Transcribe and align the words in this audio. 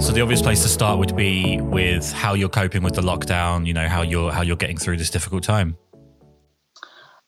So 0.00 0.14
the 0.14 0.22
obvious 0.22 0.42
place 0.42 0.62
to 0.62 0.68
start 0.68 0.98
would 0.98 1.14
be 1.14 1.60
with 1.60 2.10
how 2.12 2.34
you're 2.34 2.48
coping 2.48 2.82
with 2.82 2.94
the 2.94 3.02
lockdown. 3.02 3.64
You 3.64 3.74
know 3.74 3.86
how 3.86 4.02
you're 4.02 4.32
how 4.32 4.42
you're 4.42 4.56
getting 4.56 4.76
through 4.76 4.96
this 4.96 5.08
difficult 5.08 5.44
time. 5.44 5.76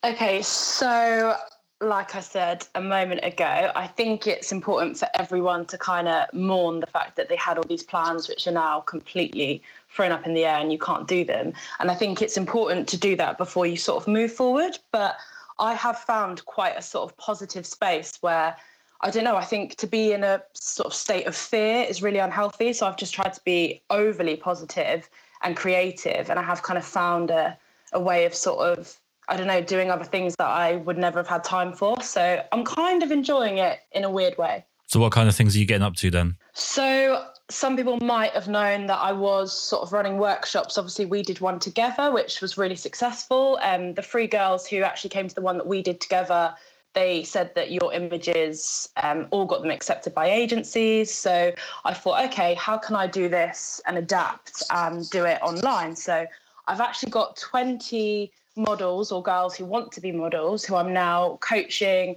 Okay, 0.05 0.43
so 0.43 1.37
like 1.83 2.15
I 2.15 2.21
said 2.21 2.67
a 2.75 2.81
moment 2.81 3.21
ago, 3.25 3.73
I 3.75 3.87
think 3.87 4.27
it's 4.27 4.53
important 4.53 4.97
for 4.97 5.09
everyone 5.15 5.67
to 5.67 5.77
kind 5.77 6.07
of 6.07 6.33
mourn 6.33 6.81
the 6.81 6.87
fact 6.87 7.17
that 7.17 7.29
they 7.29 7.37
had 7.37 7.59
all 7.59 7.65
these 7.65 7.83
plans 7.83 8.29
which 8.29 8.47
are 8.47 8.53
now 8.53 8.81
completely 8.81 9.63
thrown 9.91 10.13
up 10.13 10.27
in 10.27 10.35
the 10.35 10.45
air 10.45 10.59
and 10.59 10.73
you 10.73 10.79
can't 10.79 11.09
do 11.09 11.25
them. 11.25 11.53
And 11.81 11.91
I 11.91 11.95
think 11.95 12.23
it's 12.23 12.37
important 12.37 12.89
to 12.89 12.97
do 12.97 13.17
that 13.17 13.37
before 13.37 13.67
you 13.67 13.77
sort 13.77 14.01
of 14.01 14.09
move 14.09 14.33
forward. 14.33 14.79
But 14.93 15.17
I 15.59 15.75
have 15.75 15.99
found 15.99 16.45
quite 16.47 16.79
a 16.79 16.83
sort 16.83 17.11
of 17.11 17.17
positive 17.17 17.67
space 17.67 18.17
where 18.21 18.57
I 19.01 19.11
don't 19.11 19.25
know, 19.25 19.37
I 19.37 19.45
think 19.45 19.75
to 19.77 19.87
be 19.89 20.13
in 20.13 20.23
a 20.23 20.41
sort 20.53 20.87
of 20.87 20.95
state 20.95 21.27
of 21.27 21.35
fear 21.35 21.85
is 21.85 22.03
really 22.03 22.21
unhealthy. 22.21 22.73
So 22.73 22.87
I've 22.87 22.97
just 22.97 23.13
tried 23.13 23.35
to 23.35 23.41
be 23.45 23.83
overly 23.91 24.37
positive 24.37 25.11
and 25.43 25.57
creative. 25.57 26.31
And 26.31 26.39
I 26.39 26.43
have 26.43 26.63
kind 26.63 26.79
of 26.79 26.85
found 26.85 27.33
a, 27.33 27.59
a 27.93 28.01
way 28.01 28.25
of 28.25 28.35
sort 28.35 28.61
of, 28.61 28.97
I 29.29 29.37
don't 29.37 29.47
know, 29.47 29.61
doing 29.61 29.91
other 29.91 30.05
things 30.05 30.35
that 30.37 30.49
I 30.49 30.77
would 30.77 30.99
never 30.99 31.19
have 31.19 31.29
had 31.29 31.45
time 31.45 31.73
for. 31.73 32.01
So 32.03 32.45
I'm 32.53 32.65
kind 32.65 33.03
of 33.03 33.13
enjoying 33.13 33.59
it 33.59 33.81
in 33.93 34.05
a 34.05 34.11
weird 34.11 34.37
way. 34.39 34.65
So 34.87 35.01
what 35.01 35.13
kind 35.13 35.29
of 35.29 35.35
things 35.35 35.57
are 35.57 35.59
you 35.59 35.65
getting 35.65 35.83
up 35.83 35.95
to 35.97 36.11
then? 36.11 36.37
So 36.53 37.27
some 37.49 37.77
people 37.77 37.99
might 38.01 38.33
have 38.33 38.49
known 38.49 38.87
that 38.87 38.99
I 38.99 39.13
was 39.13 39.53
sort 39.53 39.83
of 39.83 39.93
running 39.93 40.19
workshops. 40.19 40.77
Obviously, 40.77 41.07
we 41.07 41.23
did 41.23 41.41
one 41.41 41.59
together, 41.59 42.11
which 42.11 42.41
was 42.41 42.59
really 42.59 42.77
successful. 42.77 43.59
Um, 43.63 43.95
the 43.95 44.03
three 44.03 44.27
girls 44.27 44.67
who 44.67 44.83
actually 44.83 45.11
came 45.11 45.29
to 45.29 45.35
the 45.35 45.41
one 45.41 45.57
that 45.59 45.67
we 45.67 45.83
did 45.83 46.01
together 46.01 46.55
they 46.95 47.23
said 47.23 47.55
that 47.55 47.71
your 47.71 47.93
images 47.93 48.89
um, 49.03 49.27
all 49.31 49.47
got 49.47 49.63
them 49.63 49.71
accepted 49.71 50.15
by 50.15 50.31
agencies. 50.31 51.13
So 51.13 51.53
I 51.85 51.95
thought, 51.95 52.25
okay, 52.27 52.55
how 52.55 52.77
can 52.77 52.97
I 52.97 53.07
do 53.07 53.29
this 53.29 53.81
and 53.87 53.97
adapt 53.97 54.63
and 54.71 55.09
do 55.11 55.25
it 55.25 55.41
online? 55.43 55.97
So 55.97 56.27
I've 56.69 56.81
actually 56.81 57.11
got 57.11 57.37
20 57.37 58.31
models 58.57 59.13
or 59.13 59.23
girls 59.23 59.57
who 59.57 59.65
want 59.65 59.93
to 59.93 60.01
be 60.01 60.13
models 60.13 60.65
who 60.65 60.77
I'm 60.77 60.93
now 60.93 61.39
coaching 61.41 62.17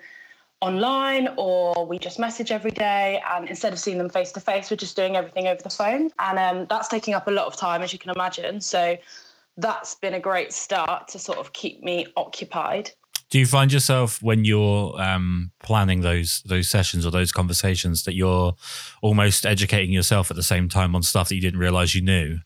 online 0.62 1.30
or 1.38 1.86
we 1.86 2.00
just 2.00 2.20
message 2.20 2.52
every 2.52 2.72
day 2.72 3.22
and 3.34 3.48
instead 3.48 3.74
of 3.74 3.80
seeing 3.80 3.98
them 3.98 4.10
face 4.10 4.32
to 4.32 4.40
face 4.40 4.72
we're 4.72 4.78
just 4.78 4.96
doing 4.96 5.16
everything 5.16 5.48
over 5.48 5.62
the 5.62 5.70
phone. 5.70 6.10
And 6.20 6.40
um, 6.40 6.66
that's 6.70 6.88
taking 6.88 7.14
up 7.14 7.28
a 7.28 7.32
lot 7.32 7.46
of 7.46 7.56
time 7.56 7.82
as 7.82 7.94
you 7.94 8.00
can 8.00 8.12
imagine. 8.12 8.62
So 8.62 8.98
that's 9.58 9.96
been 9.96 10.14
a 10.14 10.20
great 10.20 10.52
start 10.52 11.08
to 11.10 11.20
sort 11.20 11.38
of 11.38 11.54
keep 11.54 11.84
me 11.84 12.08
occupied. 12.18 12.92
Do 13.30 13.40
you 13.40 13.46
find 13.46 13.74
yourself 13.74 14.22
when 14.22 14.46
you're 14.46 15.00
um, 15.02 15.52
planning 15.64 16.02
those 16.02 16.44
those 16.46 16.70
sessions 16.70 17.06
or 17.06 17.12
those 17.12 17.32
conversations 17.32 18.04
that 18.04 18.14
you're 18.14 18.54
almost 19.02 19.46
educating 19.46 19.92
yourself 19.92 20.30
at 20.30 20.38
the 20.38 20.44
same 20.44 20.70
time 20.70 20.96
on 20.96 21.04
stuff 21.04 21.30
that 21.30 21.36
you 21.36 21.42
didn't 21.42 21.60
realize 21.60 21.96
you 21.96 22.02
knew? 22.02 22.40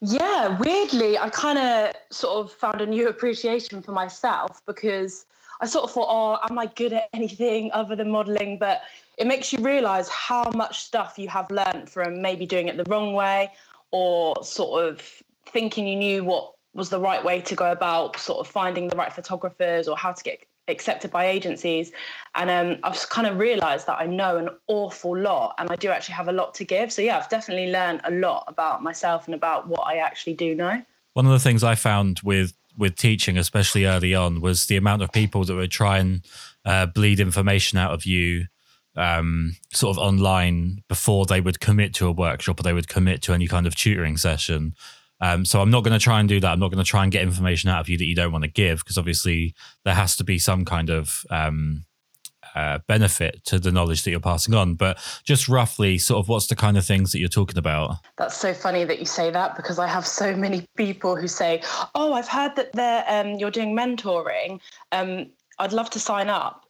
Yeah, 0.00 0.56
weirdly, 0.58 1.18
I 1.18 1.28
kind 1.30 1.58
of 1.58 1.92
sort 2.10 2.44
of 2.44 2.52
found 2.52 2.80
a 2.80 2.86
new 2.86 3.08
appreciation 3.08 3.82
for 3.82 3.90
myself 3.92 4.62
because 4.64 5.26
I 5.60 5.66
sort 5.66 5.84
of 5.84 5.90
thought, 5.90 6.08
oh, 6.08 6.38
am 6.48 6.58
I 6.58 6.66
good 6.66 6.92
at 6.92 7.08
anything 7.12 7.70
other 7.74 7.96
than 7.96 8.10
modeling? 8.10 8.58
But 8.58 8.82
it 9.16 9.26
makes 9.26 9.52
you 9.52 9.58
realize 9.58 10.08
how 10.08 10.50
much 10.54 10.84
stuff 10.84 11.18
you 11.18 11.28
have 11.28 11.50
learned 11.50 11.90
from 11.90 12.22
maybe 12.22 12.46
doing 12.46 12.68
it 12.68 12.76
the 12.76 12.88
wrong 12.88 13.12
way 13.12 13.50
or 13.90 14.42
sort 14.44 14.84
of 14.84 15.02
thinking 15.46 15.88
you 15.88 15.96
knew 15.96 16.24
what 16.24 16.52
was 16.74 16.90
the 16.90 17.00
right 17.00 17.24
way 17.24 17.40
to 17.40 17.56
go 17.56 17.72
about 17.72 18.16
sort 18.18 18.38
of 18.38 18.46
finding 18.46 18.86
the 18.86 18.96
right 18.96 19.12
photographers 19.12 19.88
or 19.88 19.96
how 19.96 20.12
to 20.12 20.22
get 20.22 20.46
accepted 20.68 21.10
by 21.10 21.26
agencies. 21.26 21.92
And 22.34 22.50
um, 22.50 22.80
I've 22.82 23.08
kind 23.08 23.26
of 23.26 23.38
realized 23.38 23.86
that 23.86 23.98
I 23.98 24.06
know 24.06 24.36
an 24.36 24.48
awful 24.66 25.16
lot 25.16 25.54
and 25.58 25.70
I 25.70 25.76
do 25.76 25.90
actually 25.90 26.14
have 26.14 26.28
a 26.28 26.32
lot 26.32 26.54
to 26.54 26.64
give. 26.64 26.92
So, 26.92 27.02
yeah, 27.02 27.18
I've 27.18 27.28
definitely 27.28 27.72
learned 27.72 28.02
a 28.04 28.10
lot 28.10 28.44
about 28.46 28.82
myself 28.82 29.26
and 29.26 29.34
about 29.34 29.68
what 29.68 29.86
I 29.86 29.96
actually 29.96 30.34
do 30.34 30.54
know. 30.54 30.82
One 31.14 31.26
of 31.26 31.32
the 31.32 31.38
things 31.38 31.64
I 31.64 31.74
found 31.74 32.20
with 32.22 32.54
with 32.76 32.94
teaching, 32.94 33.36
especially 33.36 33.86
early 33.86 34.14
on, 34.14 34.40
was 34.40 34.66
the 34.66 34.76
amount 34.76 35.02
of 35.02 35.10
people 35.10 35.42
that 35.44 35.54
would 35.54 35.72
try 35.72 35.98
and 35.98 36.24
uh, 36.64 36.86
bleed 36.86 37.18
information 37.18 37.76
out 37.76 37.92
of 37.92 38.06
you 38.06 38.46
um, 38.98 39.56
sort 39.72 39.96
of 39.96 40.02
online 40.02 40.82
before 40.88 41.24
they 41.26 41.40
would 41.40 41.60
commit 41.60 41.94
to 41.94 42.06
a 42.06 42.12
workshop 42.12 42.60
or 42.60 42.62
they 42.62 42.72
would 42.72 42.88
commit 42.88 43.22
to 43.22 43.32
any 43.32 43.46
kind 43.46 43.66
of 43.66 43.74
tutoring 43.74 44.16
session. 44.16 44.74
Um, 45.20 45.44
so 45.44 45.60
I'm 45.60 45.70
not 45.70 45.84
going 45.84 45.98
to 45.98 46.02
try 46.02 46.20
and 46.20 46.28
do 46.28 46.40
that. 46.40 46.52
I'm 46.52 46.60
not 46.60 46.70
going 46.70 46.84
to 46.84 46.88
try 46.88 47.02
and 47.02 47.12
get 47.12 47.22
information 47.22 47.70
out 47.70 47.80
of 47.80 47.88
you 47.88 47.98
that 47.98 48.06
you 48.06 48.14
don't 48.14 48.32
want 48.32 48.44
to 48.44 48.50
give 48.50 48.78
because 48.78 48.98
obviously 48.98 49.54
there 49.84 49.94
has 49.94 50.16
to 50.16 50.24
be 50.24 50.38
some 50.38 50.64
kind 50.64 50.90
of 50.90 51.24
um, 51.30 51.84
uh, 52.54 52.78
benefit 52.86 53.44
to 53.44 53.58
the 53.58 53.72
knowledge 53.72 54.02
that 54.02 54.10
you're 54.10 54.20
passing 54.20 54.54
on. 54.54 54.74
But 54.74 54.98
just 55.24 55.48
roughly, 55.48 55.98
sort 55.98 56.20
of, 56.20 56.28
what's 56.28 56.46
the 56.46 56.56
kind 56.56 56.76
of 56.76 56.84
things 56.84 57.12
that 57.12 57.18
you're 57.18 57.28
talking 57.28 57.58
about? 57.58 57.96
That's 58.16 58.36
so 58.36 58.54
funny 58.54 58.84
that 58.84 58.98
you 58.98 59.06
say 59.06 59.30
that 59.30 59.56
because 59.56 59.78
I 59.78 59.86
have 59.86 60.06
so 60.06 60.34
many 60.34 60.66
people 60.76 61.16
who 61.16 61.28
say, 61.28 61.62
"Oh, 61.94 62.12
I've 62.12 62.28
heard 62.28 62.52
that 62.74 63.04
um, 63.08 63.34
you're 63.34 63.50
doing 63.50 63.76
mentoring. 63.76 64.60
Um, 64.92 65.30
I'd 65.58 65.72
love 65.72 65.90
to 65.90 66.00
sign 66.00 66.28
up." 66.28 66.64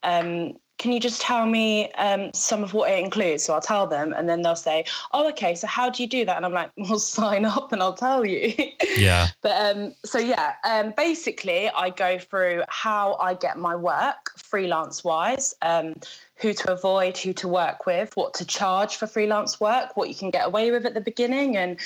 Can 0.78 0.92
you 0.92 1.00
just 1.00 1.20
tell 1.20 1.44
me 1.44 1.90
um, 1.92 2.30
some 2.32 2.62
of 2.62 2.72
what 2.72 2.90
it 2.90 2.98
includes? 2.98 3.42
So 3.44 3.52
I'll 3.52 3.60
tell 3.60 3.86
them, 3.86 4.14
and 4.16 4.28
then 4.28 4.42
they'll 4.42 4.56
say, 4.56 4.84
"Oh, 5.12 5.28
okay. 5.30 5.54
So 5.54 5.66
how 5.66 5.90
do 5.90 6.02
you 6.02 6.08
do 6.08 6.24
that?" 6.24 6.36
And 6.36 6.46
I'm 6.46 6.52
like, 6.52 6.70
"Well, 6.76 6.98
sign 6.98 7.44
up, 7.44 7.72
and 7.72 7.82
I'll 7.82 7.94
tell 7.94 8.24
you." 8.24 8.54
Yeah. 8.96 9.28
but 9.42 9.76
um, 9.76 9.94
so 10.04 10.18
yeah, 10.18 10.54
um, 10.64 10.92
basically, 10.96 11.68
I 11.68 11.90
go 11.90 12.18
through 12.18 12.62
how 12.68 13.14
I 13.14 13.34
get 13.34 13.56
my 13.56 13.76
work 13.76 14.32
freelance 14.36 15.04
wise, 15.04 15.54
um, 15.62 15.94
who 16.36 16.52
to 16.52 16.72
avoid, 16.72 17.16
who 17.16 17.32
to 17.34 17.48
work 17.48 17.86
with, 17.86 18.16
what 18.16 18.34
to 18.34 18.44
charge 18.44 18.96
for 18.96 19.06
freelance 19.06 19.60
work, 19.60 19.96
what 19.96 20.08
you 20.08 20.14
can 20.14 20.30
get 20.30 20.46
away 20.46 20.70
with 20.70 20.84
at 20.84 20.94
the 20.94 21.00
beginning, 21.00 21.56
and 21.56 21.78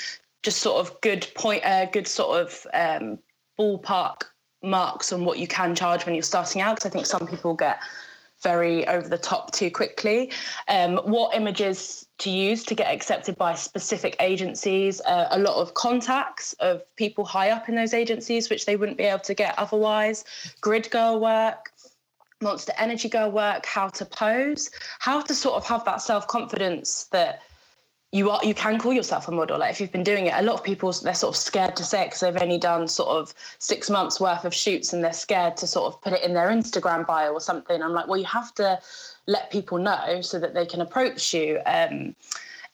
just 0.43 0.59
sort 0.59 0.85
of 0.85 0.99
good 1.01 1.27
point, 1.35 1.63
uh, 1.65 1.85
good 1.85 2.07
sort 2.07 2.41
of 2.41 2.67
um, 2.73 3.19
ballpark 3.59 4.23
marks 4.63 5.11
on 5.11 5.25
what 5.25 5.37
you 5.37 5.47
can 5.47 5.75
charge 5.75 6.05
when 6.05 6.15
you're 6.15 6.23
starting 6.23 6.61
out. 6.61 6.75
Because 6.75 6.89
I 6.89 6.93
think 6.93 7.05
some 7.05 7.27
people 7.27 7.53
get 7.53 7.79
very 8.43 8.87
over 8.87 9.07
the 9.07 9.17
top 9.17 9.51
too 9.51 9.71
quickly. 9.71 10.31
Um, 10.67 10.97
what 10.97 11.35
images 11.35 12.05
to 12.19 12.29
use 12.29 12.63
to 12.65 12.75
get 12.75 12.93
accepted 12.93 13.37
by 13.37 13.55
specific 13.55 14.15
agencies? 14.19 15.01
Uh, 15.01 15.27
a 15.31 15.39
lot 15.39 15.55
of 15.55 15.73
contacts 15.73 16.53
of 16.59 16.83
people 16.95 17.25
high 17.25 17.49
up 17.49 17.69
in 17.69 17.75
those 17.75 17.93
agencies, 17.93 18.49
which 18.49 18.65
they 18.65 18.75
wouldn't 18.75 18.97
be 18.97 19.05
able 19.05 19.19
to 19.19 19.33
get 19.33 19.57
otherwise. 19.57 20.25
Grid 20.61 20.89
girl 20.91 21.19
work. 21.19 21.71
Monster 22.41 22.73
Energy 22.77 23.07
Girl 23.07 23.31
work, 23.31 23.65
how 23.65 23.87
to 23.87 24.03
pose, 24.03 24.69
how 24.99 25.21
to 25.21 25.33
sort 25.33 25.55
of 25.55 25.65
have 25.65 25.85
that 25.85 26.01
self 26.01 26.27
confidence 26.27 27.05
that 27.05 27.41
you 28.13 28.29
are 28.29 28.39
you 28.43 28.53
can 28.53 28.77
call 28.77 28.93
yourself 28.93 29.27
a 29.27 29.31
model. 29.31 29.57
Like 29.57 29.71
if 29.71 29.81
you've 29.81 29.91
been 29.91 30.03
doing 30.03 30.27
it 30.27 30.33
a 30.35 30.43
lot 30.43 30.53
of 30.53 30.63
people 30.63 30.91
they're 30.93 31.15
sort 31.15 31.35
of 31.35 31.37
scared 31.37 31.75
to 31.77 31.83
say 31.83 32.03
it 32.03 32.05
because 32.05 32.19
they've 32.19 32.41
only 32.41 32.59
done 32.59 32.87
sort 32.87 33.09
of 33.09 33.33
six 33.57 33.89
months 33.89 34.19
worth 34.19 34.45
of 34.45 34.53
shoots 34.53 34.93
and 34.93 35.03
they're 35.03 35.11
scared 35.11 35.57
to 35.57 35.67
sort 35.67 35.91
of 35.91 35.99
put 36.01 36.13
it 36.13 36.21
in 36.21 36.33
their 36.33 36.49
instagram 36.49 37.05
bio 37.07 37.33
or 37.33 37.41
something. 37.41 37.81
I'm 37.81 37.91
like 37.91 38.07
well 38.07 38.19
you 38.19 38.25
have 38.25 38.53
to 38.55 38.79
let 39.25 39.51
people 39.51 39.79
know 39.79 40.21
so 40.21 40.39
that 40.39 40.53
they 40.53 40.65
can 40.65 40.81
approach 40.81 41.33
you. 41.33 41.59
Um, 41.65 42.15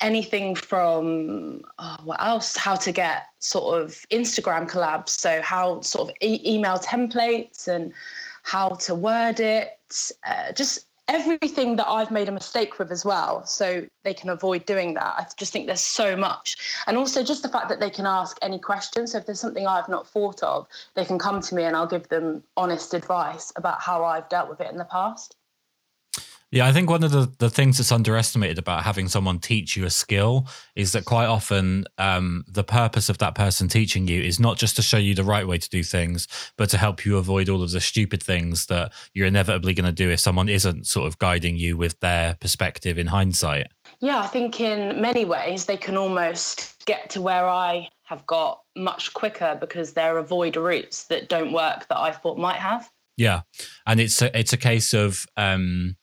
anything 0.02 0.56
from 0.56 1.62
oh, 1.80 1.98
what 2.04 2.22
else? 2.22 2.58
How 2.58 2.76
to 2.76 2.92
get 2.92 3.28
sort 3.40 3.82
of 3.82 3.92
instagram 4.12 4.70
collabs. 4.70 5.10
So 5.10 5.42
how 5.42 5.80
sort 5.82 6.10
of 6.10 6.16
e- 6.22 6.42
email 6.46 6.78
templates 6.80 7.70
and 7.70 7.94
how 8.44 8.70
to 8.70 8.94
word 8.94 9.40
it. 9.40 9.80
Uh, 10.28 10.52
just 10.52 10.86
everything 11.10 11.76
that 11.76 11.88
I've 11.88 12.12
made 12.12 12.30
a 12.30 12.32
mistake 12.32 12.78
with 12.78 12.92
as 12.92 13.04
well. 13.04 13.46
So 13.46 13.86
they 14.04 14.14
can 14.14 14.30
avoid 14.30 14.66
doing 14.66 14.94
that. 14.94 15.16
I 15.18 15.26
just 15.36 15.52
think 15.52 15.66
there's 15.66 15.82
so 15.82 16.16
much. 16.16 16.56
And 16.88 16.96
also 16.98 17.24
just 17.24 17.42
the 17.42 17.50
fact 17.50 17.68
that 17.70 17.80
they 17.80 17.90
can 17.90 18.06
ask 18.06 18.38
any 18.42 18.60
questions. 18.60 19.12
So 19.12 19.18
if 19.18 19.26
there's 19.26 19.40
something 19.40 19.68
I've 19.68 19.90
not 19.90 20.08
thought 20.08 20.42
of, 20.44 20.68
they 20.94 21.04
can 21.04 21.18
come 21.18 21.42
to 21.42 21.56
me 21.56 21.64
and 21.64 21.76
I'll 21.76 21.88
give 21.88 22.08
them 22.10 22.44
honest 22.56 22.94
advice 22.94 23.52
about 23.56 23.82
how 23.82 24.06
I've 24.06 24.30
dealt 24.30 24.50
with 24.50 24.62
it 24.62 24.72
in 24.72 24.78
the 24.78 24.86
past. 24.86 25.36
Yeah, 26.52 26.66
I 26.66 26.72
think 26.72 26.90
one 26.90 27.04
of 27.04 27.12
the, 27.12 27.32
the 27.38 27.50
things 27.50 27.78
that's 27.78 27.92
underestimated 27.92 28.58
about 28.58 28.84
having 28.84 29.08
someone 29.08 29.38
teach 29.38 29.78
you 29.78 29.86
a 29.86 29.92
skill 29.92 30.48
is 30.76 30.94
that 30.94 31.06
quite 31.06 31.28
often 31.28 31.86
um, 32.00 32.44
the 32.48 32.64
purpose 32.64 33.08
of 33.08 33.20
that 33.20 33.36
person 33.36 33.68
teaching 33.68 34.08
you 34.08 34.24
is 34.24 34.40
not 34.40 34.58
just 34.58 34.76
to 34.78 34.82
show 34.82 34.98
you 34.98 35.14
the 35.14 35.24
right 35.24 35.48
way 35.48 35.60
to 35.60 35.70
do 35.70 35.84
things, 35.84 36.28
but 36.58 36.68
to 36.72 36.78
help 36.80 37.06
you 37.06 37.18
avoid 37.18 37.50
all 37.50 37.62
of 37.62 37.70
the 37.70 37.80
stupid 37.80 38.24
things 38.24 38.66
that 38.66 38.92
you're 39.14 39.28
inevitably 39.28 39.76
going 39.76 39.86
to 39.86 39.92
do 39.92 40.10
if 40.10 40.20
someone 40.20 40.50
isn't 40.50 40.88
sort 40.88 41.08
of 41.08 41.20
guiding 41.20 41.56
you 41.56 41.78
with 41.78 42.00
their 42.00 42.36
perspective 42.42 42.98
in 42.98 43.08
hindsight. 43.08 43.68
Yeah, 44.00 44.20
I 44.20 44.28
think 44.28 44.60
in 44.60 45.00
many 45.00 45.26
ways 45.26 45.66
they 45.66 45.78
can 45.78 45.98
almost 45.98 46.84
get 46.86 47.12
to 47.12 47.22
where 47.22 47.48
I 47.48 47.90
have 48.06 48.26
got 48.26 48.62
much 48.76 49.14
quicker 49.14 49.56
because 49.60 49.94
they're 49.94 50.18
avoid 50.18 50.56
routes 50.56 51.06
that 51.06 51.30
don't 51.30 51.52
work 51.52 51.88
that 51.90 51.98
I 51.98 52.12
thought 52.12 52.40
might 52.40 52.56
have. 52.56 52.90
Yeah, 53.18 53.42
and 53.86 54.00
it's 54.00 54.20
a, 54.22 54.36
it's 54.36 54.54
a 54.54 54.58
case 54.58 54.94
of 54.94 55.28
um, 55.36 55.98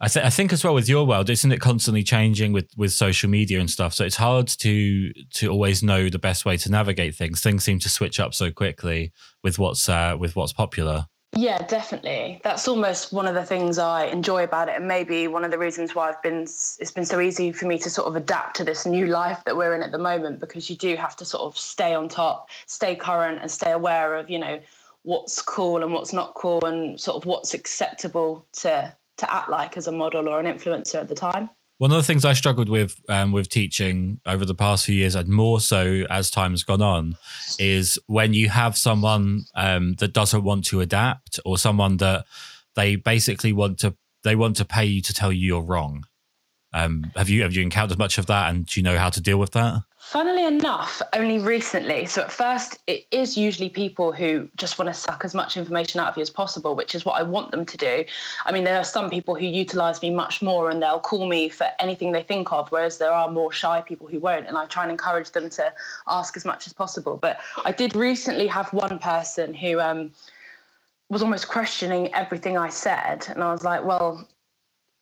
I, 0.00 0.06
th- 0.06 0.24
I 0.24 0.30
think 0.30 0.52
as 0.52 0.62
well 0.62 0.74
with 0.74 0.88
your 0.88 1.04
world, 1.04 1.28
isn't 1.28 1.50
it 1.50 1.60
constantly 1.60 2.04
changing 2.04 2.52
with 2.52 2.70
with 2.76 2.92
social 2.92 3.28
media 3.28 3.58
and 3.58 3.68
stuff? 3.68 3.94
So 3.94 4.04
it's 4.04 4.16
hard 4.16 4.46
to 4.46 5.12
to 5.12 5.48
always 5.48 5.82
know 5.82 6.08
the 6.08 6.20
best 6.20 6.44
way 6.44 6.56
to 6.58 6.70
navigate 6.70 7.16
things. 7.16 7.40
Things 7.40 7.64
seem 7.64 7.80
to 7.80 7.88
switch 7.88 8.20
up 8.20 8.32
so 8.32 8.52
quickly 8.52 9.12
with 9.42 9.58
what's 9.58 9.88
uh, 9.88 10.16
with 10.18 10.36
what's 10.36 10.52
popular. 10.52 11.06
Yeah, 11.36 11.58
definitely. 11.66 12.40
That's 12.42 12.66
almost 12.66 13.12
one 13.12 13.26
of 13.26 13.34
the 13.34 13.44
things 13.44 13.78
I 13.78 14.06
enjoy 14.06 14.44
about 14.44 14.68
it, 14.68 14.76
and 14.76 14.88
maybe 14.88 15.28
one 15.28 15.44
of 15.44 15.50
the 15.50 15.58
reasons 15.58 15.94
why 15.94 16.08
I've 16.08 16.22
been. 16.22 16.42
It's 16.42 16.92
been 16.92 17.04
so 17.04 17.20
easy 17.20 17.50
for 17.50 17.66
me 17.66 17.76
to 17.78 17.90
sort 17.90 18.06
of 18.06 18.14
adapt 18.14 18.56
to 18.58 18.64
this 18.64 18.86
new 18.86 19.06
life 19.06 19.42
that 19.46 19.56
we're 19.56 19.74
in 19.74 19.82
at 19.82 19.90
the 19.90 19.98
moment, 19.98 20.38
because 20.38 20.70
you 20.70 20.76
do 20.76 20.94
have 20.94 21.16
to 21.16 21.24
sort 21.24 21.42
of 21.42 21.58
stay 21.58 21.94
on 21.94 22.08
top, 22.08 22.50
stay 22.66 22.94
current, 22.94 23.40
and 23.42 23.50
stay 23.50 23.72
aware 23.72 24.14
of 24.14 24.30
you 24.30 24.38
know 24.38 24.60
what's 25.02 25.42
cool 25.42 25.82
and 25.82 25.92
what's 25.92 26.12
not 26.12 26.34
cool, 26.34 26.64
and 26.64 27.00
sort 27.00 27.16
of 27.16 27.26
what's 27.26 27.52
acceptable 27.52 28.46
to 28.52 28.94
to 29.18 29.32
act 29.32 29.50
like 29.50 29.76
as 29.76 29.86
a 29.86 29.92
model 29.92 30.28
or 30.28 30.40
an 30.40 30.46
influencer 30.46 30.96
at 30.96 31.08
the 31.08 31.14
time. 31.14 31.50
One 31.78 31.92
of 31.92 31.96
the 31.96 32.02
things 32.02 32.24
I 32.24 32.32
struggled 32.32 32.68
with 32.68 33.00
um, 33.08 33.30
with 33.30 33.48
teaching 33.48 34.20
over 34.26 34.44
the 34.44 34.54
past 34.54 34.86
few 34.86 34.96
years, 34.96 35.14
and 35.14 35.28
more 35.28 35.60
so 35.60 36.04
as 36.10 36.28
time's 36.28 36.64
gone 36.64 36.82
on, 36.82 37.16
is 37.58 38.00
when 38.06 38.34
you 38.34 38.48
have 38.48 38.76
someone 38.76 39.44
um, 39.54 39.94
that 40.00 40.12
doesn't 40.12 40.42
want 40.42 40.64
to 40.66 40.80
adapt, 40.80 41.38
or 41.44 41.56
someone 41.56 41.98
that 41.98 42.24
they 42.74 42.96
basically 42.96 43.52
want 43.52 43.78
to 43.80 43.94
they 44.24 44.34
want 44.34 44.56
to 44.56 44.64
pay 44.64 44.84
you 44.84 45.00
to 45.02 45.14
tell 45.14 45.32
you 45.32 45.46
you're 45.46 45.62
wrong. 45.62 46.04
Um, 46.72 47.12
have 47.14 47.28
you 47.28 47.42
have 47.42 47.54
you 47.54 47.62
encountered 47.62 47.98
much 47.98 48.18
of 48.18 48.26
that, 48.26 48.50
and 48.50 48.66
do 48.66 48.80
you 48.80 48.84
know 48.84 48.98
how 48.98 49.10
to 49.10 49.20
deal 49.20 49.38
with 49.38 49.52
that? 49.52 49.82
Funnily 50.10 50.46
enough, 50.46 51.02
only 51.12 51.38
recently. 51.38 52.06
So 52.06 52.22
at 52.22 52.32
first, 52.32 52.78
it 52.86 53.06
is 53.10 53.36
usually 53.36 53.68
people 53.68 54.10
who 54.10 54.48
just 54.56 54.78
want 54.78 54.88
to 54.88 54.94
suck 54.94 55.22
as 55.22 55.34
much 55.34 55.58
information 55.58 56.00
out 56.00 56.08
of 56.08 56.16
you 56.16 56.22
as 56.22 56.30
possible, 56.30 56.74
which 56.74 56.94
is 56.94 57.04
what 57.04 57.20
I 57.20 57.22
want 57.22 57.50
them 57.50 57.66
to 57.66 57.76
do. 57.76 58.06
I 58.46 58.50
mean, 58.50 58.64
there 58.64 58.78
are 58.78 58.84
some 58.84 59.10
people 59.10 59.34
who 59.34 59.44
utilize 59.44 60.00
me 60.00 60.08
much 60.08 60.40
more 60.40 60.70
and 60.70 60.82
they'll 60.82 60.98
call 60.98 61.26
me 61.26 61.50
for 61.50 61.66
anything 61.78 62.10
they 62.10 62.22
think 62.22 62.50
of, 62.54 62.70
whereas 62.70 62.96
there 62.96 63.12
are 63.12 63.30
more 63.30 63.52
shy 63.52 63.82
people 63.82 64.06
who 64.06 64.18
won't. 64.18 64.46
And 64.46 64.56
I 64.56 64.64
try 64.64 64.84
and 64.84 64.90
encourage 64.90 65.32
them 65.32 65.50
to 65.50 65.74
ask 66.06 66.38
as 66.38 66.46
much 66.46 66.66
as 66.66 66.72
possible. 66.72 67.18
But 67.18 67.40
I 67.66 67.72
did 67.72 67.94
recently 67.94 68.46
have 68.46 68.72
one 68.72 68.98
person 68.98 69.52
who 69.52 69.78
um, 69.78 70.12
was 71.10 71.22
almost 71.22 71.48
questioning 71.48 72.14
everything 72.14 72.56
I 72.56 72.70
said. 72.70 73.26
And 73.28 73.44
I 73.44 73.52
was 73.52 73.62
like, 73.62 73.84
well, 73.84 74.26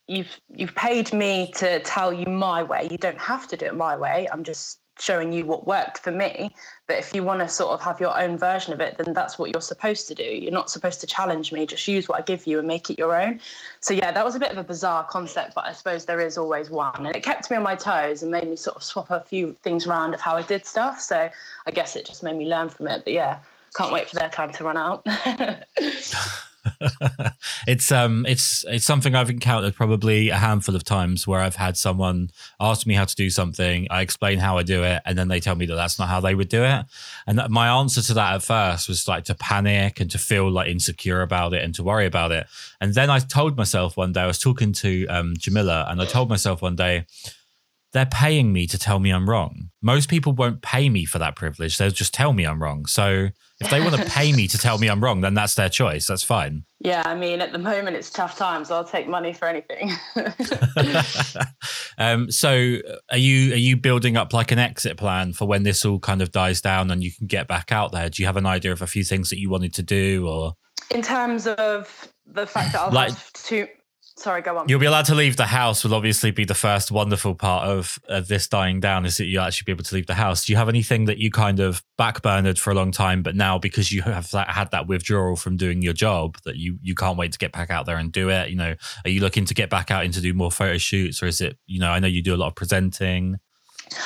you've 0.08 0.40
you've 0.52 0.74
paid 0.74 1.12
me 1.12 1.52
to 1.58 1.78
tell 1.84 2.12
you 2.12 2.26
my 2.26 2.64
way. 2.64 2.88
You 2.90 2.98
don't 2.98 3.20
have 3.20 3.46
to 3.46 3.56
do 3.56 3.66
it 3.66 3.76
my 3.76 3.96
way. 3.96 4.26
I'm 4.32 4.42
just 4.42 4.80
showing 4.98 5.32
you 5.32 5.44
what 5.44 5.66
worked 5.66 5.98
for 5.98 6.10
me. 6.10 6.54
But 6.86 6.98
if 6.98 7.14
you 7.14 7.22
want 7.22 7.40
to 7.40 7.48
sort 7.48 7.72
of 7.72 7.82
have 7.82 8.00
your 8.00 8.18
own 8.18 8.38
version 8.38 8.72
of 8.72 8.80
it, 8.80 8.96
then 8.96 9.12
that's 9.12 9.38
what 9.38 9.52
you're 9.52 9.60
supposed 9.60 10.08
to 10.08 10.14
do. 10.14 10.24
You're 10.24 10.52
not 10.52 10.70
supposed 10.70 11.00
to 11.00 11.06
challenge 11.06 11.52
me, 11.52 11.66
just 11.66 11.86
use 11.86 12.08
what 12.08 12.18
I 12.18 12.22
give 12.22 12.46
you 12.46 12.58
and 12.58 12.66
make 12.66 12.90
it 12.90 12.98
your 12.98 13.20
own. 13.20 13.40
So, 13.80 13.92
yeah, 13.92 14.12
that 14.12 14.24
was 14.24 14.34
a 14.34 14.38
bit 14.38 14.52
of 14.52 14.58
a 14.58 14.64
bizarre 14.64 15.04
concept, 15.04 15.54
but 15.54 15.64
I 15.64 15.72
suppose 15.72 16.04
there 16.04 16.20
is 16.20 16.38
always 16.38 16.70
one. 16.70 17.06
And 17.06 17.14
it 17.14 17.22
kept 17.22 17.50
me 17.50 17.56
on 17.56 17.62
my 17.62 17.74
toes 17.74 18.22
and 18.22 18.30
made 18.30 18.48
me 18.48 18.56
sort 18.56 18.76
of 18.76 18.82
swap 18.82 19.10
a 19.10 19.20
few 19.20 19.56
things 19.62 19.86
around 19.86 20.14
of 20.14 20.20
how 20.20 20.36
I 20.36 20.42
did 20.42 20.64
stuff. 20.64 21.00
So, 21.00 21.28
I 21.66 21.70
guess 21.70 21.96
it 21.96 22.06
just 22.06 22.22
made 22.22 22.36
me 22.36 22.46
learn 22.46 22.68
from 22.68 22.88
it. 22.88 23.02
But 23.04 23.12
yeah, 23.12 23.38
can't 23.74 23.92
wait 23.92 24.08
for 24.08 24.16
their 24.16 24.30
time 24.30 24.52
to 24.52 24.64
run 24.64 24.76
out. 24.76 25.06
it's 27.66 27.90
um 27.92 28.26
it's 28.26 28.64
it's 28.68 28.84
something 28.84 29.14
I've 29.14 29.30
encountered 29.30 29.74
probably 29.74 30.30
a 30.30 30.36
handful 30.36 30.74
of 30.74 30.84
times 30.84 31.26
where 31.26 31.40
I've 31.40 31.56
had 31.56 31.76
someone 31.76 32.30
ask 32.60 32.86
me 32.86 32.94
how 32.94 33.04
to 33.04 33.14
do 33.14 33.30
something, 33.30 33.86
I 33.90 34.02
explain 34.02 34.38
how 34.38 34.58
I 34.58 34.62
do 34.62 34.82
it, 34.82 35.02
and 35.04 35.18
then 35.18 35.28
they 35.28 35.40
tell 35.40 35.54
me 35.54 35.66
that 35.66 35.74
that's 35.74 35.98
not 35.98 36.08
how 36.08 36.20
they 36.20 36.34
would 36.34 36.48
do 36.48 36.64
it. 36.64 36.84
And 37.26 37.40
my 37.48 37.68
answer 37.68 38.02
to 38.02 38.14
that 38.14 38.34
at 38.34 38.42
first 38.42 38.88
was 38.88 39.08
like 39.08 39.24
to 39.24 39.34
panic 39.34 40.00
and 40.00 40.10
to 40.10 40.18
feel 40.18 40.50
like 40.50 40.68
insecure 40.68 41.22
about 41.22 41.54
it 41.54 41.62
and 41.62 41.74
to 41.74 41.82
worry 41.82 42.06
about 42.06 42.32
it. 42.32 42.46
And 42.80 42.94
then 42.94 43.10
I 43.10 43.18
told 43.18 43.56
myself 43.56 43.96
one 43.96 44.12
day 44.12 44.22
I 44.22 44.26
was 44.26 44.38
talking 44.38 44.72
to 44.74 45.06
um, 45.08 45.34
Jamila, 45.36 45.86
and 45.88 46.00
I 46.00 46.04
told 46.04 46.28
myself 46.28 46.62
one 46.62 46.76
day 46.76 47.06
they're 47.92 48.06
paying 48.06 48.52
me 48.52 48.66
to 48.66 48.78
tell 48.78 48.98
me 48.98 49.10
I'm 49.10 49.28
wrong. 49.28 49.70
Most 49.80 50.10
people 50.10 50.32
won't 50.32 50.60
pay 50.60 50.88
me 50.88 51.04
for 51.04 51.18
that 51.18 51.36
privilege. 51.36 51.78
They'll 51.78 51.90
just 51.90 52.12
tell 52.12 52.32
me 52.32 52.44
I'm 52.44 52.62
wrong. 52.62 52.86
So 52.86 53.30
if 53.60 53.70
they 53.70 53.80
want 53.80 53.96
to 53.96 54.04
pay 54.04 54.32
me 54.32 54.46
to 54.48 54.58
tell 54.58 54.78
me 54.78 54.88
I'm 54.88 55.02
wrong, 55.02 55.22
then 55.22 55.34
that's 55.34 55.54
their 55.54 55.68
choice. 55.68 56.06
That's 56.06 56.22
fine. 56.22 56.64
Yeah, 56.78 57.02
I 57.06 57.14
mean, 57.14 57.40
at 57.40 57.52
the 57.52 57.58
moment 57.58 57.96
it's 57.96 58.10
tough 58.10 58.36
times. 58.36 58.70
I'll 58.70 58.84
take 58.84 59.08
money 59.08 59.32
for 59.32 59.48
anything. 59.48 59.92
um, 61.98 62.30
so, 62.30 62.76
are 63.10 63.16
you 63.16 63.54
are 63.54 63.56
you 63.56 63.78
building 63.78 64.18
up 64.18 64.34
like 64.34 64.52
an 64.52 64.58
exit 64.58 64.98
plan 64.98 65.32
for 65.32 65.48
when 65.48 65.62
this 65.62 65.86
all 65.86 65.98
kind 65.98 66.20
of 66.20 66.30
dies 66.30 66.60
down 66.60 66.90
and 66.90 67.02
you 67.02 67.10
can 67.10 67.26
get 67.26 67.48
back 67.48 67.72
out 67.72 67.92
there? 67.92 68.10
Do 68.10 68.22
you 68.22 68.26
have 68.26 68.36
an 68.36 68.44
idea 68.44 68.72
of 68.72 68.82
a 68.82 68.86
few 68.86 69.04
things 69.04 69.30
that 69.30 69.40
you 69.40 69.48
wanted 69.48 69.72
to 69.74 69.82
do, 69.82 70.28
or 70.28 70.52
in 70.90 71.00
terms 71.00 71.46
of 71.46 72.12
the 72.26 72.46
fact 72.46 72.72
that 72.72 72.82
I'll 72.82 72.92
like, 72.92 73.08
have 73.08 73.32
to 73.32 73.66
sorry, 74.16 74.42
go 74.42 74.58
on. 74.58 74.68
You'll 74.68 74.80
be 74.80 74.86
allowed 74.86 75.04
to 75.06 75.14
leave 75.14 75.36
the 75.36 75.46
house. 75.46 75.84
Will 75.84 75.94
obviously 75.94 76.30
be 76.30 76.44
the 76.44 76.54
first 76.54 76.90
wonderful 76.90 77.34
part 77.34 77.68
of, 77.68 77.98
of 78.08 78.28
this 78.28 78.48
dying 78.48 78.80
down 78.80 79.06
is 79.06 79.16
that 79.18 79.26
you 79.26 79.40
actually 79.40 79.64
be 79.66 79.72
able 79.72 79.84
to 79.84 79.94
leave 79.94 80.06
the 80.06 80.14
house. 80.14 80.46
Do 80.46 80.52
you 80.52 80.56
have 80.56 80.68
anything 80.68 81.04
that 81.04 81.18
you 81.18 81.30
kind 81.30 81.60
of 81.60 81.82
backburnered 81.98 82.58
for 82.58 82.70
a 82.70 82.74
long 82.74 82.90
time, 82.90 83.22
but 83.22 83.36
now 83.36 83.58
because 83.58 83.92
you 83.92 84.02
have 84.02 84.30
that, 84.32 84.50
had 84.50 84.70
that 84.72 84.86
withdrawal 84.86 85.36
from 85.36 85.56
doing 85.56 85.82
your 85.82 85.92
job, 85.92 86.38
that 86.44 86.56
you 86.56 86.78
you 86.82 86.94
can't 86.94 87.18
wait 87.18 87.32
to 87.32 87.38
get 87.38 87.52
back 87.52 87.70
out 87.70 87.86
there 87.86 87.98
and 87.98 88.10
do 88.10 88.30
it? 88.30 88.50
You 88.50 88.56
know, 88.56 88.74
are 89.04 89.10
you 89.10 89.20
looking 89.20 89.44
to 89.44 89.54
get 89.54 89.70
back 89.70 89.90
out 89.90 90.04
and 90.04 90.14
to 90.14 90.20
do 90.20 90.34
more 90.34 90.50
photo 90.50 90.78
shoots, 90.78 91.22
or 91.22 91.26
is 91.26 91.40
it 91.40 91.58
you 91.66 91.78
know? 91.78 91.90
I 91.90 91.98
know 91.98 92.08
you 92.08 92.22
do 92.22 92.34
a 92.34 92.36
lot 92.36 92.48
of 92.48 92.54
presenting. 92.54 93.38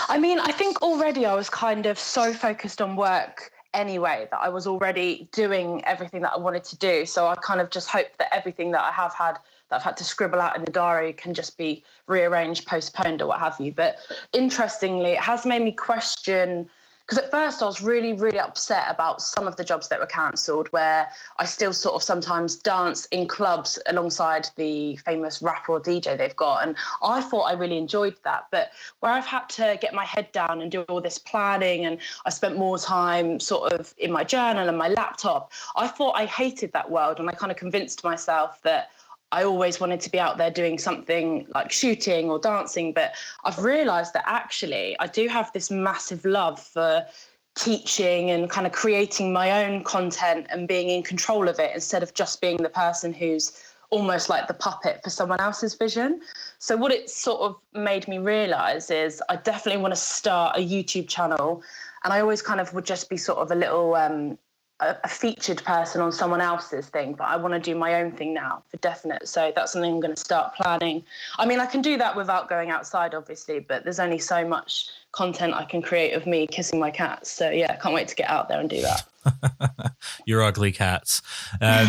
I 0.08 0.18
mean, 0.18 0.38
I 0.38 0.52
think 0.52 0.82
already 0.82 1.24
I 1.24 1.34
was 1.34 1.48
kind 1.48 1.86
of 1.86 1.98
so 1.98 2.32
focused 2.32 2.82
on 2.82 2.96
work 2.96 3.50
anyway 3.72 4.28
that 4.30 4.40
I 4.40 4.48
was 4.48 4.66
already 4.66 5.28
doing 5.32 5.82
everything 5.84 6.22
that 6.22 6.32
I 6.34 6.38
wanted 6.38 6.64
to 6.64 6.76
do. 6.76 7.06
So 7.06 7.26
I 7.28 7.34
kind 7.36 7.60
of 7.60 7.70
just 7.70 7.88
hope 7.88 8.08
that 8.18 8.34
everything 8.34 8.72
that 8.72 8.82
I 8.82 8.90
have 8.90 9.14
had 9.14 9.38
that 9.70 9.76
I've 9.76 9.82
had 9.82 9.96
to 9.99 10.05
scribble 10.05 10.40
out 10.40 10.56
in 10.56 10.64
the 10.64 10.70
diary 10.70 11.12
can 11.12 11.32
just 11.32 11.56
be 11.56 11.84
rearranged, 12.06 12.67
postponed, 12.67 13.22
or 13.22 13.28
what 13.28 13.40
have 13.40 13.56
you. 13.58 13.72
But 13.72 13.96
interestingly, 14.32 15.12
it 15.12 15.20
has 15.20 15.46
made 15.46 15.62
me 15.62 15.72
question 15.72 16.69
because 17.11 17.25
at 17.25 17.31
first 17.32 17.61
I 17.61 17.67
was 17.67 17.82
really, 17.82 18.12
really 18.12 18.38
upset 18.38 18.84
about 18.88 19.20
some 19.20 19.49
of 19.49 19.56
the 19.56 19.64
jobs 19.64 19.88
that 19.88 19.99
were 19.99 20.06
cancelled, 20.06 20.69
where 20.69 21.08
I 21.40 21.44
still 21.44 21.72
sort 21.72 21.96
of 21.96 22.05
sometimes 22.05 22.55
dance 22.55 23.06
in 23.06 23.26
clubs 23.26 23.81
alongside 23.87 24.49
the 24.55 24.94
famous 24.99 25.43
rapper 25.43 25.73
or 25.73 25.81
DJ 25.81 26.16
they've 26.16 26.37
got. 26.37 26.64
And 26.64 26.76
I 27.02 27.20
thought 27.20 27.46
I 27.46 27.55
really 27.55 27.78
enjoyed 27.78 28.14
that. 28.23 28.46
But 28.52 28.70
where 29.00 29.11
I've 29.11 29.26
had 29.26 29.49
to 29.49 29.76
get 29.81 29.93
my 29.93 30.05
head 30.05 30.31
down 30.31 30.62
and 30.62 30.70
do 30.70 30.82
all 30.82 31.00
this 31.00 31.19
planning, 31.19 31.84
and 31.84 31.99
I 32.26 32.31
spent 32.31 32.56
more 32.56 32.78
time 32.78 33.40
sort 33.40 33.73
of 33.73 33.93
in 33.99 34.12
my 34.12 34.23
journal 34.23 34.69
and 34.69 34.78
my 34.78 34.90
laptop, 34.90 35.50
I 35.75 35.88
thought 35.88 36.12
I 36.12 36.26
hated 36.26 36.70
that 36.75 36.88
world. 36.88 37.19
And 37.19 37.28
I 37.28 37.32
kind 37.32 37.50
of 37.50 37.58
convinced 37.58 38.05
myself 38.05 38.62
that 38.62 38.90
I 39.32 39.44
always 39.44 39.78
wanted 39.78 40.00
to 40.00 40.10
be 40.10 40.18
out 40.18 40.38
there 40.38 40.50
doing 40.50 40.78
something 40.78 41.46
like 41.54 41.70
shooting 41.70 42.30
or 42.30 42.38
dancing, 42.38 42.92
but 42.92 43.14
I've 43.44 43.58
realized 43.58 44.12
that 44.14 44.24
actually 44.26 44.96
I 44.98 45.06
do 45.06 45.28
have 45.28 45.52
this 45.52 45.70
massive 45.70 46.24
love 46.24 46.60
for 46.60 47.06
teaching 47.54 48.30
and 48.30 48.49
kind 48.49 48.66
of 48.66 48.72
creating 48.72 49.32
my 49.32 49.64
own 49.64 49.84
content 49.84 50.46
and 50.50 50.66
being 50.66 50.88
in 50.88 51.02
control 51.02 51.49
of 51.49 51.58
it 51.58 51.72
instead 51.75 52.02
of 52.02 52.14
just 52.14 52.40
being 52.40 52.56
the 52.56 52.68
person 52.68 53.12
who's 53.12 53.62
almost 53.90 54.28
like 54.28 54.46
the 54.46 54.54
puppet 54.54 55.00
for 55.02 55.10
someone 55.10 55.40
else's 55.40 55.75
vision. 55.75 56.20
So, 56.58 56.76
what 56.76 56.92
it 56.92 57.10
sort 57.10 57.40
of 57.40 57.56
made 57.75 58.08
me 58.08 58.18
realize 58.18 58.90
is 58.90 59.22
I 59.28 59.37
definitely 59.37 59.82
want 59.82 59.92
to 59.92 60.00
start 60.00 60.56
a 60.56 60.60
YouTube 60.60 61.08
channel. 61.08 61.62
And 62.04 62.12
I 62.12 62.20
always 62.20 62.40
kind 62.40 62.60
of 62.60 62.72
would 62.72 62.87
just 62.87 63.10
be 63.10 63.16
sort 63.16 63.38
of 63.38 63.50
a 63.50 63.54
little 63.54 63.94
um, 63.94 64.38
a, 64.80 64.96
a 65.04 65.08
featured 65.08 65.62
person 65.64 66.00
on 66.00 66.12
someone 66.12 66.40
else's 66.40 66.87
thing, 66.87 67.14
but 67.14 67.25
I 67.25 67.37
want 67.37 67.54
to 67.54 67.60
do 67.60 67.75
my 67.75 67.94
own 67.94 68.12
thing 68.12 68.34
now 68.34 68.62
for 68.68 68.76
definite. 68.78 69.28
So 69.28 69.52
that's 69.54 69.72
something 69.72 69.92
I'm 69.92 70.00
going 70.00 70.14
to 70.14 70.20
start 70.20 70.54
planning. 70.54 71.04
I 71.38 71.46
mean, 71.46 71.60
I 71.60 71.66
can 71.66 71.82
do 71.82 71.96
that 71.99 72.16
without 72.16 72.49
going 72.49 72.70
outside, 72.70 73.14
obviously, 73.14 73.60
but 73.60 73.84
there's 73.84 74.00
only 74.00 74.18
so 74.18 74.46
much 74.46 74.88
content 75.12 75.54
I 75.54 75.64
can 75.64 75.82
create 75.82 76.12
of 76.12 76.26
me 76.26 76.46
kissing 76.46 76.78
my 76.78 76.90
cats. 76.90 77.30
So 77.30 77.50
yeah, 77.50 77.72
I 77.72 77.76
can't 77.76 77.94
wait 77.94 78.08
to 78.08 78.14
get 78.14 78.30
out 78.30 78.49
there 78.49 78.60
and 78.60 78.70
do 78.70 78.82
that. 78.82 79.94
Your 80.26 80.42
ugly 80.42 80.72
cats. 80.72 81.20
Um, 81.60 81.88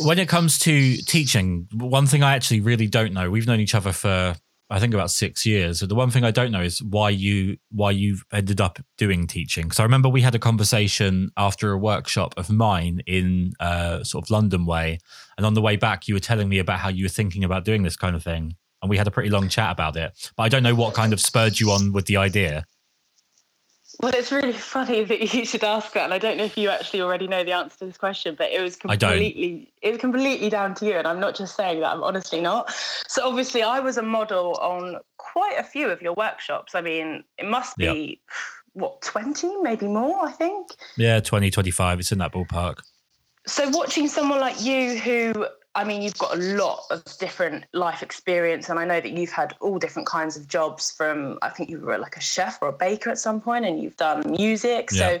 when 0.06 0.18
it 0.18 0.28
comes 0.28 0.58
to 0.60 0.96
teaching, 0.98 1.68
one 1.72 2.06
thing 2.06 2.22
I 2.22 2.34
actually 2.34 2.60
really 2.60 2.86
don't 2.86 3.12
know, 3.12 3.30
we've 3.30 3.46
known 3.46 3.60
each 3.60 3.74
other 3.74 3.92
for 3.92 4.36
I 4.70 4.80
think 4.80 4.94
about 4.94 5.10
six 5.10 5.44
years. 5.44 5.80
So 5.80 5.86
the 5.86 5.94
one 5.94 6.10
thing 6.10 6.24
I 6.24 6.30
don't 6.30 6.50
know 6.50 6.62
is 6.62 6.82
why 6.82 7.10
you 7.10 7.58
why 7.70 7.90
you 7.90 8.18
ended 8.32 8.60
up 8.60 8.78
doing 8.96 9.26
teaching. 9.26 9.64
Because 9.64 9.78
I 9.78 9.82
remember 9.82 10.08
we 10.08 10.22
had 10.22 10.34
a 10.34 10.38
conversation 10.38 11.30
after 11.36 11.70
a 11.72 11.78
workshop 11.78 12.34
of 12.36 12.50
mine 12.50 13.02
in 13.06 13.52
uh, 13.60 14.02
sort 14.04 14.24
of 14.24 14.30
London 14.30 14.64
way, 14.64 14.98
and 15.36 15.44
on 15.44 15.54
the 15.54 15.60
way 15.60 15.76
back, 15.76 16.08
you 16.08 16.14
were 16.14 16.20
telling 16.20 16.48
me 16.48 16.58
about 16.58 16.80
how 16.80 16.88
you 16.88 17.04
were 17.04 17.10
thinking 17.10 17.44
about 17.44 17.64
doing 17.64 17.82
this 17.82 17.96
kind 17.96 18.16
of 18.16 18.22
thing, 18.22 18.56
and 18.80 18.90
we 18.90 18.96
had 18.96 19.06
a 19.06 19.10
pretty 19.10 19.30
long 19.30 19.48
chat 19.48 19.70
about 19.70 19.96
it. 19.96 20.32
But 20.36 20.44
I 20.44 20.48
don't 20.48 20.62
know 20.62 20.74
what 20.74 20.94
kind 20.94 21.12
of 21.12 21.20
spurred 21.20 21.60
you 21.60 21.70
on 21.70 21.92
with 21.92 22.06
the 22.06 22.16
idea. 22.16 22.64
Well, 24.00 24.12
it's 24.14 24.32
really 24.32 24.52
funny 24.74 25.04
that 25.04 25.34
you 25.34 25.44
should 25.44 25.64
ask 25.64 25.92
that, 25.92 26.04
and 26.04 26.14
I 26.14 26.18
don't 26.18 26.36
know 26.36 26.44
if 26.44 26.56
you 26.56 26.70
actually 26.70 27.00
already 27.00 27.26
know 27.26 27.44
the 27.44 27.52
answer 27.52 27.78
to 27.78 27.86
this 27.86 27.96
question, 27.96 28.34
but 28.36 28.50
it 28.50 28.60
was 28.60 28.76
completely 28.76 29.72
it 29.82 29.90
was 29.90 30.00
completely 30.00 30.48
down 30.48 30.74
to 30.76 30.86
you, 30.86 30.94
and 30.94 31.06
I'm 31.06 31.20
not 31.20 31.34
just 31.34 31.56
saying 31.56 31.80
that. 31.80 31.92
I'm 31.92 32.02
honestly 32.02 32.40
not. 32.40 32.72
So 33.08 33.26
obviously, 33.26 33.62
I 33.62 33.80
was 33.80 33.96
a 33.96 34.02
model 34.02 34.54
on 34.56 34.98
quite 35.16 35.56
a 35.58 35.64
few 35.64 35.88
of 35.88 36.02
your 36.02 36.14
workshops. 36.14 36.74
I 36.74 36.80
mean, 36.80 37.24
it 37.38 37.46
must 37.46 37.76
be 37.76 37.84
yep. 37.84 38.18
what 38.72 39.02
20, 39.02 39.60
maybe 39.62 39.86
more. 39.86 40.26
I 40.26 40.32
think. 40.32 40.68
Yeah, 40.96 41.20
20, 41.20 41.50
25. 41.50 42.00
It's 42.00 42.12
in 42.12 42.18
that 42.18 42.32
ballpark. 42.32 42.78
So 43.46 43.68
watching 43.70 44.08
someone 44.08 44.40
like 44.40 44.62
you 44.62 44.98
who 44.98 45.46
I 45.76 45.82
mean, 45.82 46.02
you've 46.02 46.18
got 46.18 46.36
a 46.36 46.40
lot 46.40 46.84
of 46.90 47.04
different 47.18 47.64
life 47.72 48.02
experience, 48.02 48.68
and 48.68 48.78
I 48.78 48.84
know 48.84 49.00
that 49.00 49.10
you've 49.10 49.32
had 49.32 49.54
all 49.60 49.78
different 49.78 50.06
kinds 50.06 50.36
of 50.36 50.46
jobs. 50.46 50.92
From 50.92 51.38
I 51.42 51.48
think 51.48 51.68
you 51.68 51.80
were 51.80 51.98
like 51.98 52.16
a 52.16 52.20
chef 52.20 52.58
or 52.62 52.68
a 52.68 52.72
baker 52.72 53.10
at 53.10 53.18
some 53.18 53.40
point, 53.40 53.64
and 53.64 53.82
you've 53.82 53.96
done 53.96 54.22
music. 54.30 54.90
Yeah. 54.92 55.18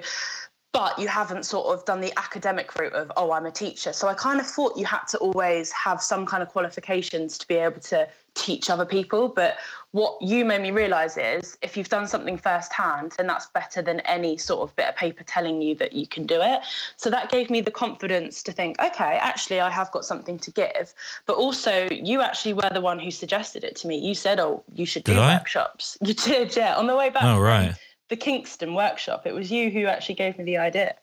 but 0.74 0.98
you 0.98 1.06
haven't 1.06 1.44
sort 1.44 1.68
of 1.68 1.84
done 1.84 2.00
the 2.00 2.12
academic 2.18 2.74
route 2.74 2.92
of 2.94 3.10
oh, 3.16 3.30
I'm 3.30 3.46
a 3.46 3.50
teacher. 3.50 3.92
So 3.92 4.08
I 4.08 4.14
kind 4.14 4.40
of 4.40 4.46
thought 4.46 4.76
you 4.76 4.84
had 4.84 5.04
to 5.10 5.18
always 5.18 5.70
have 5.70 6.02
some 6.02 6.26
kind 6.26 6.42
of 6.42 6.48
qualifications 6.48 7.38
to 7.38 7.46
be 7.46 7.54
able 7.54 7.80
to 7.82 8.08
teach 8.34 8.68
other 8.68 8.84
people. 8.84 9.28
But 9.28 9.58
what 9.92 10.20
you 10.20 10.44
made 10.44 10.62
me 10.62 10.72
realize 10.72 11.16
is 11.16 11.56
if 11.62 11.76
you've 11.76 11.88
done 11.88 12.08
something 12.08 12.36
firsthand, 12.36 13.12
then 13.16 13.28
that's 13.28 13.46
better 13.46 13.82
than 13.82 14.00
any 14.00 14.36
sort 14.36 14.68
of 14.68 14.74
bit 14.74 14.88
of 14.88 14.96
paper 14.96 15.22
telling 15.22 15.62
you 15.62 15.76
that 15.76 15.92
you 15.92 16.08
can 16.08 16.26
do 16.26 16.40
it. 16.42 16.62
So 16.96 17.08
that 17.08 17.30
gave 17.30 17.50
me 17.50 17.60
the 17.60 17.70
confidence 17.70 18.42
to 18.42 18.50
think, 18.50 18.76
okay, 18.82 19.18
actually, 19.22 19.60
I 19.60 19.70
have 19.70 19.92
got 19.92 20.04
something 20.04 20.40
to 20.40 20.50
give. 20.50 20.92
But 21.26 21.36
also, 21.36 21.88
you 21.92 22.20
actually 22.20 22.54
were 22.54 22.70
the 22.72 22.80
one 22.80 22.98
who 22.98 23.12
suggested 23.12 23.62
it 23.62 23.76
to 23.76 23.86
me. 23.86 23.96
You 23.96 24.16
said, 24.16 24.40
oh, 24.40 24.64
you 24.74 24.86
should 24.86 25.04
do 25.04 25.14
workshops. 25.14 25.96
You 26.04 26.14
did, 26.14 26.56
yeah. 26.56 26.76
On 26.76 26.88
the 26.88 26.96
way 26.96 27.10
back. 27.10 27.22
Oh, 27.22 27.40
right. 27.40 27.74
The 28.08 28.16
Kingston 28.16 28.74
workshop. 28.74 29.26
It 29.26 29.34
was 29.34 29.50
you 29.50 29.70
who 29.70 29.86
actually 29.86 30.16
gave 30.16 30.36
me 30.38 30.44
the 30.44 30.58
idea. 30.58 30.94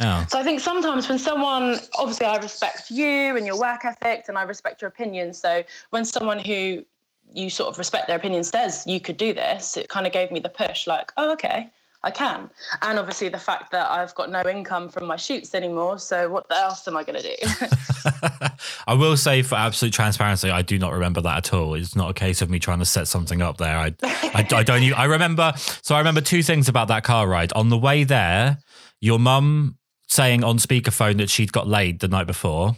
Oh. 0.00 0.26
So 0.28 0.38
I 0.38 0.42
think 0.42 0.60
sometimes 0.60 1.08
when 1.08 1.18
someone, 1.18 1.78
obviously, 1.96 2.26
I 2.26 2.36
respect 2.38 2.90
you 2.90 3.36
and 3.36 3.46
your 3.46 3.58
work 3.58 3.84
ethic, 3.84 4.24
and 4.28 4.36
I 4.36 4.42
respect 4.42 4.82
your 4.82 4.88
opinion. 4.88 5.32
So 5.32 5.62
when 5.90 6.04
someone 6.04 6.38
who 6.38 6.84
you 7.32 7.48
sort 7.50 7.70
of 7.70 7.78
respect 7.78 8.08
their 8.08 8.16
opinion 8.16 8.44
says 8.44 8.84
you 8.86 9.00
could 9.00 9.16
do 9.16 9.32
this, 9.32 9.76
it 9.76 9.88
kind 9.88 10.06
of 10.06 10.12
gave 10.12 10.30
me 10.30 10.40
the 10.40 10.48
push, 10.48 10.86
like, 10.86 11.12
oh, 11.16 11.32
okay, 11.32 11.70
I 12.04 12.10
can. 12.10 12.50
And 12.82 12.98
obviously 12.98 13.28
the 13.28 13.38
fact 13.38 13.70
that 13.70 13.88
I've 13.90 14.12
got 14.16 14.28
no 14.30 14.42
income 14.42 14.88
from 14.88 15.06
my 15.06 15.16
shoots 15.16 15.54
anymore. 15.54 15.98
So 16.00 16.28
what 16.28 16.46
else 16.50 16.88
am 16.88 16.96
I 16.96 17.04
going 17.04 17.22
to 17.22 17.36
do? 17.36 17.36
I 18.86 18.94
will 18.94 19.16
say 19.16 19.42
for 19.42 19.54
absolute 19.54 19.94
transparency, 19.94 20.50
I 20.50 20.62
do 20.62 20.78
not 20.78 20.92
remember 20.92 21.20
that 21.20 21.36
at 21.36 21.54
all. 21.54 21.74
It's 21.74 21.94
not 21.94 22.10
a 22.10 22.14
case 22.14 22.42
of 22.42 22.50
me 22.50 22.58
trying 22.58 22.80
to 22.80 22.84
set 22.84 23.06
something 23.06 23.40
up 23.40 23.58
there. 23.58 23.76
I, 23.76 23.94
I, 24.02 24.46
I 24.52 24.62
don't 24.64 24.82
even, 24.82 24.98
I 24.98 25.04
remember, 25.04 25.52
so 25.56 25.94
I 25.94 25.98
remember 25.98 26.20
two 26.20 26.42
things 26.42 26.68
about 26.68 26.88
that 26.88 27.04
car 27.04 27.28
ride. 27.28 27.52
On 27.52 27.68
the 27.68 27.78
way 27.78 28.02
there, 28.02 28.58
your 29.00 29.20
mum 29.20 29.76
saying 30.08 30.42
on 30.42 30.58
speakerphone 30.58 31.18
that 31.18 31.30
she'd 31.30 31.52
got 31.52 31.68
laid 31.68 32.00
the 32.00 32.08
night 32.08 32.26
before. 32.26 32.76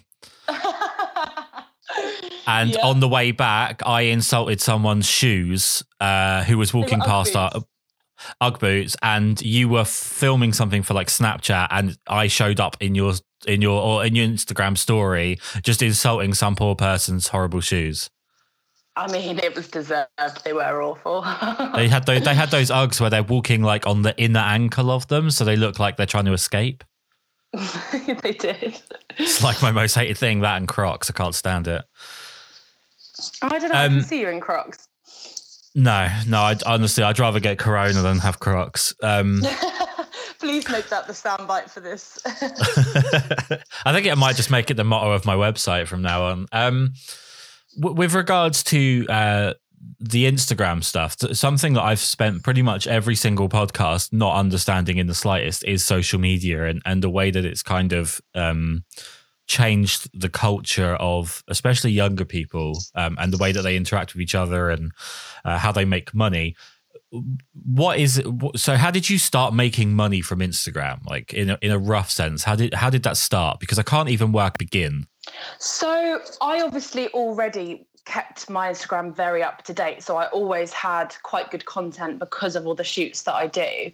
and 2.46 2.72
yeah. 2.72 2.86
on 2.86 3.00
the 3.00 3.08
way 3.08 3.32
back, 3.32 3.80
I 3.86 4.02
insulted 4.02 4.60
someone's 4.60 5.06
shoes 5.06 5.82
uh, 6.00 6.44
who 6.44 6.58
was 6.58 6.74
walking 6.74 7.00
past 7.00 7.34
our 7.34 7.50
Ugg 8.40 8.58
boots, 8.58 8.96
and 9.02 9.40
you 9.40 9.68
were 9.68 9.84
filming 9.84 10.52
something 10.52 10.82
for 10.82 10.94
like 10.94 11.08
Snapchat, 11.08 11.68
and 11.70 11.98
I 12.06 12.26
showed 12.28 12.60
up 12.60 12.76
in 12.80 12.94
your 12.94 13.14
in 13.46 13.62
your 13.62 13.80
or 13.80 14.04
in 14.04 14.14
your 14.14 14.26
Instagram 14.26 14.76
story, 14.76 15.38
just 15.62 15.82
insulting 15.82 16.34
some 16.34 16.56
poor 16.56 16.74
person's 16.74 17.28
horrible 17.28 17.60
shoes. 17.60 18.10
I 18.96 19.10
mean, 19.10 19.40
it 19.40 19.56
was 19.56 19.68
deserved. 19.68 20.08
They 20.44 20.52
were 20.52 20.82
awful. 20.82 21.22
they 21.74 21.88
had 21.88 22.06
those. 22.06 22.22
They 22.22 22.34
had 22.34 22.50
those 22.50 22.70
Uggs 22.70 23.00
where 23.00 23.10
they're 23.10 23.24
walking 23.24 23.62
like 23.62 23.86
on 23.86 24.02
the 24.02 24.16
inner 24.16 24.40
ankle 24.40 24.90
of 24.90 25.08
them, 25.08 25.30
so 25.30 25.44
they 25.44 25.56
look 25.56 25.78
like 25.78 25.96
they're 25.96 26.06
trying 26.06 26.26
to 26.26 26.32
escape. 26.32 26.84
they 27.52 28.32
did. 28.32 28.80
It's 29.16 29.42
like 29.42 29.62
my 29.62 29.70
most 29.70 29.94
hated 29.94 30.18
thing. 30.18 30.40
That 30.40 30.58
and 30.58 30.68
Crocs. 30.68 31.10
I 31.10 31.12
can't 31.12 31.34
stand 31.34 31.66
it. 31.66 31.84
Oh, 33.42 33.48
I 33.50 33.58
don't 33.58 33.70
know. 33.70 33.78
Um, 33.78 33.92
I 33.92 33.94
can 33.96 34.02
see 34.02 34.20
you 34.20 34.28
in 34.28 34.40
Crocs. 34.40 34.88
No, 35.74 36.08
no. 36.26 36.38
I, 36.38 36.56
honestly, 36.66 37.02
I'd 37.02 37.18
rather 37.18 37.40
get 37.40 37.58
Corona 37.58 38.00
than 38.02 38.18
have 38.20 38.38
Crocs. 38.38 38.94
Um, 39.02 39.42
Please 40.38 40.68
make 40.68 40.88
that 40.90 41.06
the 41.06 41.12
soundbite 41.12 41.70
for 41.70 41.80
this. 41.80 42.18
I 43.84 43.92
think 43.92 44.06
it 44.06 44.16
might 44.16 44.36
just 44.36 44.50
make 44.50 44.70
it 44.70 44.74
the 44.74 44.84
motto 44.84 45.12
of 45.12 45.24
my 45.24 45.34
website 45.34 45.86
from 45.86 46.02
now 46.02 46.24
on. 46.24 46.46
Um, 46.52 46.92
w- 47.80 47.96
with 47.96 48.14
regards 48.14 48.62
to 48.64 49.06
uh, 49.08 49.54
the 50.00 50.30
Instagram 50.30 50.84
stuff, 50.84 51.16
something 51.32 51.72
that 51.74 51.82
I've 51.82 51.98
spent 52.00 52.42
pretty 52.42 52.62
much 52.62 52.86
every 52.86 53.14
single 53.14 53.48
podcast 53.48 54.12
not 54.12 54.36
understanding 54.36 54.98
in 54.98 55.06
the 55.06 55.14
slightest 55.14 55.64
is 55.64 55.84
social 55.84 56.20
media 56.20 56.66
and, 56.66 56.82
and 56.84 57.02
the 57.02 57.10
way 57.10 57.30
that 57.30 57.44
it's 57.44 57.62
kind 57.62 57.92
of 57.92 58.20
um, 58.34 58.84
changed 59.46 60.08
the 60.18 60.28
culture 60.28 60.94
of 60.96 61.42
especially 61.48 61.90
younger 61.90 62.24
people 62.24 62.78
um, 62.94 63.16
and 63.20 63.32
the 63.32 63.38
way 63.38 63.52
that 63.52 63.62
they 63.62 63.76
interact 63.76 64.14
with 64.14 64.22
each 64.22 64.34
other 64.34 64.70
and 64.70 64.92
uh, 65.44 65.58
how 65.58 65.72
they 65.72 65.84
make 65.84 66.14
money. 66.14 66.56
What 67.64 67.98
is 67.98 68.20
so? 68.56 68.76
How 68.76 68.90
did 68.90 69.08
you 69.08 69.18
start 69.18 69.54
making 69.54 69.94
money 69.94 70.20
from 70.20 70.40
Instagram? 70.40 70.98
Like 71.08 71.32
in 71.32 71.50
a, 71.50 71.58
in 71.62 71.70
a 71.70 71.78
rough 71.78 72.10
sense, 72.10 72.42
how 72.42 72.56
did 72.56 72.74
how 72.74 72.90
did 72.90 73.04
that 73.04 73.16
start? 73.16 73.60
Because 73.60 73.78
I 73.78 73.84
can't 73.84 74.08
even 74.08 74.32
work 74.32 74.58
begin. 74.58 75.06
So 75.58 76.20
I 76.40 76.60
obviously 76.62 77.08
already 77.08 77.86
kept 78.04 78.50
my 78.50 78.70
Instagram 78.70 79.14
very 79.14 79.42
up 79.42 79.62
to 79.64 79.72
date. 79.72 80.02
So 80.02 80.16
I 80.16 80.26
always 80.26 80.72
had 80.72 81.14
quite 81.22 81.50
good 81.50 81.64
content 81.64 82.18
because 82.18 82.56
of 82.56 82.66
all 82.66 82.74
the 82.74 82.84
shoots 82.84 83.22
that 83.22 83.34
I 83.34 83.46
do. 83.46 83.90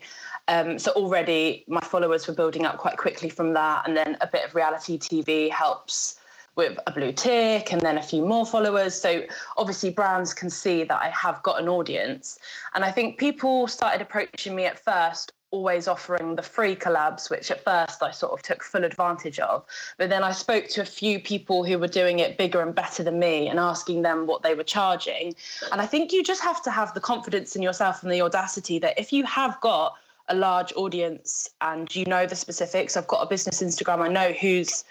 Um, 0.51 0.81
so 0.81 0.91
already 0.93 1.65
my 1.69 1.81
followers 1.81 2.27
were 2.27 2.35
building 2.35 2.67
up 2.67 2.77
quite 2.77 2.97
quickly 2.97 3.29
from 3.29 3.53
that. 3.55 3.87
And 3.87 3.97
then 3.97 4.17
a 4.21 4.27
bit 4.27 4.45
of 4.45 4.55
reality 4.57 4.99
TV 4.99 5.49
helps 5.49 6.17
with 6.57 6.77
a 6.89 6.91
blue 6.91 7.13
tick 7.13 7.73
and 7.73 7.81
then 7.81 7.97
a 7.97 8.03
few 8.03 8.27
more 8.27 8.45
followers. 8.45 9.01
So 9.01 9.23
obviously 9.57 9.91
brands 9.91 10.35
can 10.35 10.51
see 10.51 10.83
that 10.83 11.01
I 11.01 11.09
have 11.11 11.41
got 11.45 11.61
an 11.61 11.69
audience. 11.69 12.41
And 12.75 12.85
I 12.85 12.91
think 12.91 13.17
people 13.17 13.69
started 13.69 14.03
approaching 14.03 14.57
me 14.57 14.67
at 14.67 14.79
first 14.79 15.33
always 15.53 15.89
offering 15.89 16.37
the 16.37 16.43
free 16.43 16.77
collabs, 16.77 17.31
which 17.31 17.51
at 17.51 17.63
first 17.65 18.03
I 18.03 18.11
sort 18.11 18.33
of 18.33 18.43
took 18.43 18.63
full 18.63 18.85
advantage 18.85 19.39
of. 19.41 19.65
But 19.99 20.11
then 20.11 20.23
I 20.23 20.33
spoke 20.33 20.69
to 20.69 20.81
a 20.81 20.85
few 20.85 21.21
people 21.21 21.65
who 21.65 21.79
were 21.79 21.89
doing 21.89 22.21
it 22.21 22.39
bigger 22.39 22.61
and 22.61 22.75
better 22.75 23.03
than 23.03 23.19
me 23.19 23.49
and 23.49 23.59
asking 23.59 24.03
them 24.03 24.27
what 24.27 24.43
they 24.43 24.55
were 24.55 24.65
charging. 24.65 25.35
And 25.73 25.81
I 25.81 25.87
think 25.87 26.13
you 26.13 26.23
just 26.23 26.43
have 26.43 26.63
to 26.65 26.71
have 26.71 26.95
the 26.95 27.01
confidence 27.01 27.57
in 27.57 27.63
yourself 27.63 28.03
and 28.03 28.11
the 28.11 28.23
audacity 28.23 28.79
that 28.81 28.99
if 28.99 29.13
you 29.13 29.25
have 29.25 29.61
got 29.61 29.97
a 30.29 30.35
large 30.35 30.73
audience 30.75 31.49
and 31.61 31.95
you 31.95 32.05
know 32.05 32.27
the 32.27 32.37
specifics, 32.37 32.97
I've 32.97 33.09
got 33.09 33.23
a 33.23 33.27
business 33.27 33.63
Instagram, 33.63 34.01
I 34.01 34.09
know 34.09 34.33
who's 34.33 34.85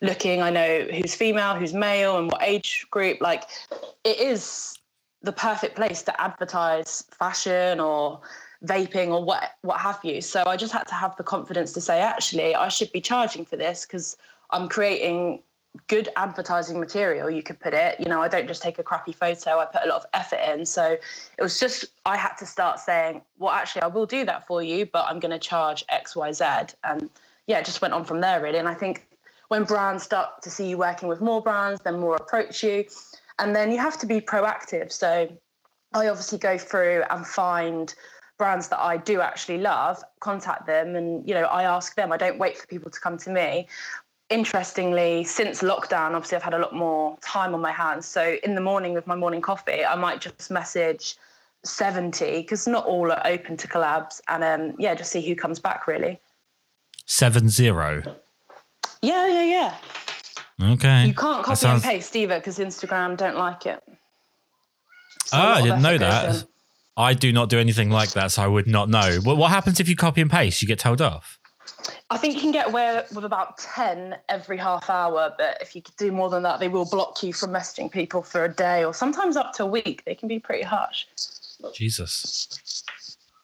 looking, 0.00 0.42
I 0.42 0.50
know 0.50 0.86
who's 0.92 1.14
female, 1.14 1.54
who's 1.54 1.74
male, 1.74 2.18
and 2.18 2.30
what 2.30 2.42
age 2.42 2.86
group. 2.90 3.20
Like 3.20 3.44
it 4.04 4.18
is 4.18 4.74
the 5.22 5.32
perfect 5.32 5.76
place 5.76 6.02
to 6.02 6.20
advertise 6.20 7.04
fashion 7.10 7.80
or 7.80 8.20
vaping 8.64 9.08
or 9.08 9.24
what 9.24 9.52
what 9.62 9.80
have 9.80 10.00
you. 10.02 10.20
So 10.20 10.44
I 10.46 10.56
just 10.56 10.72
had 10.72 10.86
to 10.88 10.94
have 10.94 11.16
the 11.16 11.24
confidence 11.24 11.72
to 11.72 11.80
say, 11.80 12.00
actually, 12.00 12.54
I 12.54 12.68
should 12.68 12.92
be 12.92 13.00
charging 13.00 13.44
for 13.44 13.56
this 13.56 13.84
because 13.84 14.16
I'm 14.50 14.68
creating 14.68 15.42
good 15.86 16.08
advertising 16.16 16.80
material 16.80 17.30
you 17.30 17.42
could 17.42 17.58
put 17.60 17.74
it. 17.74 17.98
You 18.00 18.06
know 18.06 18.22
i 18.22 18.28
don't 18.28 18.46
just 18.46 18.62
take 18.62 18.78
a 18.78 18.82
crappy 18.82 19.12
photo 19.12 19.58
i 19.58 19.64
put 19.64 19.82
a 19.84 19.88
lot 19.88 19.98
of 19.98 20.06
effort 20.14 20.40
in. 20.52 20.66
So 20.66 20.96
it 21.38 21.42
was 21.42 21.58
just 21.58 21.86
i 22.04 22.16
had 22.16 22.34
to 22.38 22.46
start 22.46 22.80
saying 22.80 23.22
well 23.38 23.52
actually 23.52 23.82
i 23.82 23.86
will 23.86 24.06
do 24.06 24.24
that 24.24 24.46
for 24.46 24.62
you 24.62 24.86
but 24.86 25.06
i'm 25.08 25.20
going 25.20 25.32
to 25.32 25.38
charge 25.38 25.84
xyz 25.86 26.74
and 26.84 27.10
yeah 27.46 27.58
it 27.58 27.64
just 27.64 27.82
went 27.82 27.94
on 27.94 28.04
from 28.04 28.20
there 28.20 28.42
really. 28.42 28.58
And 28.58 28.68
i 28.68 28.74
think 28.74 29.06
when 29.48 29.64
brands 29.64 30.02
start 30.02 30.42
to 30.42 30.50
see 30.50 30.68
you 30.68 30.78
working 30.78 31.08
with 31.08 31.20
more 31.20 31.40
brands 31.40 31.80
then 31.82 32.00
more 32.00 32.16
approach 32.16 32.62
you. 32.62 32.84
And 33.38 33.54
then 33.54 33.70
you 33.70 33.78
have 33.78 33.98
to 33.98 34.06
be 34.06 34.20
proactive. 34.20 34.90
So 34.92 35.28
i 35.92 36.08
obviously 36.08 36.38
go 36.38 36.58
through 36.58 37.04
and 37.10 37.26
find 37.26 37.94
brands 38.38 38.68
that 38.68 38.80
I 38.80 38.96
do 38.96 39.20
actually 39.20 39.58
love, 39.58 40.02
contact 40.20 40.66
them 40.66 40.94
and 40.94 41.26
you 41.26 41.34
know, 41.34 41.44
I 41.44 41.64
ask 41.64 41.94
them. 41.94 42.12
I 42.12 42.16
don't 42.16 42.38
wait 42.38 42.58
for 42.58 42.66
people 42.66 42.90
to 42.90 43.00
come 43.00 43.16
to 43.18 43.30
me. 43.30 43.68
Interestingly, 44.28 45.22
since 45.24 45.62
lockdown, 45.62 46.14
obviously 46.14 46.36
I've 46.36 46.42
had 46.42 46.54
a 46.54 46.58
lot 46.58 46.74
more 46.74 47.16
time 47.20 47.54
on 47.54 47.60
my 47.60 47.70
hands. 47.70 48.06
So 48.06 48.36
in 48.42 48.54
the 48.54 48.60
morning 48.60 48.92
with 48.92 49.06
my 49.06 49.14
morning 49.14 49.40
coffee, 49.40 49.84
I 49.84 49.94
might 49.94 50.20
just 50.20 50.50
message 50.50 51.16
70 51.64 52.42
because 52.42 52.66
not 52.66 52.84
all 52.86 53.10
are 53.12 53.24
open 53.24 53.56
to 53.56 53.68
collabs 53.68 54.20
and 54.28 54.44
um 54.44 54.76
yeah, 54.78 54.94
just 54.94 55.10
see 55.10 55.20
who 55.20 55.34
comes 55.34 55.58
back 55.58 55.86
really. 55.86 56.20
Seven 57.06 57.48
zero. 57.48 58.02
Yeah, 59.02 59.26
yeah, 59.28 59.44
yeah. 59.44 60.72
Okay. 60.72 61.06
You 61.06 61.14
can't 61.14 61.44
copy 61.44 61.56
sounds... 61.56 61.84
and 61.84 61.92
paste 61.92 62.16
either 62.16 62.38
because 62.38 62.58
Instagram 62.58 63.16
don't 63.16 63.36
like 63.36 63.66
it. 63.66 63.82
So 65.26 65.38
oh, 65.38 65.40
I 65.40 65.62
didn't 65.62 65.82
know 65.82 65.98
that. 65.98 66.44
I 66.96 67.14
do 67.14 67.32
not 67.32 67.50
do 67.50 67.58
anything 67.58 67.90
like 67.90 68.12
that, 68.12 68.32
so 68.32 68.42
I 68.42 68.46
would 68.46 68.66
not 68.66 68.88
know. 68.88 69.18
What, 69.22 69.36
what 69.36 69.50
happens 69.50 69.80
if 69.80 69.88
you 69.88 69.96
copy 69.96 70.22
and 70.22 70.30
paste? 70.30 70.62
You 70.62 70.68
get 70.68 70.78
told 70.78 71.02
off. 71.02 71.38
I 72.10 72.18
think 72.18 72.34
you 72.34 72.40
can 72.40 72.52
get 72.52 72.68
away 72.68 73.02
with 73.14 73.24
about 73.24 73.58
10 73.58 74.16
every 74.28 74.56
half 74.56 74.88
hour, 74.88 75.34
but 75.36 75.58
if 75.60 75.74
you 75.74 75.82
do 75.96 76.12
more 76.12 76.30
than 76.30 76.42
that, 76.44 76.60
they 76.60 76.68
will 76.68 76.84
block 76.84 77.22
you 77.22 77.32
from 77.32 77.50
messaging 77.50 77.90
people 77.90 78.22
for 78.22 78.44
a 78.44 78.52
day 78.52 78.84
or 78.84 78.94
sometimes 78.94 79.36
up 79.36 79.52
to 79.54 79.64
a 79.64 79.66
week. 79.66 80.04
They 80.04 80.14
can 80.14 80.28
be 80.28 80.38
pretty 80.38 80.62
harsh. 80.62 81.06
Jesus. 81.74 82.84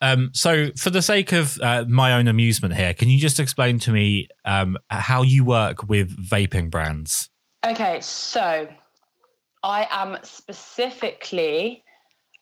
Um, 0.01 0.31
so, 0.33 0.71
for 0.77 0.91
the 0.91 1.01
sake 1.01 1.33
of 1.33 1.61
uh, 1.61 1.85
my 1.89 2.13
own 2.13 2.27
amusement 2.27 2.75
here, 2.75 2.93
can 2.93 3.09
you 3.09 3.19
just 3.19 3.39
explain 3.39 3.79
to 3.81 3.93
me 3.93 4.29
um, 4.45 4.77
how 4.91 5.23
you 5.23 5.45
work 5.45 5.89
with 5.89 6.17
vaping 6.17 6.71
brands? 6.71 7.31
Okay, 7.65 8.01
so 8.01 8.69
I 9.63 9.87
am 9.91 10.19
specifically 10.25 11.85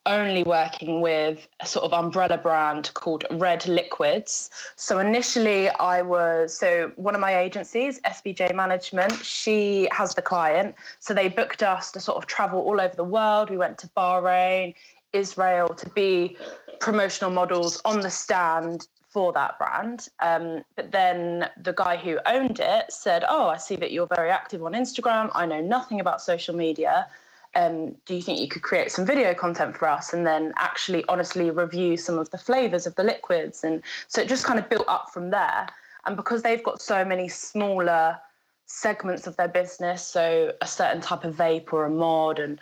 only 0.06 0.42
working 0.42 1.00
with 1.00 1.46
a 1.60 1.66
sort 1.66 1.84
of 1.84 1.92
umbrella 1.92 2.38
brand 2.38 2.92
called 2.94 3.24
Red 3.30 3.66
Liquids. 3.66 4.50
So 4.76 4.98
initially, 4.98 5.68
I 5.68 6.02
was 6.02 6.56
so 6.56 6.92
one 6.96 7.14
of 7.14 7.20
my 7.20 7.38
agencies, 7.38 8.00
SBJ 8.00 8.54
Management, 8.54 9.12
she 9.24 9.88
has 9.92 10.14
the 10.14 10.22
client. 10.22 10.74
So 11.00 11.12
they 11.12 11.28
booked 11.28 11.62
us 11.62 11.92
to 11.92 12.00
sort 12.00 12.18
of 12.18 12.26
travel 12.26 12.60
all 12.60 12.80
over 12.80 12.96
the 12.96 13.04
world. 13.04 13.50
We 13.50 13.58
went 13.58 13.78
to 13.78 13.88
Bahrain, 13.88 14.74
Israel 15.12 15.68
to 15.74 15.88
be 15.90 16.36
promotional 16.80 17.30
models 17.30 17.80
on 17.84 18.00
the 18.00 18.10
stand 18.10 18.88
for 19.08 19.32
that 19.32 19.58
brand. 19.58 20.08
Um, 20.20 20.62
but 20.76 20.92
then 20.92 21.50
the 21.60 21.72
guy 21.72 21.96
who 21.96 22.18
owned 22.26 22.60
it 22.60 22.92
said, 22.92 23.24
Oh, 23.28 23.48
I 23.48 23.56
see 23.56 23.76
that 23.76 23.90
you're 23.92 24.06
very 24.06 24.30
active 24.30 24.62
on 24.62 24.72
Instagram. 24.72 25.30
I 25.34 25.46
know 25.46 25.60
nothing 25.60 26.00
about 26.00 26.22
social 26.22 26.54
media 26.54 27.08
um, 27.54 27.96
do 28.06 28.14
you 28.14 28.22
think 28.22 28.40
you 28.40 28.48
could 28.48 28.62
create 28.62 28.92
some 28.92 29.04
video 29.04 29.34
content 29.34 29.76
for 29.76 29.88
us 29.88 30.12
and 30.12 30.26
then 30.26 30.52
actually 30.56 31.04
honestly 31.08 31.50
review 31.50 31.96
some 31.96 32.18
of 32.18 32.30
the 32.30 32.38
flavors 32.38 32.86
of 32.86 32.94
the 32.94 33.04
liquids? 33.04 33.64
And 33.64 33.82
so 34.08 34.20
it 34.20 34.28
just 34.28 34.44
kind 34.44 34.58
of 34.58 34.68
built 34.68 34.86
up 34.88 35.10
from 35.12 35.30
there. 35.30 35.68
And 36.06 36.16
because 36.16 36.42
they've 36.42 36.62
got 36.62 36.80
so 36.80 37.04
many 37.04 37.28
smaller 37.28 38.18
segments 38.70 39.26
of 39.26 39.36
their 39.36 39.48
business 39.48 40.06
so 40.06 40.52
a 40.60 40.66
certain 40.66 41.00
type 41.00 41.24
of 41.24 41.34
vape 41.34 41.72
or 41.72 41.86
a 41.86 41.90
mod 41.90 42.38
and 42.38 42.60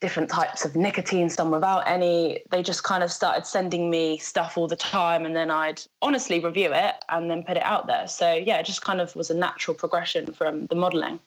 different 0.00 0.30
types 0.30 0.64
of 0.64 0.74
nicotine 0.74 1.28
some 1.28 1.50
without 1.50 1.80
any 1.86 2.40
they 2.48 2.62
just 2.62 2.82
kind 2.82 3.04
of 3.04 3.12
started 3.12 3.44
sending 3.44 3.90
me 3.90 4.16
stuff 4.16 4.56
all 4.56 4.66
the 4.66 4.74
time 4.74 5.26
and 5.26 5.36
then 5.36 5.50
i'd 5.50 5.82
honestly 6.00 6.40
review 6.40 6.70
it 6.72 6.94
and 7.10 7.30
then 7.30 7.42
put 7.42 7.58
it 7.58 7.62
out 7.62 7.86
there. 7.86 8.08
So 8.08 8.32
yeah 8.32 8.56
it 8.56 8.64
just 8.64 8.80
kind 8.80 9.02
of 9.02 9.14
was 9.14 9.28
a 9.28 9.34
natural 9.34 9.74
progression 9.74 10.32
from 10.32 10.64
the 10.66 10.74
modeling 10.74 11.20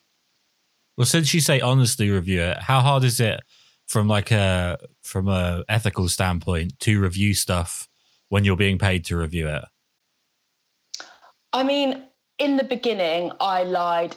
well, 0.97 1.05
since 1.05 1.33
you 1.33 1.41
say 1.41 1.59
honestly 1.59 2.09
review 2.09 2.41
it, 2.41 2.57
how 2.59 2.81
hard 2.81 3.03
is 3.03 3.19
it 3.19 3.41
from 3.87 4.07
like 4.07 4.31
a 4.31 4.77
from 5.03 5.27
a 5.27 5.63
ethical 5.69 6.07
standpoint 6.07 6.79
to 6.79 6.99
review 6.99 7.33
stuff 7.33 7.87
when 8.29 8.43
you're 8.43 8.57
being 8.57 8.77
paid 8.77 9.05
to 9.05 9.17
review 9.17 9.47
it? 9.47 9.63
I 11.51 11.63
mean, 11.63 12.03
in 12.39 12.57
the 12.57 12.63
beginning, 12.63 13.31
I 13.39 13.63
lied 13.63 14.15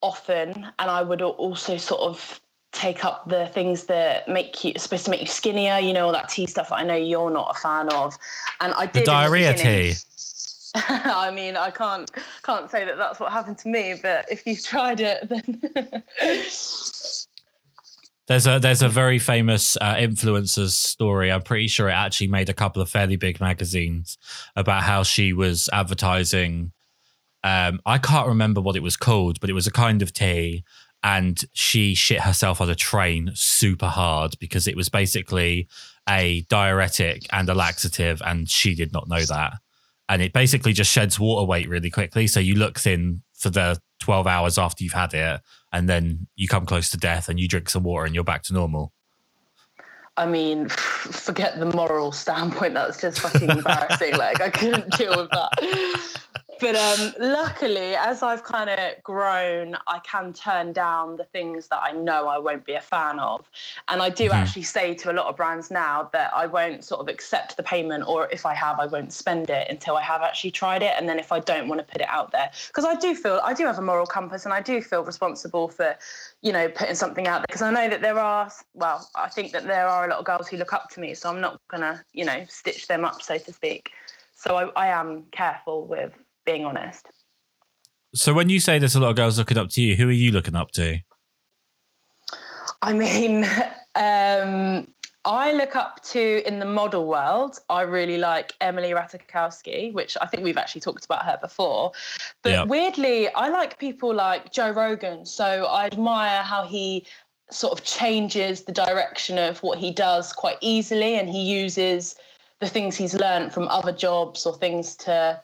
often, 0.00 0.66
and 0.78 0.90
I 0.90 1.02
would 1.02 1.22
also 1.22 1.76
sort 1.76 2.00
of 2.00 2.40
take 2.72 3.04
up 3.04 3.28
the 3.28 3.46
things 3.46 3.84
that 3.84 4.28
make 4.28 4.62
you 4.62 4.72
supposed 4.76 5.06
to 5.06 5.10
make 5.10 5.20
you 5.20 5.26
skinnier. 5.26 5.78
You 5.78 5.92
know, 5.92 6.06
all 6.06 6.12
that 6.12 6.28
tea 6.28 6.46
stuff 6.46 6.68
that 6.68 6.76
I 6.76 6.84
know 6.84 6.96
you're 6.96 7.30
not 7.30 7.56
a 7.56 7.60
fan 7.60 7.88
of, 7.90 8.16
and 8.60 8.72
I 8.74 8.86
did 8.86 9.02
the 9.02 9.06
diarrhea 9.06 9.52
the 9.52 9.58
tea. 9.58 9.94
I 10.88 11.30
mean, 11.30 11.56
I 11.56 11.70
can't 11.70 12.10
can't 12.42 12.70
say 12.70 12.84
that 12.84 12.96
that's 12.96 13.18
what 13.20 13.32
happened 13.32 13.58
to 13.58 13.68
me, 13.68 13.94
but 14.00 14.26
if 14.30 14.46
you've 14.46 14.64
tried 14.64 15.00
it, 15.00 15.28
then. 15.28 15.60
There's 18.26 18.46
a 18.46 18.58
there's 18.58 18.82
a 18.82 18.90
very 18.90 19.18
famous 19.18 19.78
uh, 19.80 19.94
influencer's 19.94 20.76
story. 20.76 21.32
I'm 21.32 21.40
pretty 21.40 21.66
sure 21.66 21.88
it 21.88 21.92
actually 21.92 22.26
made 22.26 22.50
a 22.50 22.54
couple 22.54 22.82
of 22.82 22.90
fairly 22.90 23.16
big 23.16 23.40
magazines 23.40 24.18
about 24.54 24.82
how 24.82 25.02
she 25.02 25.32
was 25.32 25.70
advertising. 25.72 26.72
Um, 27.42 27.80
I 27.86 27.96
can't 27.96 28.28
remember 28.28 28.60
what 28.60 28.76
it 28.76 28.82
was 28.82 28.98
called, 28.98 29.40
but 29.40 29.48
it 29.48 29.54
was 29.54 29.66
a 29.66 29.72
kind 29.72 30.02
of 30.02 30.12
tea, 30.12 30.62
and 31.02 31.42
she 31.54 31.94
shit 31.94 32.20
herself 32.20 32.60
on 32.60 32.68
a 32.68 32.74
train 32.74 33.30
super 33.32 33.88
hard 33.88 34.34
because 34.38 34.68
it 34.68 34.76
was 34.76 34.90
basically 34.90 35.66
a 36.06 36.42
diuretic 36.50 37.26
and 37.32 37.48
a 37.48 37.54
laxative, 37.54 38.20
and 38.26 38.50
she 38.50 38.74
did 38.74 38.92
not 38.92 39.08
know 39.08 39.22
that 39.22 39.54
and 40.08 40.22
it 40.22 40.32
basically 40.32 40.72
just 40.72 40.90
sheds 40.90 41.18
water 41.18 41.46
weight 41.46 41.68
really 41.68 41.90
quickly. 41.90 42.26
So 42.26 42.40
you 42.40 42.54
look 42.54 42.78
thin 42.78 43.22
for 43.34 43.50
the 43.50 43.80
12 44.00 44.26
hours 44.26 44.58
after 44.58 44.82
you've 44.84 44.92
had 44.92 45.14
it, 45.14 45.40
and 45.72 45.88
then 45.88 46.26
you 46.36 46.48
come 46.48 46.66
close 46.66 46.90
to 46.90 46.96
death 46.96 47.28
and 47.28 47.38
you 47.38 47.48
drink 47.48 47.68
some 47.68 47.82
water 47.82 48.06
and 48.06 48.14
you're 48.14 48.24
back 48.24 48.42
to 48.44 48.54
normal. 48.54 48.92
I 50.16 50.26
mean, 50.26 50.68
forget 50.68 51.60
the 51.60 51.66
moral 51.66 52.10
standpoint. 52.10 52.74
That's 52.74 53.00
just 53.00 53.20
fucking 53.20 53.50
embarrassing. 53.50 54.16
like, 54.16 54.40
I 54.40 54.50
couldn't 54.50 54.90
deal 54.98 55.16
with 55.16 55.30
that 55.30 56.18
but 56.60 56.74
um, 56.74 57.12
luckily, 57.18 57.94
as 57.94 58.22
I've 58.22 58.42
kind 58.42 58.70
of 58.70 59.02
grown, 59.02 59.76
I 59.86 59.98
can 60.00 60.32
turn 60.32 60.72
down 60.72 61.16
the 61.16 61.24
things 61.24 61.68
that 61.68 61.80
I 61.82 61.92
know 61.92 62.28
I 62.28 62.38
won't 62.38 62.64
be 62.64 62.74
a 62.74 62.80
fan 62.80 63.18
of. 63.18 63.48
And 63.88 64.02
I 64.02 64.10
do 64.10 64.24
mm-hmm. 64.24 64.34
actually 64.34 64.62
say 64.62 64.94
to 64.94 65.10
a 65.10 65.14
lot 65.14 65.26
of 65.26 65.36
brands 65.36 65.70
now 65.70 66.10
that 66.12 66.32
I 66.34 66.46
won't 66.46 66.84
sort 66.84 67.00
of 67.00 67.08
accept 67.08 67.56
the 67.56 67.62
payment, 67.62 68.04
or 68.06 68.28
if 68.30 68.46
I 68.46 68.54
have, 68.54 68.78
I 68.78 68.86
won't 68.86 69.12
spend 69.12 69.50
it 69.50 69.68
until 69.70 69.96
I 69.96 70.02
have 70.02 70.22
actually 70.22 70.50
tried 70.50 70.82
it. 70.82 70.94
And 70.96 71.08
then 71.08 71.18
if 71.18 71.32
I 71.32 71.40
don't 71.40 71.68
want 71.68 71.80
to 71.80 71.90
put 71.90 72.00
it 72.00 72.08
out 72.08 72.32
there, 72.32 72.50
because 72.68 72.84
I 72.84 72.94
do 72.94 73.14
feel 73.14 73.40
I 73.44 73.54
do 73.54 73.64
have 73.66 73.78
a 73.78 73.82
moral 73.82 74.06
compass 74.06 74.44
and 74.44 74.54
I 74.54 74.60
do 74.60 74.80
feel 74.80 75.04
responsible 75.04 75.68
for, 75.68 75.96
you 76.42 76.52
know, 76.52 76.68
putting 76.68 76.94
something 76.94 77.26
out 77.26 77.38
there. 77.38 77.46
Because 77.48 77.62
I 77.62 77.70
know 77.70 77.88
that 77.88 78.00
there 78.00 78.18
are, 78.18 78.50
well, 78.74 79.08
I 79.14 79.28
think 79.28 79.52
that 79.52 79.64
there 79.64 79.86
are 79.86 80.06
a 80.06 80.10
lot 80.10 80.18
of 80.18 80.24
girls 80.24 80.48
who 80.48 80.56
look 80.56 80.72
up 80.72 80.90
to 80.90 81.00
me. 81.00 81.14
So 81.14 81.28
I'm 81.28 81.40
not 81.40 81.60
going 81.68 81.82
to, 81.82 82.02
you 82.12 82.24
know, 82.24 82.44
stitch 82.48 82.88
them 82.88 83.04
up, 83.04 83.22
so 83.22 83.38
to 83.38 83.52
speak. 83.52 83.90
So 84.34 84.56
I, 84.56 84.86
I 84.86 84.86
am 84.88 85.24
careful 85.32 85.86
with 85.86 86.12
being 86.48 86.64
honest. 86.64 87.06
So 88.14 88.32
when 88.32 88.48
you 88.48 88.58
say 88.58 88.78
there's 88.78 88.94
a 88.94 89.00
lot 89.00 89.10
of 89.10 89.16
girls 89.16 89.36
looking 89.38 89.58
up 89.58 89.68
to 89.70 89.82
you, 89.82 89.96
who 89.96 90.08
are 90.08 90.12
you 90.12 90.32
looking 90.32 90.56
up 90.56 90.70
to? 90.72 90.98
I 92.80 92.94
mean, 92.94 93.44
um, 93.94 94.88
I 95.26 95.52
look 95.52 95.76
up 95.76 96.02
to 96.04 96.46
in 96.48 96.58
the 96.58 96.64
model 96.64 97.06
world. 97.06 97.58
I 97.68 97.82
really 97.82 98.16
like 98.16 98.54
Emily 98.62 98.92
Ratajkowski, 98.92 99.92
which 99.92 100.16
I 100.22 100.26
think 100.26 100.42
we've 100.42 100.56
actually 100.56 100.80
talked 100.80 101.04
about 101.04 101.26
her 101.26 101.38
before. 101.38 101.92
But 102.42 102.52
yep. 102.52 102.68
weirdly, 102.68 103.28
I 103.34 103.50
like 103.50 103.78
people 103.78 104.14
like 104.14 104.50
Joe 104.50 104.70
Rogan. 104.70 105.26
So 105.26 105.66
I 105.66 105.84
admire 105.84 106.42
how 106.42 106.64
he 106.64 107.04
sort 107.50 107.78
of 107.78 107.84
changes 107.84 108.62
the 108.62 108.72
direction 108.72 109.36
of 109.36 109.62
what 109.62 109.76
he 109.76 109.90
does 109.90 110.32
quite 110.32 110.56
easily, 110.62 111.18
and 111.18 111.28
he 111.28 111.42
uses 111.42 112.16
the 112.60 112.68
things 112.68 112.96
he's 112.96 113.14
learned 113.14 113.52
from 113.52 113.68
other 113.68 113.92
jobs 113.92 114.46
or 114.46 114.56
things 114.56 114.96
to 114.96 115.40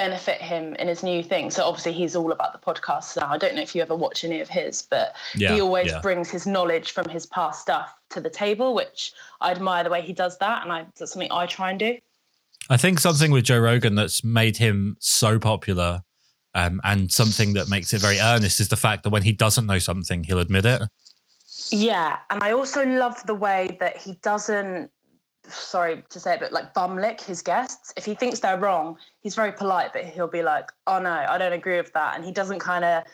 benefit 0.00 0.40
him 0.40 0.74
in 0.76 0.88
his 0.88 1.02
new 1.02 1.22
thing. 1.22 1.50
So 1.50 1.62
obviously 1.62 1.92
he's 1.92 2.16
all 2.16 2.32
about 2.32 2.54
the 2.54 2.58
podcast 2.58 3.18
now. 3.18 3.28
I 3.28 3.36
don't 3.36 3.54
know 3.54 3.60
if 3.60 3.74
you 3.74 3.82
ever 3.82 3.94
watch 3.94 4.24
any 4.24 4.40
of 4.40 4.48
his, 4.48 4.80
but 4.80 5.14
yeah, 5.36 5.52
he 5.52 5.60
always 5.60 5.88
yeah. 5.88 6.00
brings 6.00 6.30
his 6.30 6.46
knowledge 6.46 6.92
from 6.92 7.06
his 7.06 7.26
past 7.26 7.60
stuff 7.60 7.94
to 8.08 8.18
the 8.18 8.30
table, 8.30 8.74
which 8.74 9.12
I 9.42 9.50
admire 9.50 9.84
the 9.84 9.90
way 9.90 10.00
he 10.00 10.14
does 10.14 10.38
that, 10.38 10.62
and 10.62 10.72
I, 10.72 10.86
that's 10.98 11.12
something 11.12 11.30
I 11.30 11.44
try 11.44 11.68
and 11.68 11.78
do. 11.78 11.98
I 12.70 12.78
think 12.78 12.98
something 12.98 13.30
with 13.30 13.44
Joe 13.44 13.58
Rogan 13.58 13.94
that's 13.94 14.24
made 14.24 14.56
him 14.56 14.96
so 15.00 15.38
popular, 15.38 16.00
um, 16.54 16.80
and 16.82 17.12
something 17.12 17.52
that 17.52 17.68
makes 17.68 17.92
it 17.92 18.00
very 18.00 18.20
earnest 18.20 18.58
is 18.58 18.68
the 18.68 18.76
fact 18.76 19.02
that 19.02 19.10
when 19.10 19.22
he 19.22 19.32
doesn't 19.32 19.66
know 19.66 19.78
something, 19.78 20.24
he'll 20.24 20.38
admit 20.38 20.64
it. 20.64 20.80
Yeah, 21.68 22.16
and 22.30 22.42
I 22.42 22.52
also 22.52 22.86
love 22.86 23.22
the 23.26 23.34
way 23.34 23.76
that 23.80 23.98
he 23.98 24.14
doesn't 24.22 24.90
sorry 25.52 26.02
to 26.08 26.20
say 26.20 26.34
it, 26.34 26.40
but 26.40 26.52
like 26.52 26.74
bum 26.74 26.96
lick 26.96 27.20
his 27.20 27.42
guests. 27.42 27.92
If 27.96 28.04
he 28.04 28.14
thinks 28.14 28.40
they're 28.40 28.58
wrong, 28.58 28.96
he's 29.20 29.34
very 29.34 29.52
polite, 29.52 29.92
but 29.92 30.04
he'll 30.04 30.28
be 30.28 30.42
like, 30.42 30.70
"Oh 30.86 30.98
no, 31.00 31.10
I 31.10 31.38
don't 31.38 31.52
agree 31.52 31.76
with 31.76 31.92
that," 31.92 32.16
and 32.16 32.24
he 32.24 32.32
doesn't 32.32 32.58
kind 32.58 32.84
of, 32.84 33.04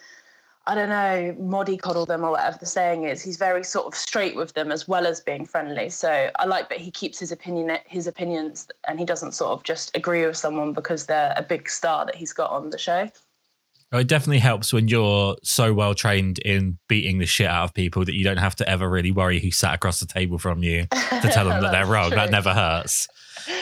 I 0.66 0.74
don't 0.74 0.88
know, 0.88 1.36
moddy-coddle 1.38 2.06
them 2.06 2.24
or 2.24 2.32
whatever 2.32 2.58
the 2.58 2.66
saying 2.66 3.04
is. 3.04 3.22
He's 3.22 3.36
very 3.36 3.62
sort 3.62 3.86
of 3.86 3.94
straight 3.94 4.34
with 4.34 4.54
them 4.54 4.72
as 4.72 4.88
well 4.88 5.06
as 5.06 5.20
being 5.20 5.46
friendly. 5.46 5.90
So 5.90 6.30
I 6.36 6.44
like 6.44 6.68
that 6.70 6.78
he 6.78 6.90
keeps 6.90 7.18
his 7.18 7.30
opinion, 7.30 7.78
his 7.86 8.06
opinions, 8.06 8.68
and 8.88 8.98
he 8.98 9.04
doesn't 9.04 9.32
sort 9.32 9.52
of 9.52 9.62
just 9.62 9.96
agree 9.96 10.26
with 10.26 10.36
someone 10.36 10.72
because 10.72 11.06
they're 11.06 11.34
a 11.36 11.42
big 11.42 11.68
star 11.68 12.04
that 12.06 12.16
he's 12.16 12.32
got 12.32 12.50
on 12.50 12.70
the 12.70 12.78
show. 12.78 13.08
It 13.92 14.08
definitely 14.08 14.40
helps 14.40 14.72
when 14.72 14.88
you're 14.88 15.36
so 15.42 15.72
well 15.72 15.94
trained 15.94 16.38
in 16.40 16.78
beating 16.88 17.18
the 17.18 17.26
shit 17.26 17.46
out 17.46 17.64
of 17.64 17.74
people 17.74 18.04
that 18.04 18.14
you 18.14 18.24
don't 18.24 18.36
have 18.36 18.56
to 18.56 18.68
ever 18.68 18.88
really 18.88 19.12
worry 19.12 19.38
who 19.38 19.50
sat 19.50 19.74
across 19.74 20.00
the 20.00 20.06
table 20.06 20.38
from 20.38 20.62
you 20.62 20.82
to 20.90 21.30
tell 21.32 21.48
them 21.48 21.62
that 21.62 21.70
they're 21.70 21.86
wrong. 21.86 22.08
True. 22.08 22.16
That 22.16 22.30
never 22.30 22.52
hurts. 22.52 23.08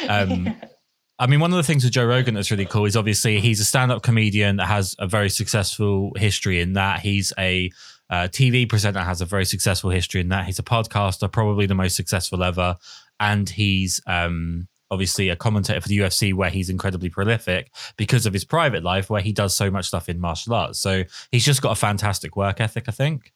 Um, 0.09 0.57
I 1.19 1.27
mean, 1.27 1.41
one 1.41 1.53
of 1.53 1.57
the 1.57 1.63
things 1.63 1.85
with 1.85 1.93
Joe 1.93 2.07
Rogan 2.07 2.35
that's 2.35 2.51
really 2.51 2.67
cool 2.67 2.87
is 2.87 2.97
obviously 2.97 3.39
he's 3.39 3.61
a 3.61 3.65
stand 3.65 3.93
up 3.93 4.03
comedian 4.03 4.57
that 4.57 4.67
has 4.67 4.97
a 4.99 5.07
very 5.07 5.31
successful 5.31 6.13
history 6.17 6.61
in 6.61 6.73
that. 6.73 7.01
He's 7.01 7.33
a 7.39 7.71
uh, 8.11 8.29
TV 8.29 8.69
presenter, 8.69 8.99
that 8.99 9.07
has 9.07 9.21
a 9.21 9.25
very 9.27 9.45
successful 9.45 9.91
history 9.91 10.21
in 10.21 10.29
that. 10.31 10.47
He's 10.47 10.59
a 10.59 10.65
podcaster, 10.65 11.31
probably 11.31 11.67
the 11.67 11.75
most 11.75 11.97
successful 11.97 12.43
ever. 12.43 12.77
And 13.21 13.49
he's 13.49 14.01
um, 14.07 14.69
obviously 14.91 15.29
a 15.29 15.37
commentator 15.37 15.81
for 15.81 15.89
the 15.89 15.99
UFC 15.99 16.35
where 16.35 16.51
he's 16.51 16.71
incredibly 16.71 17.09
prolific 17.09 17.73
because 17.97 18.27
of 18.27 18.33
his 18.33 18.45
private 18.45 18.83
life 18.83 19.11
where 19.11 19.23
he 19.23 19.33
does 19.33 19.55
so 19.55 19.71
much 19.71 19.87
stuff 19.87 20.09
in 20.09 20.21
martial 20.21 20.55
arts. 20.55 20.79
So 20.79 21.05
he's 21.31 21.45
just 21.45 21.63
got 21.63 21.73
a 21.73 21.77
fantastic 21.77 22.37
work 22.37 22.61
ethic, 22.61 22.85
I 22.89 22.93
think. 22.93 23.33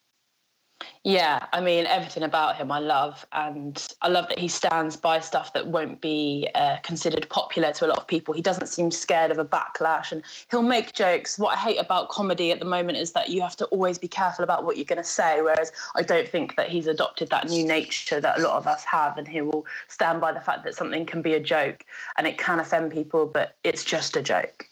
Yeah, 1.08 1.46
I 1.54 1.62
mean 1.62 1.86
everything 1.86 2.22
about 2.22 2.56
him 2.56 2.70
I 2.70 2.80
love, 2.80 3.24
and 3.32 3.82
I 4.02 4.08
love 4.08 4.28
that 4.28 4.38
he 4.38 4.46
stands 4.46 4.94
by 4.94 5.20
stuff 5.20 5.54
that 5.54 5.66
won't 5.66 6.02
be 6.02 6.50
uh, 6.54 6.76
considered 6.82 7.26
popular 7.30 7.72
to 7.72 7.86
a 7.86 7.88
lot 7.88 7.96
of 7.96 8.06
people. 8.06 8.34
He 8.34 8.42
doesn't 8.42 8.66
seem 8.66 8.90
scared 8.90 9.30
of 9.30 9.38
a 9.38 9.44
backlash, 9.46 10.12
and 10.12 10.22
he'll 10.50 10.60
make 10.60 10.92
jokes. 10.92 11.38
What 11.38 11.56
I 11.56 11.60
hate 11.60 11.78
about 11.78 12.10
comedy 12.10 12.52
at 12.52 12.58
the 12.58 12.66
moment 12.66 12.98
is 12.98 13.12
that 13.12 13.30
you 13.30 13.40
have 13.40 13.56
to 13.56 13.64
always 13.68 13.96
be 13.96 14.06
careful 14.06 14.44
about 14.44 14.66
what 14.66 14.76
you're 14.76 14.84
going 14.84 14.98
to 14.98 15.02
say. 15.02 15.40
Whereas 15.40 15.72
I 15.96 16.02
don't 16.02 16.28
think 16.28 16.56
that 16.56 16.68
he's 16.68 16.86
adopted 16.86 17.30
that 17.30 17.48
new 17.48 17.64
nature 17.64 18.20
that 18.20 18.38
a 18.38 18.42
lot 18.42 18.58
of 18.58 18.66
us 18.66 18.84
have, 18.84 19.16
and 19.16 19.26
he 19.26 19.40
will 19.40 19.64
stand 19.88 20.20
by 20.20 20.32
the 20.32 20.42
fact 20.42 20.62
that 20.64 20.74
something 20.74 21.06
can 21.06 21.22
be 21.22 21.32
a 21.32 21.40
joke 21.40 21.86
and 22.18 22.26
it 22.26 22.36
can 22.36 22.60
offend 22.60 22.92
people, 22.92 23.24
but 23.24 23.56
it's 23.64 23.82
just 23.82 24.14
a 24.14 24.20
joke. 24.20 24.68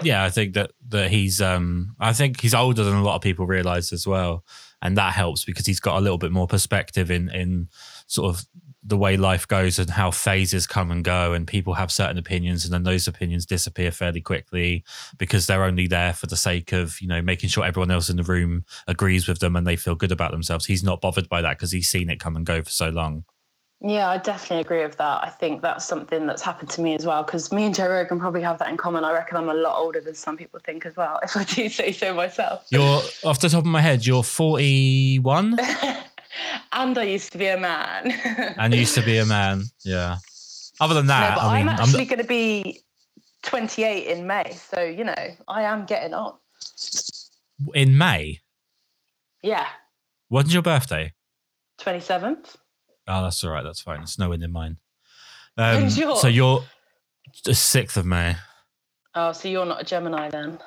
Yeah, 0.00 0.24
I 0.24 0.30
think 0.30 0.54
that 0.54 0.70
that 0.88 1.10
he's 1.10 1.42
um 1.42 1.96
I 2.00 2.14
think 2.14 2.40
he's 2.40 2.54
older 2.54 2.82
than 2.82 2.94
a 2.94 3.02
lot 3.02 3.16
of 3.16 3.20
people 3.20 3.44
realize 3.44 3.92
as 3.92 4.06
well 4.06 4.42
and 4.82 4.96
that 4.96 5.12
helps 5.12 5.44
because 5.44 5.66
he's 5.66 5.80
got 5.80 5.98
a 5.98 6.00
little 6.00 6.18
bit 6.18 6.32
more 6.32 6.46
perspective 6.46 7.10
in 7.10 7.28
in 7.30 7.68
sort 8.06 8.34
of 8.34 8.44
the 8.82 8.96
way 8.96 9.16
life 9.16 9.46
goes 9.46 9.78
and 9.78 9.90
how 9.90 10.10
phases 10.10 10.66
come 10.66 10.90
and 10.90 11.04
go 11.04 11.34
and 11.34 11.46
people 11.46 11.74
have 11.74 11.92
certain 11.92 12.16
opinions 12.16 12.64
and 12.64 12.72
then 12.72 12.82
those 12.82 13.06
opinions 13.06 13.44
disappear 13.44 13.90
fairly 13.90 14.22
quickly 14.22 14.82
because 15.18 15.46
they're 15.46 15.64
only 15.64 15.86
there 15.86 16.14
for 16.14 16.26
the 16.26 16.36
sake 16.36 16.72
of 16.72 17.00
you 17.00 17.06
know 17.06 17.20
making 17.20 17.48
sure 17.50 17.64
everyone 17.64 17.90
else 17.90 18.08
in 18.08 18.16
the 18.16 18.22
room 18.22 18.64
agrees 18.86 19.28
with 19.28 19.38
them 19.40 19.54
and 19.54 19.66
they 19.66 19.76
feel 19.76 19.94
good 19.94 20.12
about 20.12 20.30
themselves. 20.30 20.64
He's 20.64 20.82
not 20.82 21.00
bothered 21.00 21.28
by 21.28 21.42
that 21.42 21.58
because 21.58 21.72
he's 21.72 21.90
seen 21.90 22.08
it 22.08 22.20
come 22.20 22.36
and 22.36 22.46
go 22.46 22.62
for 22.62 22.70
so 22.70 22.88
long 22.88 23.24
yeah, 23.82 24.10
I 24.10 24.18
definitely 24.18 24.60
agree 24.60 24.82
with 24.82 24.98
that. 24.98 25.24
I 25.24 25.30
think 25.30 25.62
that's 25.62 25.86
something 25.86 26.26
that's 26.26 26.42
happened 26.42 26.68
to 26.70 26.82
me 26.82 26.94
as 26.94 27.06
well 27.06 27.22
because 27.22 27.50
me 27.50 27.64
and 27.64 27.74
Joe 27.74 27.88
Rogan 27.88 28.20
probably 28.20 28.42
have 28.42 28.58
that 28.58 28.68
in 28.68 28.76
common. 28.76 29.04
I 29.04 29.12
reckon 29.12 29.38
I'm 29.38 29.48
a 29.48 29.54
lot 29.54 29.78
older 29.78 30.02
than 30.02 30.14
some 30.14 30.36
people 30.36 30.60
think 30.60 30.84
as 30.84 30.96
well, 30.96 31.18
if 31.22 31.34
I 31.36 31.44
do 31.44 31.68
say 31.70 31.92
so 31.92 32.12
myself. 32.12 32.66
You're 32.70 33.00
off 33.24 33.40
the 33.40 33.48
top 33.48 33.60
of 33.60 33.66
my 33.66 33.80
head, 33.80 34.04
you're 34.04 34.22
41? 34.22 35.58
and 36.72 36.98
I 36.98 37.02
used 37.04 37.32
to 37.32 37.38
be 37.38 37.46
a 37.46 37.56
man. 37.56 38.10
and 38.58 38.74
used 38.74 38.94
to 38.96 39.02
be 39.02 39.16
a 39.16 39.24
man, 39.24 39.62
yeah. 39.82 40.18
Other 40.78 40.94
than 40.94 41.06
that, 41.06 41.36
no, 41.36 41.42
I 41.42 41.58
mean, 41.58 41.68
I'm 41.68 41.80
actually 41.80 42.04
going 42.04 42.20
to 42.20 42.26
be 42.26 42.80
28 43.42 44.06
in 44.06 44.26
May, 44.26 44.52
so 44.52 44.82
you 44.82 45.04
know 45.04 45.14
I 45.48 45.62
am 45.62 45.84
getting 45.86 46.14
on. 46.14 46.34
In 47.74 47.96
May. 47.96 48.40
Yeah. 49.42 49.66
When's 50.28 50.52
your 50.52 50.62
birthday? 50.62 51.12
27th. 51.80 52.56
Oh, 53.10 53.22
that's 53.22 53.42
all 53.44 53.50
right. 53.50 53.64
That's 53.64 53.80
fine. 53.80 54.02
It's 54.02 54.18
nowhere 54.18 54.38
near 54.38 54.48
mine. 54.48 54.78
Um, 55.56 55.90
so 55.90 56.28
you're 56.28 56.62
the 57.44 57.54
sixth 57.54 57.98
of 57.98 58.06
May. 58.06 58.36
Oh, 59.14 59.32
so 59.32 59.48
you're 59.48 59.66
not 59.66 59.82
a 59.82 59.84
Gemini 59.84 60.30
then? 60.30 60.58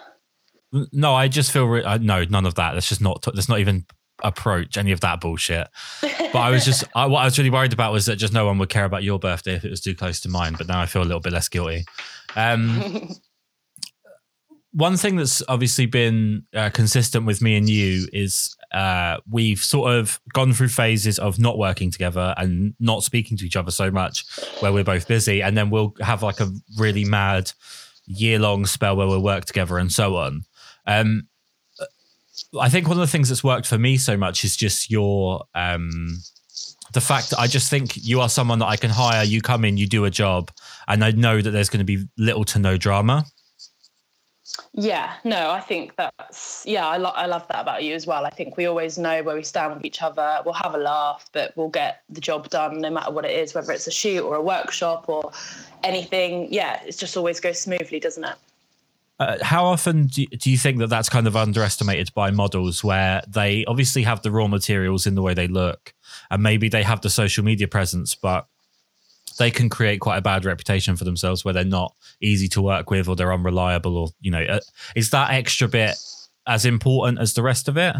No, 0.92 1.16
I 1.16 1.30
just 1.30 1.52
feel 1.52 1.66
re- 1.66 1.84
uh, 1.84 1.98
no, 1.98 2.26
none 2.26 2.46
of 2.46 2.56
that. 2.56 2.76
Let's 2.76 2.90
just 2.90 3.02
not. 3.02 3.26
Let's 3.34 3.50
not 3.50 3.60
even 3.60 3.86
approach 4.24 4.78
any 4.78 4.92
of 4.92 5.00
that 5.00 5.22
bullshit. 5.22 5.68
But 6.02 6.36
I 6.36 6.52
was 6.52 6.66
just 6.66 6.84
I, 6.96 7.06
what 7.08 7.22
I 7.22 7.26
was 7.26 7.38
really 7.40 7.50
worried 7.50 7.74
about 7.74 7.92
was 7.92 8.06
that 8.06 8.18
just 8.18 8.34
no 8.34 8.46
one 8.46 8.60
would 8.60 8.70
care 8.70 8.86
about 8.86 9.04
your 9.04 9.18
birthday 9.18 9.56
if 9.56 9.66
it 9.66 9.72
was 9.72 9.82
too 9.82 9.96
close 9.96 10.20
to 10.22 10.30
mine. 10.30 10.56
But 10.58 10.68
now 10.68 10.80
I 10.80 10.86
feel 10.86 11.02
a 11.02 11.06
little 11.06 11.22
bit 11.22 11.34
less 11.34 11.50
guilty. 11.50 11.86
Um, 12.36 13.10
one 14.74 14.98
thing 14.98 15.16
that's 15.16 15.44
obviously 15.48 15.86
been 15.86 16.44
uh, 16.54 16.70
consistent 16.72 17.26
with 17.26 17.42
me 17.42 17.56
and 17.56 17.70
you 17.70 18.08
is 18.12 18.56
uh, 18.74 19.18
we've 19.30 19.64
sort 19.64 19.94
of 19.94 20.20
gone 20.34 20.52
through 20.52 20.70
phases 20.70 21.20
of 21.20 21.40
not 21.40 21.60
working 21.60 21.92
together 21.92 22.34
and 22.38 22.74
not 22.80 23.04
speaking 23.04 23.38
to 23.38 23.46
each 23.46 23.56
other 23.56 23.70
so 23.70 23.92
much 23.92 24.26
where 24.62 24.74
we're 24.74 24.84
both 24.84 25.08
busy. 25.08 25.42
And 25.42 25.56
then 25.56 25.70
we'll 25.70 25.94
have 26.02 26.24
like 26.24 26.40
a 26.40 26.52
really 26.78 27.06
mad 27.06 27.52
year 28.06 28.40
long 28.40 28.66
spell 28.66 28.96
where 28.96 29.08
we'll 29.08 29.24
work 29.24 29.46
together 29.46 29.78
and 29.78 29.92
so 29.92 30.18
on. 30.18 30.44
Um, 30.88 31.28
i 32.60 32.70
think 32.70 32.88
one 32.88 32.98
of 32.98 33.02
the 33.02 33.08
things 33.08 33.30
that's 33.30 33.44
worked 33.44 33.68
for 33.68 33.78
me 33.78 33.98
so 33.98 34.18
much 34.18 34.44
is 34.44 34.56
just 34.56 34.90
your 34.90 35.44
um, 35.56 36.18
the 36.94 37.02
fact 37.02 37.30
that 37.30 37.40
i 37.40 37.48
just 37.48 37.70
think 37.70 37.96
you 37.96 38.20
are 38.22 38.30
someone 38.30 38.60
that 38.60 38.68
i 38.68 38.76
can 38.76 38.90
hire 38.90 39.24
you 39.24 39.42
come 39.42 39.64
in 39.66 39.78
you 39.78 39.88
do 39.88 40.06
a 40.06 40.10
job 40.10 40.52
and 40.88 41.04
i 41.04 41.12
know 41.12 41.42
that 41.42 41.52
there's 41.52 41.70
going 41.70 41.80
to 41.80 41.86
be 41.86 42.06
little 42.18 42.44
to 42.44 42.60
no 42.60 42.78
drama 42.78 43.24
yeah, 44.74 45.13
no, 45.24 45.52
I 45.52 45.62
think 45.62 45.96
that's 45.96 46.63
yeah, 46.66 46.88
I, 46.88 46.98
lo- 46.98 47.13
I 47.16 47.26
love 47.26 47.48
that 47.48 47.62
about 47.62 47.84
you 47.84 47.94
as 47.94 48.06
well. 48.06 48.26
I 48.26 48.30
think 48.30 48.58
we 48.58 48.66
always 48.66 48.98
know 48.98 49.24
where 49.24 49.36
we 49.36 49.44
stand 49.44 49.74
with 49.76 49.86
each 49.86 50.02
other. 50.02 50.42
We'll 50.46 50.54
have 50.54 50.76
a 50.76 50.80
laugh, 50.80 51.28
but 51.32 51.54
we'll 51.56 51.70
get 51.70 52.04
the 52.10 52.22
job 52.22 52.50
done 52.50 52.80
no 52.80 52.89
matter 52.89 53.12
what 53.12 53.26
it 53.26 53.32
is, 53.32 53.54
whether 53.54 53.72
it's 53.72 53.88
a 53.88 53.92
shoot 53.92 54.24
or 54.24 54.36
a 54.36 54.42
workshop 54.42 55.06
or 55.08 55.32
anything. 55.84 56.52
Yeah, 56.52 56.82
it 56.84 56.98
just 56.98 57.18
always 57.18 57.39
goes 57.39 57.60
smoothly, 57.60 58.00
doesn't 58.00 58.24
it? 58.24 58.36
Uh, 59.20 59.38
how 59.44 59.63
often 59.63 60.08
do 60.08 60.24
you, 60.24 60.28
do 60.28 60.52
you 60.52 60.58
think 60.58 60.80
that 60.80 60.88
that's 60.88 61.08
kind 61.08 61.28
of 61.28 61.36
underestimated 61.36 62.12
by 62.16 62.32
models 62.32 62.84
where 62.84 63.22
they 63.28 63.63
obviously 63.66 64.02
have 64.04 64.22
the 64.24 64.32
raw 64.32 64.48
materials 64.48 65.06
in 65.06 65.13
the 65.13 65.22
way 65.22 65.36
they 65.36 65.48
look 65.48 65.94
and 66.32 66.42
maybe 66.42 66.68
they 66.68 66.82
have 66.82 67.00
the 67.02 67.10
social 67.12 67.44
media 67.44 67.68
presence 67.68 68.16
but 68.16 68.48
they 69.38 69.52
can 69.52 69.69
create 69.69 70.00
quite 70.00 70.17
a 70.17 70.22
bad 70.22 70.46
reputation 70.46 70.96
for 70.96 71.04
themselves 71.04 71.43
where 71.43 71.54
they're 71.54 71.63
not 71.63 71.93
easy 72.22 72.48
to 72.50 72.62
work 72.62 72.89
with 72.89 73.08
or 73.08 73.15
they're 73.15 73.34
unreliable 73.34 73.98
or 73.98 74.10
you 74.22 74.32
know 74.32 74.43
uh, 74.43 74.60
is 74.96 75.10
that 75.12 75.32
extra 75.32 75.67
bit 75.67 75.96
as 76.48 76.65
important 76.65 77.19
as 77.19 77.34
the 77.34 77.43
rest 77.43 77.67
of 77.67 77.78
it? 77.78 77.96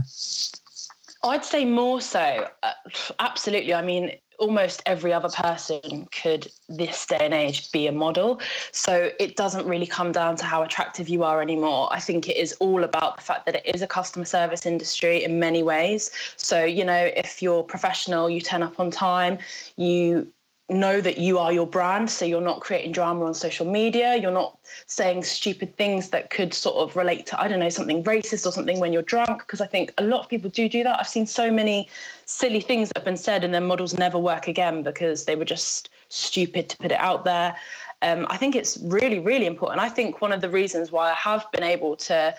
I'd 1.24 1.46
say 1.46 1.64
more 1.64 2.02
so 2.02 2.48
uh, 2.64 2.72
absolutely. 3.20 3.74
I 3.74 3.82
mean 3.82 4.12
almost 4.40 4.82
every 4.86 5.14
other 5.14 5.30
person 5.30 6.08
could 6.12 6.52
this 6.68 7.06
day 7.06 7.20
and 7.20 7.34
age 7.34 7.72
be 7.72 7.88
a 7.88 7.92
model. 7.92 8.42
So 8.72 9.12
it 9.20 9.36
doesn't 9.36 9.66
really 9.66 9.86
come 9.86 10.12
down 10.12 10.36
to 10.38 10.46
how 10.46 10.64
attractive 10.64 11.08
you 11.08 11.24
are 11.24 11.42
anymore. 11.42 11.88
I 11.92 12.00
think 12.00 12.28
it 12.28 12.36
is 12.36 12.54
all 12.60 12.84
about 12.84 13.18
the 13.18 13.24
fact 13.24 13.46
that 13.46 13.56
it 13.56 13.76
is 13.76 13.82
a 13.82 13.88
customer 13.88 14.26
service 14.26 14.66
industry 14.66 15.24
in 15.24 15.40
many 15.40 15.64
ways. 15.64 16.12
So 16.36 16.64
you 16.64 16.84
know 16.84 17.12
if 17.16 17.42
you're 17.42 17.64
professional 17.64 18.30
you 18.30 18.42
turn 18.42 18.64
up 18.64 18.80
on 18.80 18.92
time 18.92 19.38
you 19.78 20.28
know 20.70 21.02
that 21.02 21.18
you 21.18 21.38
are 21.38 21.52
your 21.52 21.68
brand 21.68 22.10
so 22.10 22.24
you're 22.24 22.40
not 22.40 22.62
creating 22.62 22.92
drama 22.92 23.26
on 23.26 23.34
social 23.34 23.70
media 23.70 24.16
you're 24.16 24.32
not 24.32 24.58
saying 24.88 25.22
stupid 25.22 25.76
things 25.76 26.10
that 26.10 26.30
could 26.30 26.54
sort 26.54 26.78
of 26.78 26.96
relate 26.96 27.26
to 27.26 27.40
i 27.40 27.50
don't 27.50 27.60
know 27.60 27.70
something 27.70 28.02
racist 28.06 28.46
or 28.46 28.52
something 28.52 28.80
when 28.80 28.94
you're 28.94 29.02
drunk 29.02 29.40
because 29.40 29.60
i 29.60 29.68
think 29.68 29.94
a 29.98 30.04
lot 30.04 30.22
of 30.22 30.30
people 30.30 30.50
do 30.50 30.70
do 30.70 30.84
that. 30.84 31.00
I've 31.00 31.08
seen 31.08 31.26
so 31.26 31.52
many 31.52 31.88
silly 32.26 32.62
things 32.62 32.90
that 32.90 32.98
have 32.98 33.06
been 33.06 33.18
said 33.18 33.44
and 33.44 33.54
then 33.54 33.66
models 33.66 33.98
never 33.98 34.18
work 34.18 34.48
again 34.48 34.84
because 34.84 35.26
they 35.26 35.36
were 35.36 35.46
just 35.46 35.90
stupid 36.10 36.70
to 36.70 36.78
put 36.78 36.92
it 36.92 37.00
out 37.00 37.24
there. 37.26 37.56
Um, 38.02 38.28
i 38.30 38.38
think 38.38 38.56
it's 38.56 38.78
really 38.84 39.20
really 39.20 39.46
important. 39.46 39.80
I 39.80 39.90
think 39.90 40.22
one 40.22 40.34
of 40.34 40.42
the 40.42 40.50
reasons 40.50 40.92
why 40.92 41.12
i 41.12 41.16
have 41.16 41.46
been 41.52 41.64
able 41.64 41.96
to 42.10 42.36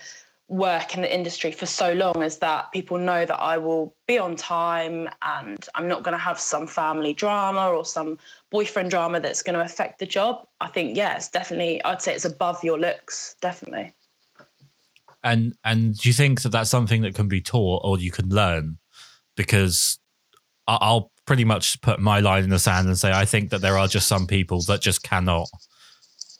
work 0.49 0.95
in 0.95 1.01
the 1.01 1.13
industry 1.13 1.51
for 1.51 1.67
so 1.67 1.93
long 1.95 2.23
is 2.23 2.39
that 2.39 2.71
people 2.71 2.99
know 2.99 3.25
that 3.25 3.41
I 3.41 3.57
will 3.57 3.95
be 4.07 4.19
on 4.19 4.37
time 4.37 5.09
and 5.23 5.67
I'm 5.75 5.89
not 5.89 6.03
going 6.03 6.13
to 6.13 6.19
have 6.19 6.39
some 6.39 6.67
family 6.67 7.15
drama 7.15 7.69
or 7.69 7.85
some 7.85 8.19
boyfriend 8.51 8.91
drama 8.91 9.21
that's 9.21 9.43
going 9.43 9.55
to 9.55 9.65
affect 9.65 9.99
the 9.99 10.07
job. 10.07 10.47
I 10.61 10.69
think 10.69 10.97
yeah, 10.97 11.17
it's 11.17 11.29
definitely 11.29 11.83
I'd 11.85 12.03
say 12.03 12.15
it's 12.15 12.27
above 12.27 12.63
your 12.63 12.79
looks, 12.79 13.37
definitely. 13.41 13.95
And 15.23 15.55
and 15.65 15.97
do 15.97 16.09
you 16.09 16.13
think 16.13 16.43
that 16.43 16.51
that's 16.51 16.71
something 16.71 17.01
that 17.03 17.15
can 17.15 17.29
be 17.29 17.41
taught 17.41 17.83
or 17.83 17.99
you 17.99 18.11
can 18.11 18.29
learn? 18.29 18.77
Because 19.37 19.99
I'll 20.69 21.11
pretty 21.27 21.45
much 21.45 21.81
put 21.81 22.01
my 22.01 22.21
line 22.21 22.45
in 22.45 22.51
the 22.51 22.59
sand 22.59 22.87
and 22.87 22.99
say 22.99 23.13
I 23.13 23.25
think 23.25 23.51
that 23.51 23.63
there 23.63 23.79
are 23.79 23.89
just 23.89 24.09
some 24.09 24.27
people 24.27 24.61
that 24.63 24.83
just 24.83 25.03
cannot 25.03 25.49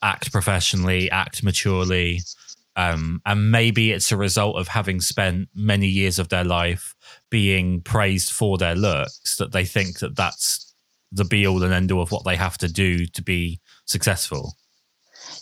act 0.03 0.31
professionally, 0.31 1.11
act 1.11 1.43
maturely, 1.43 2.21
um, 2.77 3.21
and 3.25 3.51
maybe 3.51 3.93
it's 3.93 4.11
a 4.11 4.17
result 4.17 4.57
of 4.57 4.69
having 4.69 5.01
spent 5.01 5.49
many 5.55 5.87
years 5.87 6.19
of 6.19 6.29
their 6.29 6.45
life 6.45 6.95
being 7.31 7.81
praised 7.81 8.33
for 8.33 8.59
their 8.59 8.75
looks 8.75 9.37
that 9.37 9.53
they 9.53 9.65
think 9.65 10.01
that 10.01 10.17
that's 10.17 10.75
the 11.13 11.25
be 11.25 11.47
all 11.47 11.63
and 11.63 11.73
end 11.73 11.93
all 11.93 12.03
of 12.03 12.11
what 12.11 12.25
they 12.25 12.37
have 12.37 12.59
to 12.59 12.69
do 12.69 13.07
to 13.07 13.23
be 13.23 13.61
successful. 13.85 14.57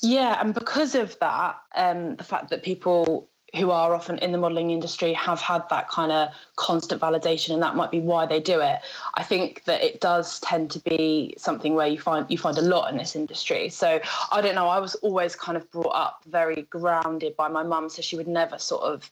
Yeah, 0.02 0.40
and 0.40 0.52
because 0.52 0.94
of 0.94 1.18
that, 1.20 1.56
um, 1.74 2.16
the 2.16 2.24
fact 2.24 2.50
that 2.50 2.62
people 2.62 3.30
who 3.54 3.70
are 3.70 3.94
often 3.94 4.18
in 4.18 4.32
the 4.32 4.38
modeling 4.38 4.70
industry 4.70 5.12
have 5.12 5.40
had 5.40 5.62
that 5.68 5.88
kind 5.88 6.10
of 6.10 6.30
constant 6.56 7.00
validation 7.00 7.52
and 7.52 7.62
that 7.62 7.76
might 7.76 7.90
be 7.90 8.00
why 8.00 8.24
they 8.24 8.40
do 8.40 8.60
it. 8.60 8.80
I 9.14 9.22
think 9.22 9.64
that 9.64 9.82
it 9.82 10.00
does 10.00 10.40
tend 10.40 10.70
to 10.70 10.78
be 10.80 11.34
something 11.36 11.74
where 11.74 11.86
you 11.86 12.00
find 12.00 12.26
you 12.30 12.38
find 12.38 12.56
a 12.56 12.62
lot 12.62 12.90
in 12.90 12.96
this 12.96 13.14
industry. 13.14 13.68
So 13.68 14.00
i 14.30 14.40
don't 14.40 14.54
know 14.54 14.68
i 14.68 14.78
was 14.78 14.94
always 14.96 15.36
kind 15.36 15.56
of 15.56 15.70
brought 15.70 15.94
up 15.94 16.22
very 16.26 16.62
grounded 16.62 17.36
by 17.36 17.48
my 17.48 17.62
mum 17.62 17.88
so 17.88 18.02
she 18.02 18.16
would 18.16 18.28
never 18.28 18.58
sort 18.58 18.82
of 18.82 19.10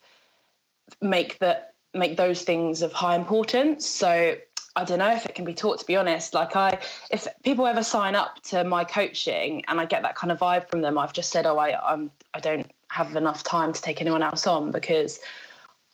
make 1.01 1.39
that 1.39 1.75
make 1.95 2.17
those 2.17 2.43
things 2.43 2.83
of 2.83 2.93
high 2.93 3.17
importance. 3.17 3.87
So 3.87 4.37
I 4.77 4.85
don't 4.85 4.99
know 4.99 5.13
if 5.13 5.27
it 5.27 5.35
can 5.35 5.45
be 5.45 5.55
taught 5.55 5.81
to 5.81 5.87
be 5.87 5.97
honest. 5.97 6.35
Like 6.35 6.57
I 6.57 6.79
if 7.11 7.27
people 7.43 7.67
ever 7.67 7.83
sign 7.83 8.15
up 8.15 8.43
to 8.45 8.65
my 8.65 8.85
coaching 8.85 9.65
and 9.69 9.81
I 9.81 9.87
get 9.87 10.03
that 10.03 10.15
kind 10.15 10.31
of 10.31 10.39
vibe 10.39 10.69
from 10.71 10.81
them, 10.81 10.99
I've 10.99 11.13
just 11.13 11.31
said, 11.31 11.47
Oh, 11.47 11.59
I 11.59 11.93
I'm 11.93 12.11
I 12.35 12.41
don't 12.41 12.71
have 12.91 13.17
enough 13.17 13.43
time 13.43 13.73
to 13.73 13.81
take 13.81 14.01
anyone 14.01 14.23
else 14.23 14.47
on 14.47 14.71
because 14.71 15.21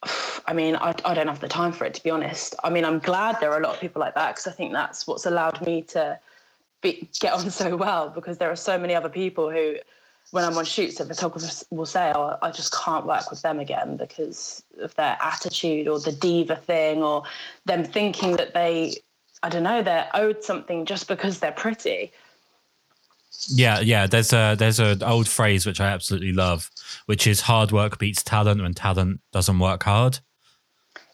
I 0.47 0.53
mean, 0.53 0.77
I, 0.77 0.95
I 1.05 1.15
don't 1.15 1.29
have 1.29 1.41
the 1.41 1.49
time 1.49 1.73
for 1.73 1.85
it 1.85 1.95
to 1.95 2.03
be 2.03 2.11
honest. 2.11 2.55
I 2.63 2.71
mean, 2.71 2.85
I'm 2.85 2.99
glad 2.99 3.39
there 3.41 3.51
are 3.53 3.61
a 3.61 3.63
lot 3.63 3.75
of 3.75 3.81
people 3.81 4.01
like 4.01 4.15
that 4.15 4.35
because 4.35 4.47
I 4.47 4.53
think 4.53 4.73
that's 4.73 5.07
what's 5.07 5.27
allowed 5.27 5.65
me 5.65 5.83
to 5.83 6.19
be, 6.83 7.09
get 7.21 7.33
on 7.33 7.51
so 7.63 7.77
well 7.77 8.11
because 8.11 8.39
there 8.39 8.51
are 8.51 8.57
so 8.57 8.79
many 8.79 8.95
other 8.95 9.09
people 9.09 9.51
who, 9.51 9.77
when 10.33 10.45
I'm 10.45 10.57
on 10.57 10.65
shoots, 10.65 10.99
the 10.99 11.05
photographers 11.05 11.65
will 11.71 11.87
say, 11.87 12.13
oh, 12.15 12.37
I 12.43 12.51
just 12.51 12.73
can't 12.75 13.07
work 13.07 13.31
with 13.31 13.43
them 13.43 13.61
again 13.61 13.97
because 13.97 14.63
of 14.81 14.95
their 14.97 15.17
attitude 15.21 15.87
or 15.87 16.01
the 16.01 16.13
diva 16.13 16.57
thing 16.57 17.03
or 17.03 17.23
them 17.65 17.85
thinking 17.85 18.37
that 18.37 18.53
they, 18.53 18.97
I 19.43 19.49
don't 19.49 19.63
know, 19.63 19.83
they're 19.83 20.09
owed 20.15 20.43
something 20.43 20.85
just 20.85 21.07
because 21.07 21.39
they're 21.39 21.53
pretty. 21.53 22.13
Yeah, 23.49 23.81
yeah. 23.81 24.07
There's 24.07 24.33
a 24.33 24.57
there's 24.59 24.81
an 24.81 25.03
old 25.03 25.29
phrase 25.29 25.67
which 25.67 25.81
I 25.81 25.87
absolutely 25.87 26.33
love, 26.33 26.71
which 27.07 27.27
is 27.27 27.41
hard 27.41 27.73
work 27.73 27.99
beats 27.99 28.23
talent 28.23 28.63
when 28.63 28.75
talent 28.75 29.21
doesn't 29.33 29.59
work 29.59 29.85
hard. 29.85 30.19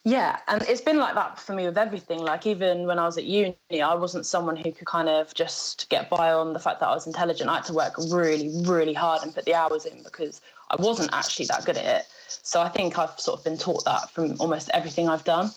Yeah, 0.05 0.39
and 0.49 0.63
it's 0.63 0.81
been 0.81 0.99
like 0.99 1.15
that 1.15 1.39
for 1.39 1.55
me 1.55 1.67
with 1.67 1.79
everything. 1.79 2.19
Like 2.19 2.45
even 2.45 2.87
when 2.87 2.99
I 2.99 3.07
was 3.07 3.17
at 3.19 3.25
uni, 3.25 3.57
I 3.71 3.95
wasn't 3.95 4.27
someone 4.27 4.57
who 4.57 4.73
could 4.73 4.87
kind 4.87 5.09
of 5.09 5.33
just 5.33 5.89
get 5.91 6.11
by 6.11 6.33
on 6.33 6.55
the 6.55 6.59
fact 6.59 6.81
that 6.81 6.89
I 6.89 6.95
was 6.95 7.07
intelligent. 7.07 7.49
I 7.49 7.57
had 7.57 7.65
to 7.67 7.73
work 7.73 7.95
really, 8.11 8.51
really 8.65 8.95
hard 8.95 9.23
and 9.23 9.33
put 9.33 9.45
the 9.45 9.55
hours 9.55 9.87
in 9.87 10.03
because 10.03 10.41
I 10.71 10.77
wasn't 10.83 11.11
actually 11.13 11.47
that 11.47 11.65
good 11.65 11.77
at 11.77 11.85
it. 11.85 12.07
So 12.27 12.61
I 12.61 12.69
think 12.69 12.99
I've 12.99 13.19
sort 13.21 13.39
of 13.39 13.45
been 13.45 13.57
taught 13.57 13.85
that 13.85 14.11
from 14.11 14.35
almost 14.41 14.71
everything 14.75 15.09
I've 15.09 15.25
done. 15.25 15.51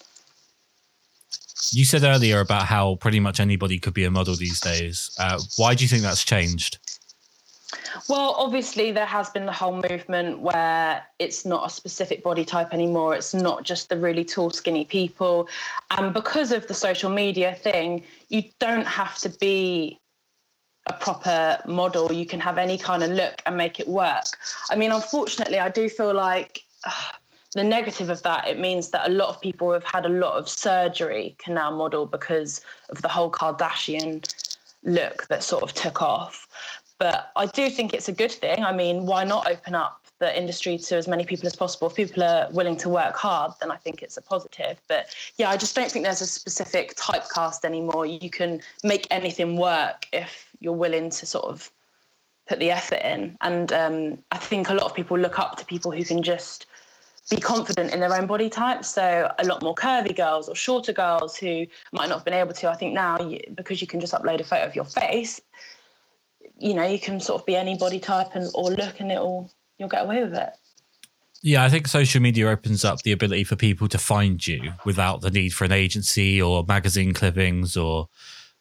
You 1.72 1.86
said 1.86 2.04
earlier 2.04 2.40
about 2.42 2.64
how 2.64 2.96
pretty 2.96 3.20
much 3.20 3.40
anybody 3.40 3.80
could 3.80 3.94
be 3.94 4.04
a 4.04 4.12
model 4.12 4.36
these 4.36 4.60
days. 4.60 5.16
Uh, 5.18 5.40
why 5.58 5.74
do 5.74 5.84
you 5.84 5.88
think 5.88 6.04
that's 6.04 6.24
changed? 6.24 6.80
Well, 8.10 8.36
obviously, 8.38 8.92
there 8.92 9.06
has 9.06 9.30
been 9.30 9.46
the 9.46 9.52
whole 9.52 9.82
movement 9.90 10.40
where 10.40 11.04
it's 11.18 11.46
not 11.46 11.66
a 11.66 11.70
specific 11.70 12.24
body 12.24 12.46
type 12.46 12.74
anymore. 12.74 13.16
It's 13.16 13.34
not 13.34 13.64
just 13.64 13.90
the 13.90 13.98
really 13.98 14.26
tall, 14.26 14.50
skinny 14.50 14.86
people. 14.86 15.48
And 15.92 16.14
because 16.14 16.52
of 16.52 16.68
the 16.68 16.74
social 16.74 17.10
media 17.10 17.56
thing, 17.56 18.04
you 18.30 18.44
don't 18.60 18.86
have 18.86 19.18
to 19.20 19.30
be 19.30 20.00
a 20.88 20.94
proper 20.94 21.58
model. 21.66 22.12
You 22.12 22.26
can 22.26 22.40
have 22.40 22.58
any 22.58 22.78
kind 22.78 23.02
of 23.02 23.12
look 23.12 23.42
and 23.46 23.58
make 23.58 23.80
it 23.80 23.88
work. 23.88 24.26
I 24.70 24.76
mean, 24.76 24.92
unfortunately, 24.92 25.60
I 25.60 25.70
do 25.70 25.90
feel 25.90 26.14
like. 26.14 26.62
The 27.56 27.64
negative 27.64 28.10
of 28.10 28.22
that, 28.24 28.48
it 28.48 28.60
means 28.60 28.90
that 28.90 29.10
a 29.10 29.12
lot 29.12 29.30
of 29.30 29.42
people 29.42 29.68
who 29.68 29.74
have 29.74 29.86
had 29.86 30.06
a 30.06 30.10
lot 30.10 30.34
of 30.34 30.48
surgery 30.48 31.36
can 31.40 31.54
now 31.56 31.72
model 31.72 32.06
because 32.06 32.62
of 32.90 33.02
the 33.02 33.08
whole 33.08 33.32
Kardashian 33.32 34.24
look 34.84 35.26
that 35.28 35.42
sort 35.42 35.64
of 35.64 35.74
took 35.74 36.02
off. 36.02 36.48
But 37.00 37.32
I 37.36 37.46
do 37.46 37.70
think 37.70 37.94
it's 37.94 38.10
a 38.10 38.12
good 38.12 38.32
thing. 38.32 38.64
I 38.64 38.74
mean, 38.74 39.06
why 39.06 39.24
not 39.24 39.50
open 39.50 39.74
up 39.74 40.02
the 40.20 40.38
industry 40.38 40.78
to 40.78 40.96
as 40.98 41.08
many 41.08 41.26
people 41.26 41.48
as 41.48 41.56
possible? 41.56 41.88
If 41.88 41.96
people 41.96 42.24
are 42.24 42.50
willing 42.52 42.76
to 42.78 42.90
work 42.90 43.16
hard, 43.16 43.54
then 43.62 43.72
I 43.72 43.78
think 43.78 44.04
it's 44.04 44.18
a 44.18 44.22
positive. 44.22 44.82
But 44.90 45.16
yeah, 45.38 45.50
I 45.50 45.56
just 45.56 45.76
don't 45.76 45.90
think 45.90 46.04
there's 46.04 46.22
a 46.22 46.28
specific 46.28 46.96
typecast 46.96 47.64
anymore. 47.64 48.06
You 48.06 48.30
can 48.30 48.62
make 48.84 49.08
anything 49.12 49.56
work 49.56 50.08
if 50.12 50.50
you're 50.60 50.74
willing 50.74 51.10
to 51.10 51.26
sort 51.26 51.46
of 51.46 51.72
put 52.48 52.60
the 52.60 52.72
effort 52.72 53.02
in. 53.04 53.38
And 53.42 53.72
um, 53.72 54.18
I 54.32 54.38
think 54.38 54.70
a 54.70 54.74
lot 54.74 54.84
of 54.84 54.94
people 54.94 55.18
look 55.18 55.40
up 55.40 55.58
to 55.58 55.66
people 55.66 55.92
who 55.92 56.04
can 56.04 56.22
just 56.22 56.66
be 57.30 57.38
confident 57.38 57.94
in 57.94 58.00
their 58.00 58.14
own 58.14 58.28
body 58.28 58.50
type. 58.50 58.86
So 58.86 59.32
a 59.40 59.46
lot 59.46 59.64
more 59.64 59.76
curvy 59.76 60.16
girls 60.16 60.48
or 60.48 60.56
shorter 60.56 60.94
girls 60.94 61.36
who 61.36 61.66
might 61.92 62.10
not 62.10 62.20
have 62.20 62.26
been 62.26 62.34
able 62.34 62.54
to. 62.54 62.70
I 62.70 62.76
think 62.76 62.94
now 62.94 63.20
you, 63.20 63.40
because 63.56 63.82
you 63.82 63.88
can 63.88 64.00
just 64.00 64.14
upload 64.14 64.40
a 64.40 64.44
photo 64.44 64.66
of 64.66 64.76
your 64.76 64.86
face, 64.86 65.42
you 66.58 66.74
know, 66.74 66.86
you 66.86 67.00
can 67.00 67.20
sort 67.20 67.42
of 67.42 67.46
be 67.46 67.56
any 67.56 67.78
body 67.78 68.00
type 68.00 68.36
and 68.36 68.50
or 68.54 68.72
look, 68.72 69.00
and 69.00 69.12
it'll 69.12 69.52
you'll 69.78 69.90
get 69.90 70.04
away 70.04 70.24
with 70.24 70.36
it. 70.36 70.50
Yeah, 71.42 71.64
I 71.64 71.70
think 71.70 71.88
social 71.88 72.22
media 72.22 72.48
opens 72.50 72.84
up 72.84 73.02
the 73.04 73.12
ability 73.12 73.44
for 73.44 73.56
people 73.56 73.88
to 73.90 73.98
find 73.98 74.46
you 74.46 74.74
without 74.84 75.22
the 75.22 75.30
need 75.30 75.54
for 75.54 75.66
an 75.66 75.72
agency 75.72 76.42
or 76.42 76.64
magazine 76.64 77.14
clippings 77.14 77.78
or 77.78 78.10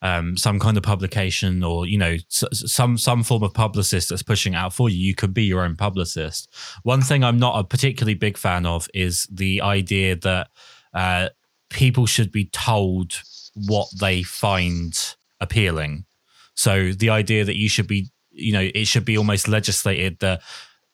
um, 0.05 0.37
some 0.37 0.61
kind 0.61 0.77
of 0.77 0.83
publication 0.83 1.65
or 1.65 1.87
you 1.87 1.97
know 1.97 2.19
some 2.29 2.99
some 2.99 3.23
form 3.25 3.43
of 3.43 3.55
publicist 3.55 4.11
that's 4.11 4.23
pushing 4.23 4.55
out 4.55 4.75
for 4.75 4.91
you. 4.91 4.99
You 4.99 5.15
could 5.15 5.33
be 5.33 5.45
your 5.45 5.65
own 5.65 5.77
publicist. 5.77 6.49
One 6.83 7.01
thing 7.01 7.25
I'm 7.25 7.39
not 7.39 7.59
a 7.59 7.65
particularly 7.65 8.15
big 8.15 8.37
fan 8.37 8.67
of 8.67 8.87
is 8.93 9.27
the 9.33 9.63
idea 9.63 10.15
that 10.17 10.49
uh, 10.93 11.31
people 11.71 12.05
should 12.05 12.31
be 12.31 12.45
told 12.45 13.23
what 13.55 13.89
they 13.99 14.23
find 14.23 15.17
appealing. 15.41 16.05
So 16.55 16.93
the 16.93 17.09
idea 17.09 17.47
that 17.47 17.57
you 17.57 17.71
should 17.71 17.87
be, 17.87 18.11
you 18.31 18.53
know, 18.53 18.71
it 18.75 18.87
should 18.87 19.07
be 19.07 19.17
almost 19.17 19.49
legislated 19.49 20.19
that 20.21 20.43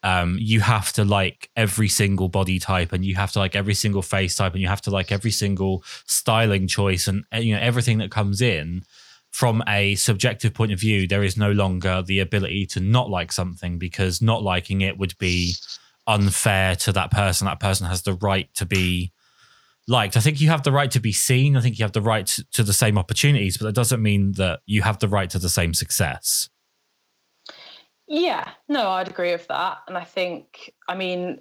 um, 0.04 0.38
you 0.40 0.60
have 0.60 0.92
to 0.92 1.04
like 1.04 1.50
every 1.56 1.88
single 1.88 2.28
body 2.28 2.60
type 2.60 2.92
and 2.92 3.04
you 3.04 3.16
have 3.16 3.32
to 3.32 3.40
like 3.40 3.56
every 3.56 3.74
single 3.74 4.02
face 4.02 4.36
type 4.36 4.52
and 4.52 4.62
you 4.62 4.68
have 4.68 4.80
to 4.82 4.90
like 4.90 5.10
every 5.10 5.32
single 5.32 5.82
styling 6.06 6.68
choice 6.68 7.06
and 7.06 7.24
you 7.34 7.54
know 7.54 7.60
everything 7.60 7.98
that 7.98 8.10
comes 8.10 8.40
in 8.40 8.82
from 9.30 9.62
a 9.68 9.94
subjective 9.94 10.52
point 10.52 10.72
of 10.72 10.80
view 10.80 11.06
there 11.06 11.22
is 11.22 11.36
no 11.36 11.52
longer 11.52 12.02
the 12.02 12.18
ability 12.18 12.66
to 12.66 12.80
not 12.80 13.08
like 13.08 13.30
something 13.30 13.78
because 13.78 14.20
not 14.20 14.42
liking 14.42 14.80
it 14.80 14.98
would 14.98 15.16
be 15.18 15.54
unfair 16.06 16.74
to 16.74 16.92
that 16.92 17.10
person 17.10 17.46
that 17.46 17.60
person 17.60 17.86
has 17.86 18.02
the 18.02 18.14
right 18.14 18.52
to 18.54 18.66
be 18.66 19.12
liked. 19.90 20.16
I 20.16 20.20
think 20.20 20.40
you 20.40 20.48
have 20.48 20.62
the 20.62 20.72
right 20.72 20.90
to 20.90 21.00
be 21.00 21.12
seen. 21.12 21.56
I 21.56 21.60
think 21.60 21.78
you 21.78 21.84
have 21.84 21.92
the 21.92 22.02
right 22.02 22.26
to, 22.52 22.62
the 22.62 22.72
same 22.72 22.98
opportunities, 22.98 23.56
but 23.56 23.66
that 23.66 23.74
doesn't 23.74 24.02
mean 24.02 24.32
that 24.32 24.60
you 24.66 24.82
have 24.82 24.98
the 24.98 25.08
right 25.08 25.30
to 25.30 25.38
the 25.38 25.48
same 25.48 25.74
success. 25.74 26.49
Yeah, 28.12 28.50
no, 28.66 28.90
I'd 28.90 29.06
agree 29.06 29.30
with 29.30 29.46
that. 29.46 29.82
And 29.86 29.96
I 29.96 30.02
think, 30.02 30.74
I 30.88 30.96
mean, 30.96 31.40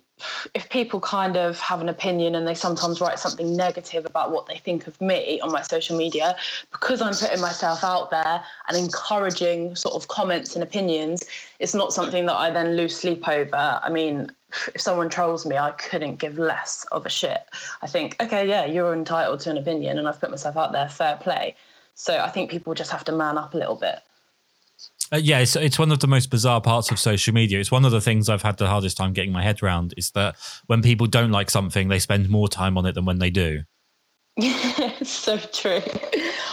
if 0.54 0.70
people 0.70 1.00
kind 1.00 1.36
of 1.36 1.60
have 1.60 1.82
an 1.82 1.90
opinion 1.90 2.36
and 2.36 2.48
they 2.48 2.54
sometimes 2.54 3.02
write 3.02 3.18
something 3.18 3.58
negative 3.58 4.06
about 4.06 4.32
what 4.32 4.46
they 4.46 4.58
think 4.58 4.86
of 4.86 5.02
me 5.02 5.42
on 5.42 5.52
my 5.52 5.64
social 5.64 5.98
media, 5.98 6.36
because 6.72 7.02
I'm 7.02 7.16
putting 7.16 7.42
myself 7.42 7.84
out 7.84 8.12
there 8.12 8.44
and 8.68 8.78
encouraging 8.78 9.76
sort 9.76 9.96
of 9.96 10.10
comments 10.10 10.54
and 10.54 10.62
opinions, 10.62 11.24
it's 11.58 11.74
not 11.74 11.92
something 11.92 12.28
that 12.28 12.36
I 12.36 12.52
then 12.52 12.78
lose 12.78 12.96
sleep 12.96 13.28
over. 13.28 13.80
I 13.82 13.90
mean, 13.90 14.32
if 14.76 14.80
someone 14.80 15.10
trolls 15.10 15.48
me, 15.48 15.58
I 15.58 15.72
couldn't 15.72 16.18
give 16.18 16.38
less 16.38 16.86
of 16.92 17.04
a 17.04 17.10
shit. 17.10 17.46
I 17.82 17.88
think, 17.88 18.16
okay, 18.22 18.48
yeah, 18.48 18.66
you're 18.66 18.94
entitled 18.94 19.40
to 19.40 19.50
an 19.50 19.58
opinion 19.58 19.98
and 19.98 20.08
I've 20.08 20.22
put 20.22 20.30
myself 20.30 20.56
out 20.56 20.72
there, 20.72 20.88
fair 20.88 21.18
play. 21.18 21.56
So 21.96 22.20
I 22.20 22.30
think 22.30 22.52
people 22.52 22.76
just 22.76 22.92
have 22.92 23.04
to 23.06 23.12
man 23.12 23.40
up 23.40 23.56
a 23.56 23.58
little 23.58 23.76
bit. 23.76 24.02
Uh, 25.12 25.18
yeah, 25.18 25.40
it's, 25.40 25.56
it's 25.56 25.80
one 25.80 25.92
of 25.92 26.00
the 26.00 26.08
most 26.08 26.30
bizarre 26.30 26.62
parts 26.62 26.92
of 26.92 27.00
social 27.00 27.34
media. 27.34 27.60
It's 27.60 27.72
one 27.72 27.86
of 27.86 27.92
the 27.92 28.02
things 28.02 28.30
I've 28.30 28.42
had 28.42 28.58
the 28.58 28.68
hardest 28.68 28.98
time 28.98 29.14
getting 29.14 29.32
my 29.32 29.44
head 29.44 29.64
around 29.64 29.94
is 29.98 30.12
that 30.12 30.36
when 30.68 30.82
people 30.82 31.08
don't 31.08 31.32
like 31.32 31.50
something, 31.50 31.88
they 31.88 32.00
spend 32.00 32.30
more 32.30 32.48
time 32.48 32.78
on 32.78 32.86
it 32.86 32.94
than 32.94 33.06
when 33.06 33.20
they 33.20 33.30
do. 33.30 33.64
It's 34.38 35.10
so 35.10 35.38
true. 35.38 35.82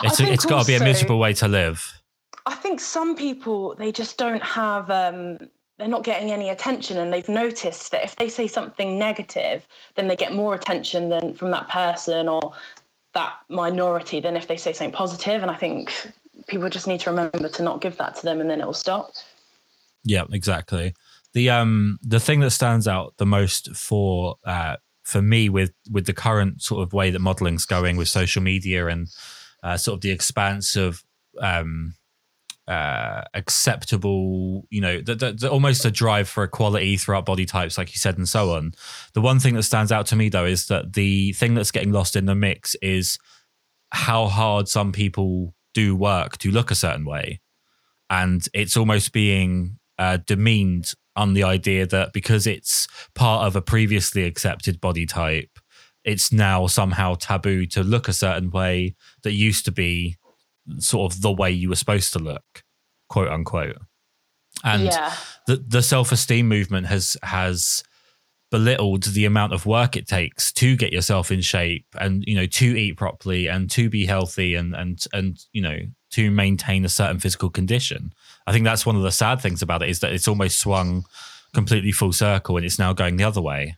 It's, 0.03 0.21
it's 0.21 0.47
got 0.47 0.63
to 0.63 0.67
be 0.67 0.75
a 0.75 0.81
miserable 0.81 1.19
way 1.19 1.35
to 1.35 1.49
live. 1.49 2.01
I 2.47 2.55
think 2.55 2.81
some 2.81 3.15
people, 3.17 3.75
they 3.77 3.93
just 3.93 4.19
don't 4.19 4.43
have 4.43 4.91
um, 4.91 5.39
they're 5.79 5.89
not 5.89 6.05
getting 6.05 6.31
any 6.31 6.49
attention 6.49 6.99
and 6.99 7.13
they've 7.13 7.29
noticed 7.29 7.91
that 7.91 8.05
if 8.05 8.17
they 8.17 8.29
say 8.29 8.47
something 8.47 8.99
negative 8.99 9.67
then 9.95 10.09
they 10.09 10.17
get 10.17 10.33
more 10.33 10.55
attention 10.55 11.09
than 11.09 11.35
from 11.35 11.51
that 11.51 11.69
person 11.69 12.29
or 12.29 12.53
that 13.13 13.35
minority 13.49 14.21
than 14.21 14.37
if 14.37 14.47
they 14.47 14.57
say 14.57 14.73
something 14.73 14.93
positive 14.93 15.43
and 15.43 15.51
i 15.51 15.55
think 15.55 16.11
people 16.47 16.69
just 16.69 16.87
need 16.87 17.01
to 17.01 17.11
remember 17.11 17.49
to 17.49 17.63
not 17.63 17.81
give 17.81 17.97
that 17.97 18.15
to 18.17 18.23
them 18.23 18.41
and 18.41 18.51
then 18.51 18.61
it 18.61 18.67
will 18.67 18.73
stop 18.73 19.11
yeah 20.05 20.25
exactly 20.33 20.95
the 21.33 21.51
um 21.51 21.99
the 22.03 22.21
thing 22.21 22.41
that 22.41 22.51
stands 22.51 22.87
out 22.89 23.15
the 23.19 23.27
most 23.27 23.75
for 23.75 24.37
uh 24.45 24.77
for 25.03 25.23
me 25.23 25.49
with 25.49 25.73
with 25.91 26.07
the 26.07 26.13
current 26.13 26.63
sort 26.63 26.83
of 26.83 26.93
way 26.93 27.11
that 27.11 27.21
modeling's 27.21 27.67
going 27.67 27.97
with 27.97 28.09
social 28.09 28.43
media 28.43 28.87
and 28.87 29.09
uh, 29.63 29.77
sort 29.77 29.97
of 29.97 30.01
the 30.01 30.11
expanse 30.11 30.77
of 30.77 31.03
um 31.41 31.95
uh, 32.69 33.23
acceptable, 33.35 34.67
you 34.71 34.81
know, 34.81 35.01
the, 35.01 35.15
the, 35.15 35.33
the, 35.33 35.51
almost 35.51 35.85
a 35.85 35.91
drive 35.91 36.29
for 36.29 36.43
equality 36.43 36.97
throughout 36.97 37.25
body 37.25 37.47
types, 37.47 37.79
like 37.79 37.93
you 37.93 37.99
said, 37.99 38.19
and 38.19 38.29
so 38.29 38.55
on. 38.55 38.73
The 39.13 39.21
one 39.21 39.39
thing 39.39 39.55
that 39.55 39.63
stands 39.63 39.93
out 39.93 40.07
to 40.07 40.17
me, 40.17 40.29
though, 40.29 40.47
is 40.47 40.67
that 40.67 40.95
the 40.95 41.33
thing 41.35 41.55
that's 41.55 41.71
getting 41.71 41.93
lost 41.93 42.17
in 42.17 42.27
the 42.27 42.35
mix 42.35 42.75
is 42.83 43.19
how 43.91 44.27
hard 44.27 44.69
some 44.69 44.91
people 44.91 45.55
do 45.77 45.95
work 45.95 46.39
to 46.39 46.51
look 46.51 46.71
a 46.71 46.75
certain 46.75 47.05
way. 47.05 47.39
And 48.09 48.49
it's 48.55 48.79
almost 48.79 49.13
being 49.13 49.79
uh, 49.99 50.19
demeaned 50.27 50.95
on 51.15 51.35
the 51.35 51.45
idea 51.45 51.87
that 51.87 52.15
because 52.15 52.47
it's 52.47 52.89
part 53.15 53.47
of 53.47 53.57
a 53.57 53.61
previously 53.61 54.25
accepted 54.25 54.81
body 54.81 55.05
type, 55.05 55.59
it's 56.03 56.33
now 56.33 56.67
somehow 56.67 57.17
taboo 57.17 57.67
to 57.67 57.83
look 57.83 58.09
a 58.09 58.15
certain 58.15 58.51
way 58.51 58.97
that 59.23 59.33
used 59.33 59.67
to 59.67 59.73
be 59.73 60.17
sort 60.79 61.13
of 61.13 61.21
the 61.21 61.33
way 61.33 61.51
you 61.51 61.69
were 61.69 61.77
supposed 61.77 62.15
to 62.15 62.19
look, 62.19 62.63
quote 63.11 63.29
unquote. 63.29 63.77
And 64.65 64.85
yeah. 64.85 65.13
the 65.47 65.57
the 65.57 65.83
self 65.83 66.11
esteem 66.11 66.49
movement 66.49 66.87
has 66.87 67.19
has 67.23 67.83
belittled 68.51 69.03
the 69.05 69.25
amount 69.25 69.53
of 69.53 69.67
work 69.67 69.97
it 69.97 70.07
takes 70.07 70.53
to 70.53 70.77
get 70.77 70.93
yourself 70.93 71.33
in 71.33 71.41
shape 71.41 71.87
and 71.99 72.25
you 72.27 72.35
know 72.35 72.47
to 72.47 72.65
eat 72.65 72.97
properly 72.97 73.49
and 73.49 73.71
to 73.71 73.91
be 73.91 74.07
healthy 74.07 74.55
and 74.55 74.75
and 74.75 75.05
and 75.13 75.45
you 75.53 75.61
know 75.61 75.79
to 76.11 76.31
maintain 76.31 76.85
a 76.85 76.89
certain 76.89 77.19
physical 77.19 77.51
condition. 77.51 78.13
I 78.47 78.53
think 78.53 78.65
that's 78.65 78.87
one 78.87 78.97
of 78.97 79.03
the 79.03 79.11
sad 79.11 79.41
things 79.41 79.63
about 79.63 79.83
it 79.83 79.89
is 79.89 80.01
that 80.01 80.13
it's 80.13 80.29
almost 80.29 80.59
swung 80.61 81.05
completely 81.53 81.93
full 81.93 82.13
circle 82.13 82.57
and 82.57 82.65
it's 82.65 82.79
now 82.79 82.93
going 82.93 83.17
the 83.17 83.25
other 83.25 83.43
way. 83.43 83.77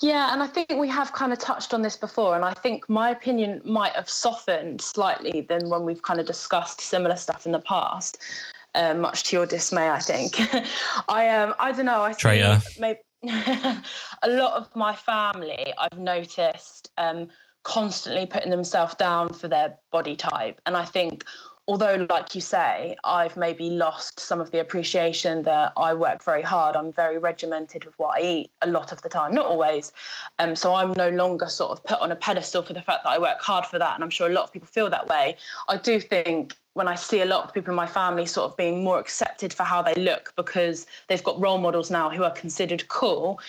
Yeah, 0.00 0.32
and 0.32 0.42
I 0.42 0.46
think 0.46 0.70
we 0.76 0.88
have 0.88 1.12
kind 1.12 1.32
of 1.32 1.40
touched 1.40 1.74
on 1.74 1.82
this 1.82 1.96
before, 1.96 2.36
and 2.36 2.44
I 2.44 2.52
think 2.52 2.88
my 2.88 3.10
opinion 3.10 3.60
might 3.64 3.94
have 3.94 4.08
softened 4.08 4.80
slightly 4.80 5.40
than 5.40 5.68
when 5.68 5.84
we've 5.84 6.02
kind 6.02 6.20
of 6.20 6.26
discussed 6.26 6.80
similar 6.80 7.16
stuff 7.16 7.46
in 7.46 7.52
the 7.52 7.60
past. 7.60 8.18
Uh, 8.74 8.94
much 8.94 9.24
to 9.24 9.36
your 9.36 9.46
dismay, 9.46 9.90
I 9.90 9.98
think. 9.98 10.38
I 11.08 11.28
um, 11.30 11.54
I 11.58 11.72
don't 11.72 11.86
know. 11.86 12.02
I 12.02 12.12
Traitor. 12.12 12.60
maybe 12.78 13.00
a 13.24 14.28
lot 14.28 14.54
of 14.54 14.74
my 14.76 14.94
family, 14.94 15.72
I've 15.78 15.98
noticed, 15.98 16.90
um, 16.98 17.28
constantly 17.64 18.24
putting 18.26 18.50
themselves 18.50 18.94
down 18.94 19.32
for 19.32 19.48
their 19.48 19.78
body 19.90 20.16
type, 20.16 20.60
and 20.66 20.76
I 20.76 20.84
think 20.84 21.24
although, 21.68 22.06
like 22.08 22.34
you 22.34 22.40
say, 22.40 22.96
I've 23.04 23.36
maybe 23.36 23.68
lost 23.68 24.18
some 24.18 24.40
of 24.40 24.50
the 24.50 24.60
appreciation 24.60 25.42
that 25.42 25.74
I 25.76 25.92
work 25.92 26.24
very 26.24 26.40
hard. 26.40 26.74
I'm 26.74 26.92
very 26.94 27.18
regimented 27.18 27.84
with 27.84 27.96
what 27.98 28.18
I 28.18 28.24
eat 28.24 28.50
a 28.62 28.66
lot 28.66 28.90
of 28.90 29.02
the 29.02 29.10
time, 29.10 29.34
not 29.34 29.44
always. 29.44 29.92
Um, 30.38 30.56
so 30.56 30.74
I'm 30.74 30.94
no 30.94 31.10
longer 31.10 31.46
sort 31.46 31.72
of 31.72 31.84
put 31.84 32.00
on 32.00 32.10
a 32.10 32.16
pedestal 32.16 32.62
for 32.62 32.72
the 32.72 32.80
fact 32.80 33.04
that 33.04 33.10
I 33.10 33.18
work 33.18 33.42
hard 33.42 33.66
for 33.66 33.78
that. 33.78 33.94
And 33.94 34.02
I'm 34.02 34.08
sure 34.08 34.28
a 34.28 34.32
lot 34.32 34.44
of 34.44 34.52
people 34.52 34.66
feel 34.66 34.88
that 34.88 35.08
way. 35.08 35.36
I 35.68 35.76
do 35.76 36.00
think 36.00 36.56
when 36.72 36.88
I 36.88 36.94
see 36.94 37.20
a 37.20 37.26
lot 37.26 37.44
of 37.44 37.52
people 37.52 37.70
in 37.70 37.76
my 37.76 37.86
family 37.86 38.24
sort 38.24 38.50
of 38.50 38.56
being 38.56 38.82
more 38.82 38.98
accepted 38.98 39.52
for 39.52 39.64
how 39.64 39.82
they 39.82 39.94
look 39.94 40.32
because 40.36 40.86
they've 41.08 41.22
got 41.22 41.38
role 41.38 41.58
models 41.58 41.90
now 41.90 42.08
who 42.08 42.24
are 42.24 42.30
considered 42.30 42.88
cool, 42.88 43.40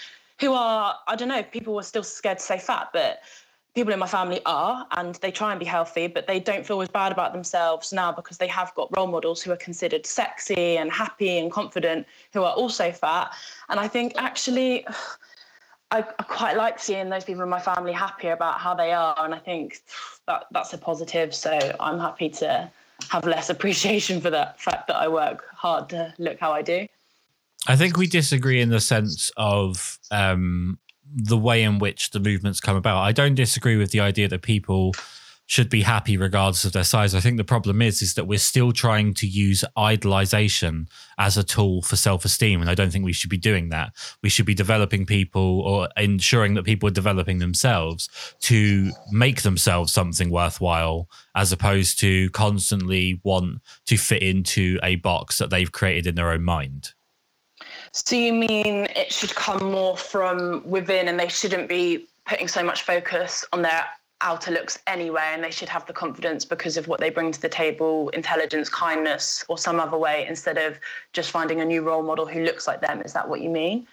who 0.41 0.53
are, 0.53 0.95
I 1.07 1.15
don't 1.15 1.29
know, 1.29 1.43
people 1.43 1.73
were 1.73 1.83
still 1.83 2.03
scared 2.03 2.39
to 2.39 2.43
say 2.43 2.59
fat, 2.59 2.89
but 2.91 3.19
people 3.75 3.93
in 3.93 3.99
my 3.99 4.07
family 4.07 4.41
are 4.45 4.87
and 4.91 5.15
they 5.15 5.31
try 5.31 5.51
and 5.51 5.59
be 5.59 5.65
healthy 5.65 6.07
but 6.07 6.27
they 6.27 6.39
don't 6.39 6.65
feel 6.65 6.81
as 6.81 6.89
bad 6.89 7.11
about 7.11 7.33
themselves 7.33 7.93
now 7.93 8.11
because 8.11 8.37
they 8.37 8.47
have 8.47 8.73
got 8.75 8.89
role 8.95 9.07
models 9.07 9.41
who 9.41 9.51
are 9.51 9.57
considered 9.57 10.05
sexy 10.05 10.77
and 10.77 10.91
happy 10.91 11.37
and 11.37 11.51
confident 11.51 12.05
who 12.33 12.43
are 12.43 12.53
also 12.53 12.91
fat. 12.91 13.31
And 13.69 13.79
i 13.79 13.87
think 13.87 14.13
actually 14.17 14.85
I, 15.91 15.99
I, 16.19 16.23
quite 16.23 16.55
like 16.55 16.77
seeing 16.77 17.09
those 17.09 17.23
people 17.23 17.41
in 17.41 17.49
my 17.49 17.59
family 17.59 17.93
happier 17.93 18.33
about 18.33 18.59
how 18.59 18.75
they 18.75 18.91
are 18.91 19.15
and 19.19 19.33
i 19.33 19.39
think 19.39 19.81
that 20.27 20.45
that's 20.51 20.71
a 20.73 20.77
positive 20.77 21.33
so 21.33 21.75
i'm 21.79 21.99
happy 21.99 22.29
to 22.29 22.69
have 23.09 23.25
less 23.25 23.49
appreciation 23.55 24.21
for 24.21 24.29
that 24.29 24.59
fact 24.61 24.87
that 24.87 24.97
i 24.97 25.07
work 25.07 25.45
hard 25.53 25.89
to 25.89 26.13
look 26.19 26.39
how 26.39 26.51
i 26.51 26.61
do. 26.61 26.87
I 27.67 27.75
think 27.75 27.97
we 27.97 28.07
disagree 28.07 28.61
in 28.61 28.69
the 28.69 28.79
sense 28.79 29.31
of 29.37 29.99
um, 30.11 30.79
the 31.13 31.37
way 31.37 31.63
in 31.63 31.79
which 31.79 32.11
the 32.11 32.19
movements 32.19 32.59
come 32.59 32.75
about. 32.75 33.01
I 33.01 33.11
don't 33.11 33.35
disagree 33.35 33.77
with 33.77 33.91
the 33.91 33.99
idea 33.99 34.27
that 34.27 34.41
people 34.41 34.93
should 35.49 35.69
be 35.69 35.81
happy 35.81 36.15
regardless 36.15 36.63
of 36.63 36.73
their 36.73 36.83
size. 36.83 37.15
I 37.15 37.21
think 37.21 37.37
the 37.37 37.43
problem 37.43 37.81
is 37.81 38.03
is 38.03 38.13
that 38.13 38.27
we're 38.27 38.37
still 38.37 38.71
trying 38.71 39.15
to 39.15 39.25
use 39.25 39.65
idolization 39.75 40.87
as 41.17 41.37
a 41.37 41.43
tool 41.43 41.81
for 41.81 41.95
self-esteem 41.95 42.61
and 42.61 42.69
I 42.69 42.75
don't 42.75 42.91
think 42.91 43.03
we 43.03 43.13
should 43.13 43.31
be 43.31 43.37
doing 43.37 43.69
that. 43.69 43.93
We 44.21 44.29
should 44.29 44.45
be 44.45 44.53
developing 44.53 45.07
people 45.07 45.61
or 45.61 45.89
ensuring 45.97 46.53
that 46.53 46.65
people 46.65 46.87
are 46.87 46.91
developing 46.91 47.39
themselves 47.39 48.09
to 48.41 48.91
make 49.11 49.41
themselves 49.41 49.91
something 49.91 50.29
worthwhile 50.29 51.09
as 51.33 51.51
opposed 51.51 51.99
to 52.01 52.29
constantly 52.29 53.19
want 53.23 53.63
to 53.87 53.97
fit 53.97 54.21
into 54.21 54.77
a 54.83 54.97
box 54.97 55.39
that 55.39 55.49
they've 55.49 55.71
created 55.71 56.05
in 56.05 56.13
their 56.13 56.29
own 56.29 56.43
mind. 56.43 56.93
So 58.05 58.15
you 58.15 58.33
mean 58.33 58.87
it 58.95 59.11
should 59.11 59.35
come 59.35 59.71
more 59.71 59.97
from 59.97 60.67
within 60.67 61.07
and 61.07 61.19
they 61.19 61.27
shouldn't 61.27 61.69
be 61.69 62.07
putting 62.25 62.47
so 62.47 62.63
much 62.63 62.83
focus 62.83 63.45
on 63.53 63.61
their 63.61 63.85
outer 64.21 64.51
looks 64.51 64.77
anyway 64.87 65.31
and 65.33 65.43
they 65.43 65.51
should 65.51 65.69
have 65.69 65.85
the 65.85 65.93
confidence 65.93 66.43
because 66.43 66.75
of 66.75 66.87
what 66.87 66.99
they 66.99 67.09
bring 67.09 67.31
to 67.31 67.41
the 67.41 67.49
table 67.49 68.09
intelligence 68.09 68.67
kindness 68.67 69.45
or 69.47 69.57
some 69.57 69.79
other 69.79 69.97
way 69.97 70.25
instead 70.27 70.57
of 70.57 70.77
just 71.13 71.31
finding 71.31 71.61
a 71.61 71.65
new 71.65 71.81
role 71.81 72.03
model 72.03 72.25
who 72.25 72.43
looks 72.43 72.67
like 72.67 72.81
them 72.81 73.01
is 73.03 73.13
that 73.13 73.29
what 73.29 73.41
you 73.41 73.49
mean 73.49 73.87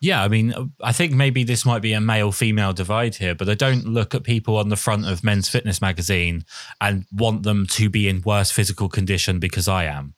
yeah, 0.00 0.22
I 0.22 0.28
mean, 0.28 0.72
I 0.80 0.92
think 0.92 1.12
maybe 1.12 1.42
this 1.42 1.66
might 1.66 1.82
be 1.82 1.92
a 1.92 2.00
male 2.00 2.30
female 2.30 2.72
divide 2.72 3.16
here, 3.16 3.34
but 3.34 3.48
I 3.48 3.54
don't 3.54 3.84
look 3.84 4.14
at 4.14 4.22
people 4.22 4.56
on 4.56 4.68
the 4.68 4.76
front 4.76 5.06
of 5.06 5.24
Men's 5.24 5.48
Fitness 5.48 5.80
magazine 5.80 6.44
and 6.80 7.04
want 7.12 7.42
them 7.42 7.66
to 7.70 7.90
be 7.90 8.08
in 8.08 8.22
worse 8.24 8.52
physical 8.52 8.88
condition 8.88 9.40
because 9.40 9.66
I 9.66 9.86
am. 9.86 10.14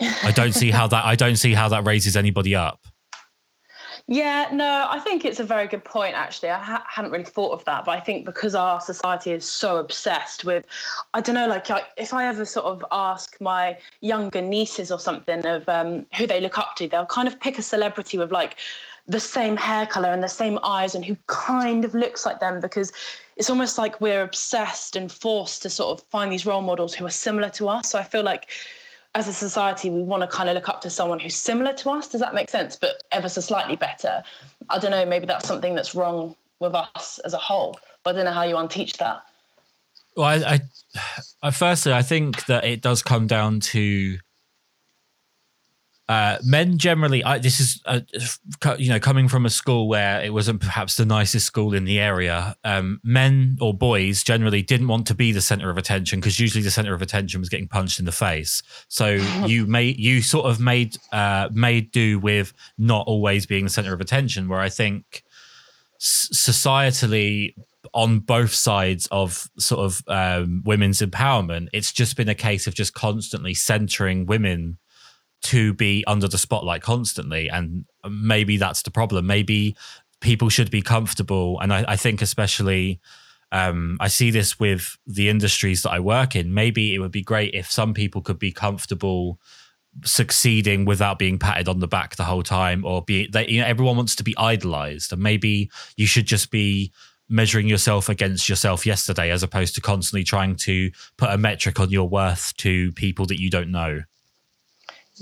I 0.00 0.32
don't 0.34 0.52
see 0.52 0.70
how 0.70 0.86
that 0.88 1.04
I 1.04 1.14
don't 1.14 1.36
see 1.36 1.54
how 1.54 1.68
that 1.68 1.86
raises 1.86 2.16
anybody 2.16 2.54
up. 2.54 2.80
Yeah, 4.06 4.48
no, 4.52 4.88
I 4.90 4.98
think 4.98 5.24
it's 5.24 5.38
a 5.38 5.44
very 5.44 5.68
good 5.68 5.84
point. 5.84 6.16
Actually, 6.16 6.50
I 6.50 6.58
ha- 6.58 6.84
hadn't 6.88 7.12
really 7.12 7.22
thought 7.24 7.52
of 7.52 7.64
that, 7.66 7.84
but 7.84 7.92
I 7.92 8.00
think 8.00 8.24
because 8.24 8.56
our 8.56 8.80
society 8.80 9.30
is 9.30 9.44
so 9.44 9.76
obsessed 9.76 10.44
with, 10.44 10.64
I 11.14 11.20
don't 11.20 11.36
know, 11.36 11.46
like 11.46 11.68
if 11.96 12.12
I 12.12 12.26
ever 12.26 12.44
sort 12.44 12.66
of 12.66 12.84
ask 12.90 13.40
my 13.40 13.78
younger 14.00 14.40
nieces 14.40 14.90
or 14.90 14.98
something 14.98 15.46
of 15.46 15.68
um, 15.68 16.06
who 16.16 16.26
they 16.26 16.40
look 16.40 16.58
up 16.58 16.74
to, 16.76 16.88
they'll 16.88 17.06
kind 17.06 17.28
of 17.28 17.38
pick 17.38 17.58
a 17.58 17.62
celebrity 17.62 18.18
with 18.18 18.32
like 18.32 18.56
the 19.06 19.20
same 19.20 19.56
hair 19.56 19.86
color 19.86 20.10
and 20.10 20.22
the 20.22 20.28
same 20.28 20.58
eyes 20.64 20.96
and 20.96 21.04
who 21.04 21.16
kind 21.26 21.84
of 21.84 21.94
looks 21.94 22.26
like 22.26 22.40
them 22.40 22.60
because 22.60 22.92
it's 23.36 23.50
almost 23.50 23.78
like 23.78 24.00
we're 24.00 24.22
obsessed 24.22 24.96
and 24.96 25.12
forced 25.12 25.62
to 25.62 25.70
sort 25.70 25.98
of 25.98 26.06
find 26.08 26.32
these 26.32 26.46
role 26.46 26.62
models 26.62 26.94
who 26.94 27.06
are 27.06 27.10
similar 27.10 27.48
to 27.50 27.68
us. 27.68 27.90
So 27.90 27.98
I 27.98 28.02
feel 28.02 28.22
like 28.22 28.48
as 29.14 29.26
a 29.26 29.32
society, 29.32 29.90
we 29.90 30.02
want 30.02 30.22
to 30.22 30.28
kind 30.28 30.48
of 30.48 30.54
look 30.54 30.68
up 30.68 30.80
to 30.82 30.90
someone 30.90 31.18
who's 31.18 31.34
similar 31.34 31.72
to 31.74 31.90
us. 31.90 32.08
Does 32.08 32.20
that 32.20 32.34
make 32.34 32.48
sense? 32.48 32.76
But 32.76 33.02
ever 33.10 33.28
so 33.28 33.40
slightly 33.40 33.76
better. 33.76 34.22
I 34.68 34.78
don't 34.78 34.92
know. 34.92 35.04
Maybe 35.04 35.26
that's 35.26 35.48
something 35.48 35.74
that's 35.74 35.94
wrong 35.94 36.36
with 36.60 36.74
us 36.74 37.18
as 37.24 37.34
a 37.34 37.38
whole. 37.38 37.78
But 38.04 38.10
I 38.10 38.18
don't 38.18 38.24
know 38.26 38.32
how 38.32 38.44
you 38.44 38.54
unteach 38.56 38.98
that. 38.98 39.22
Well, 40.16 40.26
I, 40.26 40.54
I, 40.54 40.60
I 41.42 41.50
firstly, 41.50 41.92
I 41.92 42.02
think 42.02 42.46
that 42.46 42.64
it 42.64 42.82
does 42.82 43.02
come 43.02 43.26
down 43.26 43.60
to 43.60 44.18
uh, 46.10 46.38
men 46.42 46.76
generally, 46.76 47.22
I, 47.22 47.38
this 47.38 47.60
is 47.60 47.80
uh, 47.86 48.00
you 48.76 48.88
know 48.88 48.98
coming 48.98 49.28
from 49.28 49.46
a 49.46 49.50
school 49.50 49.86
where 49.86 50.20
it 50.20 50.32
wasn't 50.32 50.60
perhaps 50.60 50.96
the 50.96 51.06
nicest 51.06 51.46
school 51.46 51.72
in 51.72 51.84
the 51.84 52.00
area. 52.00 52.56
Um, 52.64 53.00
men 53.04 53.56
or 53.60 53.72
boys 53.72 54.24
generally 54.24 54.60
didn't 54.60 54.88
want 54.88 55.06
to 55.06 55.14
be 55.14 55.30
the 55.30 55.40
center 55.40 55.70
of 55.70 55.78
attention 55.78 56.18
because 56.18 56.40
usually 56.40 56.64
the 56.64 56.70
center 56.72 56.94
of 56.94 57.00
attention 57.00 57.38
was 57.38 57.48
getting 57.48 57.68
punched 57.68 58.00
in 58.00 58.06
the 58.06 58.12
face. 58.12 58.60
So 58.88 59.10
you 59.46 59.68
made 59.68 60.00
you 60.00 60.20
sort 60.20 60.46
of 60.46 60.58
made 60.58 60.96
uh, 61.12 61.48
made 61.52 61.92
do 61.92 62.18
with 62.18 62.54
not 62.76 63.06
always 63.06 63.46
being 63.46 63.62
the 63.62 63.70
center 63.70 63.94
of 63.94 64.00
attention. 64.00 64.48
Where 64.48 64.58
I 64.58 64.68
think 64.68 65.22
societally 66.00 67.54
on 67.94 68.18
both 68.18 68.52
sides 68.52 69.06
of 69.12 69.48
sort 69.60 69.82
of 69.82 70.02
um, 70.08 70.64
women's 70.66 71.02
empowerment, 71.02 71.68
it's 71.72 71.92
just 71.92 72.16
been 72.16 72.28
a 72.28 72.34
case 72.34 72.66
of 72.66 72.74
just 72.74 72.94
constantly 72.94 73.54
centering 73.54 74.26
women 74.26 74.78
to 75.42 75.72
be 75.74 76.04
under 76.06 76.28
the 76.28 76.38
spotlight 76.38 76.82
constantly. 76.82 77.48
And 77.48 77.84
maybe 78.08 78.56
that's 78.56 78.82
the 78.82 78.90
problem. 78.90 79.26
Maybe 79.26 79.76
people 80.20 80.48
should 80.48 80.70
be 80.70 80.82
comfortable. 80.82 81.58
And 81.60 81.72
I, 81.72 81.84
I 81.88 81.96
think, 81.96 82.22
especially, 82.22 83.00
um, 83.52 83.96
I 84.00 84.08
see 84.08 84.30
this 84.30 84.60
with 84.60 84.96
the 85.06 85.28
industries 85.28 85.82
that 85.82 85.90
I 85.90 86.00
work 86.00 86.36
in. 86.36 86.54
Maybe 86.54 86.94
it 86.94 86.98
would 86.98 87.10
be 87.10 87.22
great 87.22 87.54
if 87.54 87.70
some 87.70 87.94
people 87.94 88.22
could 88.22 88.38
be 88.38 88.52
comfortable 88.52 89.40
succeeding 90.04 90.84
without 90.84 91.18
being 91.18 91.38
patted 91.38 91.68
on 91.68 91.80
the 91.80 91.88
back 91.88 92.14
the 92.14 92.24
whole 92.24 92.44
time 92.44 92.84
or 92.84 93.02
be 93.02 93.26
that 93.32 93.48
you 93.48 93.60
know 93.60 93.66
everyone 93.66 93.96
wants 93.96 94.14
to 94.14 94.22
be 94.22 94.36
idolized 94.38 95.12
and 95.12 95.20
maybe 95.20 95.68
you 95.96 96.06
should 96.06 96.26
just 96.26 96.52
be 96.52 96.92
measuring 97.28 97.66
yourself 97.66 98.08
against 98.08 98.48
yourself 98.48 98.86
yesterday 98.86 99.30
as 99.30 99.42
opposed 99.42 99.74
to 99.74 99.80
constantly 99.80 100.22
trying 100.22 100.54
to 100.54 100.90
put 101.16 101.30
a 101.30 101.36
metric 101.36 101.80
on 101.80 101.90
your 101.90 102.08
worth 102.08 102.56
to 102.56 102.92
people 102.92 103.26
that 103.26 103.40
you 103.40 103.50
don't 103.50 103.70
know 103.70 104.00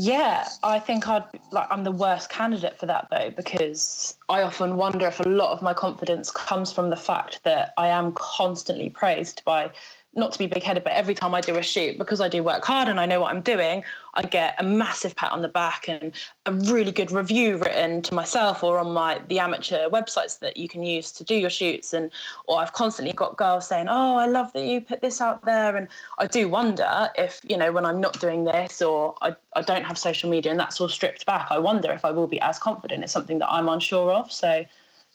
yeah, 0.01 0.49
I 0.63 0.79
think 0.79 1.09
I'd 1.09 1.25
like 1.51 1.67
I'm 1.71 1.83
the 1.83 1.91
worst 1.91 2.31
candidate 2.31 2.79
for 2.79 2.87
that 2.87 3.09
though 3.11 3.31
because 3.37 4.17
I 4.29 4.43
often 4.43 4.77
wonder 4.77 5.09
if 5.09 5.19
a 5.19 5.25
lot 5.25 5.53
of 5.53 5.61
my 5.61 5.75
confidence 5.75 6.31
comes 6.31 6.73
from 6.73 6.89
the 6.89 6.97
fact 6.97 7.43
that 7.43 7.75
I 7.77 7.89
am 7.89 8.13
constantly 8.13 8.91
praised 8.91 9.43
by 9.45 9.73
not 10.15 10.33
to 10.33 10.39
be 10.39 10.47
big 10.47 10.63
headed, 10.63 10.85
but 10.85 10.93
every 10.93 11.15
time 11.15 11.35
I 11.35 11.41
do 11.41 11.57
a 11.57 11.63
shoot, 11.63 11.99
because 11.99 12.21
I 12.21 12.29
do 12.29 12.43
work 12.43 12.65
hard 12.65 12.89
and 12.89 12.99
I 12.99 13.07
know 13.07 13.21
what 13.21 13.33
I'm 13.33 13.41
doing, 13.41 13.85
I 14.15 14.23
get 14.23 14.57
a 14.59 14.65
massive 14.65 15.15
pat 15.15 15.33
on 15.33 15.43
the 15.43 15.49
back 15.49 15.89
and 15.89 16.13
a 16.47 16.53
really 16.53 16.91
good 16.91 17.13
review 17.13 17.59
written 17.59 18.03
to 18.03 18.15
myself 18.15 18.65
or 18.65 18.79
on 18.79 18.93
my 18.93 19.21
the 19.29 19.39
amateur 19.39 19.89
websites 19.89 20.39
that 20.41 20.57
you 20.57 20.69
can 20.69 20.83
use 20.83 21.13
to 21.13 21.25
do 21.25 21.35
your 21.35 21.51
shoots. 21.51 21.93
And 21.93 22.11
or 22.47 22.59
I've 22.59 22.73
constantly 22.73 23.13
got 23.13 23.37
girls 23.37 23.69
saying, 23.69 23.87
Oh, 23.89 24.17
I 24.17 24.27
love 24.27 24.53
that 24.55 24.65
you 24.65 24.81
put 24.81 25.01
this 25.01 25.21
out 25.21 25.45
there. 25.45 25.77
And 25.77 25.89
I 26.19 26.27
do 26.27 26.49
wonder 26.49 27.11
if, 27.17 27.41
you 27.49 27.57
know, 27.57 27.71
when 27.71 27.85
I'm 27.85 28.01
not 28.01 28.19
doing 28.19 28.45
this 28.45 28.83
or 28.83 29.15
I, 29.23 29.37
I 29.55 29.63
don't 29.63 29.85
have 29.85 29.99
social 29.99 30.31
media 30.31 30.51
and 30.51 30.59
that's 30.59 30.81
all 30.81 30.89
stripped 30.89 31.27
back, 31.27 31.49
I 31.51 31.59
wonder 31.59 31.93
if 31.93 32.05
I 32.05 32.11
will 32.11 32.27
be 32.27 32.41
as 32.41 32.59
confident. 32.59 33.05
It's 33.05 33.13
something 33.13 33.39
that 33.39 33.51
I'm 33.51 33.69
unsure 33.69 34.11
of. 34.13 34.33
So 34.33 34.65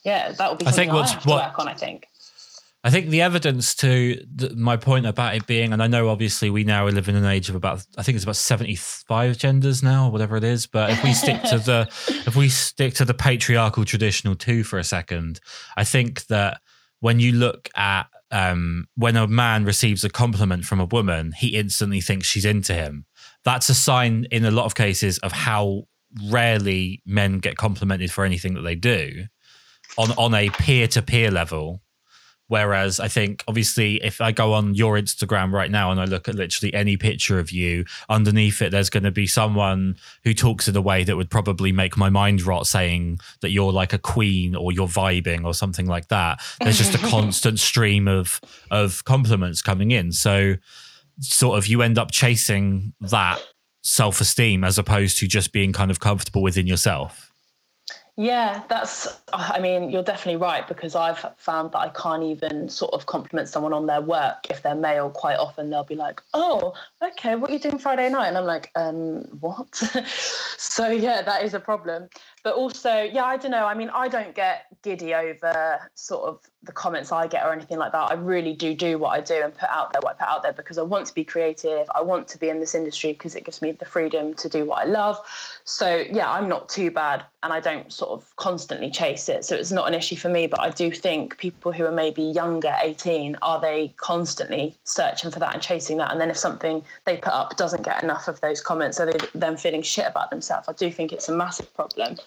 yeah, 0.04 0.32
that 0.34 0.50
will 0.50 0.58
be 0.58 0.66
something 0.66 0.90
I, 0.90 0.94
think 0.94 0.94
what's, 0.94 1.12
I 1.12 1.14
have 1.16 1.24
to 1.24 1.30
what, 1.30 1.46
work 1.46 1.60
on, 1.60 1.68
I 1.68 1.74
think. 1.74 2.08
I 2.86 2.90
think 2.90 3.08
the 3.08 3.22
evidence 3.22 3.76
to 3.76 4.22
the, 4.36 4.54
my 4.58 4.76
point 4.76 5.06
about 5.06 5.36
it 5.36 5.48
being, 5.48 5.72
and 5.72 5.82
I 5.82 5.88
know 5.88 6.10
obviously 6.10 6.50
we 6.50 6.66
now 6.66 6.86
live 6.88 7.08
in 7.08 7.16
an 7.16 7.24
age 7.24 7.48
of 7.48 7.56
about, 7.56 7.86
I 7.98 8.04
think 8.04 8.18
it's 8.18 8.26
about 8.26 8.36
seventy-five 8.36 9.38
genders 9.38 9.82
now, 9.82 10.08
or 10.08 10.12
whatever 10.12 10.36
it 10.36 10.44
is. 10.44 10.68
But 10.68 10.90
if 10.90 11.04
we 11.04 11.14
stick 11.14 11.42
to 11.44 11.60
the, 11.60 11.88
if 12.28 12.36
we 12.36 12.50
stick 12.50 12.94
to 12.96 13.06
the 13.06 13.14
patriarchal 13.14 13.86
traditional 13.86 14.36
two 14.36 14.64
for 14.66 14.80
a 14.80 14.84
second, 14.84 15.40
I 15.78 15.86
think 15.86 16.26
that 16.26 16.60
when 17.00 17.22
you 17.22 17.32
look 17.32 17.70
at 17.76 18.08
um, 18.32 18.88
when 18.96 19.16
a 19.16 19.28
man 19.28 19.64
receives 19.64 20.04
a 20.04 20.10
compliment 20.10 20.66
from 20.66 20.82
a 20.82 20.86
woman, 20.86 21.32
he 21.38 21.50
instantly 21.56 22.02
thinks 22.02 22.28
she's 22.28 22.46
into 22.46 22.74
him. 22.74 23.06
That's 23.46 23.70
a 23.70 23.76
sign 23.76 24.26
in 24.30 24.44
a 24.44 24.52
lot 24.52 24.66
of 24.66 24.76
cases 24.76 25.20
of 25.20 25.32
how 25.32 25.84
rarely 26.30 27.02
men 27.06 27.40
get 27.40 27.56
complimented 27.56 28.12
for 28.12 28.26
anything 28.26 28.56
that 28.56 28.62
they 28.62 28.76
do 28.76 29.26
on 29.98 30.12
on 30.12 30.34
a 30.34 30.50
peer 30.50 30.88
to 30.88 31.02
peer 31.02 31.32
level 31.32 31.83
Whereas 32.48 33.00
I 33.00 33.08
think, 33.08 33.44
obviously, 33.48 34.04
if 34.04 34.20
I 34.20 34.32
go 34.32 34.54
on 34.54 34.76
your 34.76 34.96
Instagram 34.96 35.52
right 35.52 35.72
now 35.72 35.92
and 35.92 36.00
I 36.00 36.06
look 36.06 36.28
at 36.28 36.36
literally 36.36 36.74
any 36.74 36.98
picture 36.98 37.40
of 37.40 37.52
you, 37.52 37.86
underneath 38.10 38.62
it, 38.62 38.72
there's 38.72 38.90
going 38.90 39.04
to 39.04 39.12
be 39.12 39.28
someone 39.28 39.96
who 40.24 40.34
talks 40.34 40.68
in 40.68 40.76
a 40.76 40.82
way 40.82 41.04
that 41.04 41.16
would 41.16 41.30
probably 41.30 41.72
make 41.72 41.96
my 41.98 42.10
mind 42.10 42.42
rot, 42.42 42.68
saying 42.68 43.20
that 43.42 43.52
you're 43.52 43.72
like 43.72 43.94
a 43.94 43.98
queen 43.98 44.56
or 44.56 44.72
you're 44.72 44.88
vibing 44.88 45.46
or 45.46 45.54
something 45.54 45.88
like 45.88 46.10
that. 46.10 46.42
There's 46.60 46.78
just 46.78 46.96
a 46.96 47.08
constant 47.10 47.60
stream 47.60 48.08
of 48.08 48.42
of 48.70 49.04
compliments 49.06 49.62
coming 49.62 49.92
in. 49.92 50.12
So, 50.12 50.56
sort 51.20 51.58
of, 51.58 51.68
you 51.68 51.82
end 51.82 51.98
up 51.98 52.12
chasing 52.12 52.94
that 53.02 53.42
self 53.84 54.22
esteem 54.22 54.64
as 54.64 54.78
opposed 54.78 55.18
to 55.20 55.28
just 55.28 55.54
being 55.54 55.74
kind 55.74 55.92
of 55.92 56.00
comfortable 56.00 56.42
within 56.42 56.68
yourself. 56.68 57.33
Yeah, 58.16 58.62
that's, 58.70 59.22
I 59.34 59.60
mean, 59.60 59.90
you're 59.90 60.04
definitely 60.04 60.40
right 60.40 60.68
because 60.68 60.94
I've 60.94 61.26
found 61.38 61.72
that 61.72 61.80
I 61.80 61.90
can't 61.90 62.22
even 62.22 62.70
sort 62.70 62.94
of 62.94 63.08
compliment 63.08 63.50
someone 63.50 63.74
on 63.74 63.88
their 63.88 64.02
work 64.02 64.46
if 64.52 64.62
they're 64.62 64.76
male. 64.76 65.10
Quite 65.10 65.38
often 65.38 65.72
they'll 65.72 65.84
be 65.84 65.96
like, 65.96 66.22
oh, 66.36 66.74
okay, 67.02 67.36
what 67.36 67.50
are 67.50 67.54
you 67.54 67.60
doing 67.60 67.80
Friday 67.80 68.08
night? 68.10 68.28
And 68.28 68.38
I'm 68.38 68.46
like, 68.46 68.70
um, 68.76 69.24
what? 69.40 69.76
so, 70.58 70.90
yeah, 70.90 71.24
that 71.24 71.44
is 71.44 71.56
a 71.56 71.60
problem 71.60 72.08
but 72.44 72.56
also 72.56 73.04
yeah 73.04 73.26
i 73.26 73.38
don't 73.38 73.52
know. 73.52 73.66
I 73.66 73.74
mean 73.74 73.90
i 73.90 74.08
don't 74.08 74.36
get 74.36 74.68
giddy 74.84 75.14
over 75.14 75.90
sort 75.96 76.28
of 76.28 76.40
the 76.64 76.72
comments 76.72 77.12
i 77.12 77.26
get 77.26 77.46
or 77.46 77.52
anything 77.52 77.78
like 77.78 77.92
that. 77.94 78.12
I 78.12 78.14
really 78.14 78.54
do 78.54 78.74
do 78.74 78.98
what 78.98 79.10
i 79.10 79.22
do 79.22 79.42
and 79.44 79.54
put 79.54 79.70
out 79.70 79.92
there 79.92 80.02
what 80.02 80.16
i 80.16 80.26
put 80.26 80.28
out 80.28 80.44
there 80.44 80.54
because 80.54 80.78
i 80.78 80.82
want 80.82 81.08
to 81.08 81.14
be 81.14 81.24
creative. 81.24 81.88
I 81.96 82.02
want 82.02 82.28
to 82.30 82.38
be 82.38 82.50
in 82.50 82.60
this 82.60 82.76
industry 82.76 83.14
because 83.14 83.36
it 83.36 83.46
gives 83.46 83.62
me 83.62 83.72
the 83.72 83.86
freedom 83.86 84.34
to 84.36 84.50
do 84.50 84.66
what 84.66 84.80
i 84.80 84.86
love. 84.86 85.20
So 85.64 86.06
yeah 86.12 86.30
i'm 86.30 86.48
not 86.48 86.70
too 86.70 86.92
bad 86.92 87.24
and 87.44 87.52
i 87.54 87.60
don't 87.60 87.92
sort 87.92 88.12
of 88.12 88.36
constantly 88.36 88.92
chase 88.92 89.30
it. 89.30 89.46
So 89.46 89.56
it's 89.56 89.72
not 89.72 89.88
an 89.88 89.94
issue 89.94 90.18
for 90.18 90.30
me 90.30 90.48
but 90.48 90.60
i 90.60 90.70
do 90.70 90.92
think 90.92 91.38
people 91.38 91.72
who 91.72 91.86
are 91.86 91.92
maybe 91.92 92.22
younger 92.22 92.76
18 92.82 93.38
are 93.42 93.62
they 93.62 93.94
constantly 93.98 94.76
searching 94.84 95.32
for 95.32 95.40
that 95.40 95.54
and 95.54 95.64
chasing 95.64 95.98
that? 95.98 96.12
And 96.12 96.20
then 96.20 96.30
if 96.30 96.38
something 96.38 96.84
they 97.06 97.18
put 97.18 97.34
up 97.34 97.56
doesn't 97.56 97.84
get 97.84 98.04
enough 98.04 98.28
of 98.28 98.42
those 98.42 98.62
comments 98.62 99.00
are 99.00 99.06
they 99.06 99.18
then 99.34 99.56
feeling 99.56 99.82
shit 99.82 100.08
about 100.08 100.30
themselves? 100.30 100.68
I 100.68 100.74
do 100.74 100.92
think 100.92 101.14
it's 101.14 101.30
a 101.30 101.36
massive 101.36 101.74
problem 101.74 102.18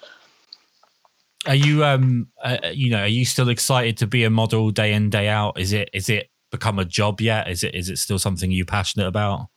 are 1.46 1.54
you 1.54 1.84
um 1.84 2.28
uh, 2.42 2.58
you 2.72 2.90
know 2.90 3.00
are 3.00 3.08
you 3.08 3.24
still 3.24 3.48
excited 3.48 3.96
to 3.98 4.06
be 4.06 4.24
a 4.24 4.30
model 4.30 4.70
day 4.70 4.92
in 4.92 5.10
day 5.10 5.28
out? 5.28 5.58
Is 5.58 5.72
it 5.72 5.90
is 5.92 6.08
it 6.08 6.30
become 6.50 6.78
a 6.78 6.84
job 6.84 7.20
yet? 7.20 7.48
Is 7.48 7.64
it 7.64 7.74
is 7.74 7.88
it 7.88 7.98
still 7.98 8.18
something 8.18 8.50
you 8.50 8.64
passionate 8.64 9.06
about? 9.06 9.48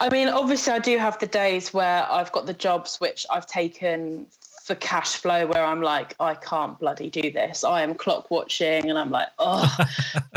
I 0.00 0.08
mean, 0.10 0.28
obviously, 0.28 0.72
I 0.72 0.78
do 0.78 0.98
have 0.98 1.18
the 1.18 1.26
days 1.26 1.72
where 1.72 2.10
I've 2.10 2.32
got 2.32 2.46
the 2.46 2.54
jobs 2.54 2.96
which 3.00 3.24
I've 3.30 3.46
taken 3.46 4.26
for 4.64 4.74
cash 4.76 5.16
flow 5.16 5.46
where 5.46 5.64
I'm 5.64 5.82
like, 5.82 6.14
I 6.20 6.34
can't 6.34 6.78
bloody 6.78 7.10
do 7.10 7.30
this. 7.30 7.64
I 7.64 7.82
am 7.82 7.94
clock 7.94 8.30
watching 8.30 8.88
and 8.88 8.98
I'm 8.98 9.10
like, 9.10 9.28
oh. 9.38 9.76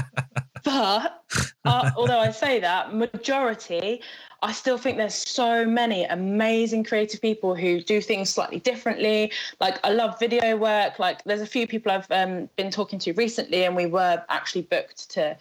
but 0.64 1.24
uh, 1.64 1.92
although 1.96 2.20
I 2.20 2.32
say 2.32 2.60
that, 2.60 2.94
majority 2.94 4.02
I 4.42 4.52
still 4.52 4.78
think 4.78 4.98
there's 4.98 5.16
so 5.16 5.66
many 5.66 6.04
amazing 6.06 6.84
creative 6.84 7.22
people 7.22 7.56
who 7.56 7.82
do 7.82 8.02
things 8.02 8.30
slightly 8.30 8.60
differently. 8.60 9.32
Like 9.60 9.80
I 9.84 9.92
love 9.92 10.20
video 10.20 10.56
work. 10.56 11.00
Like 11.00 11.24
there's 11.24 11.42
a 11.42 11.48
few 11.48 11.68
people 11.68 11.92
I've 11.92 12.12
um, 12.12 12.50
been 12.56 12.70
talking 12.70 13.00
to 13.00 13.14
recently, 13.14 13.66
and 13.66 13.76
we 13.76 13.88
were 13.88 14.24
actually 14.30 14.64
booked 14.64 15.10
to 15.12 15.38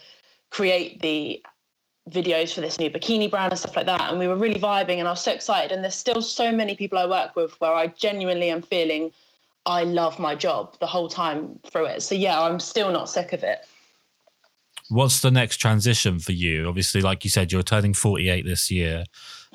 create 0.51 1.01
the 1.03 1.42
videos 2.11 2.55
for 2.55 2.61
this 2.61 2.78
new 2.78 2.88
bikini 2.88 3.30
brand 3.30 3.53
and 3.53 3.59
stuff 3.59 3.76
like 3.76 3.86
that. 3.86 4.11
And 4.11 4.18
we 4.18 4.28
were 4.28 4.36
really 4.36 4.61
vibing, 4.61 4.99
and 4.99 5.09
I 5.09 5.11
was 5.11 5.22
so 5.22 5.32
excited. 5.32 5.72
And 5.72 5.84
there's 5.84 5.94
still 5.94 6.22
so 6.22 6.51
many 6.51 6.74
people 6.74 6.99
I 6.99 7.07
work 7.07 7.36
with 7.36 7.61
where 7.61 7.74
I 7.74 7.88
genuinely 7.88 8.49
am 8.49 8.62
feeling 8.62 9.12
I 9.66 9.82
love 9.82 10.18
my 10.18 10.34
job 10.34 10.78
the 10.78 10.86
whole 10.86 11.09
time 11.09 11.59
through 11.66 11.86
it. 11.86 12.03
So 12.03 12.14
yeah, 12.14 12.40
I'm 12.40 12.61
still 12.61 12.92
not 12.92 13.11
sick 13.11 13.32
of 13.32 13.42
it. 13.42 13.66
What's 14.89 15.20
the 15.20 15.30
next 15.30 15.57
transition 15.57 16.18
for 16.18 16.32
you? 16.32 16.68
Obviously, 16.68 17.01
like 17.01 17.24
you 17.24 17.30
said, 17.30 17.51
you're 17.53 17.62
turning 17.62 17.95
48 17.95 18.45
this 18.45 18.70
year. 18.70 19.05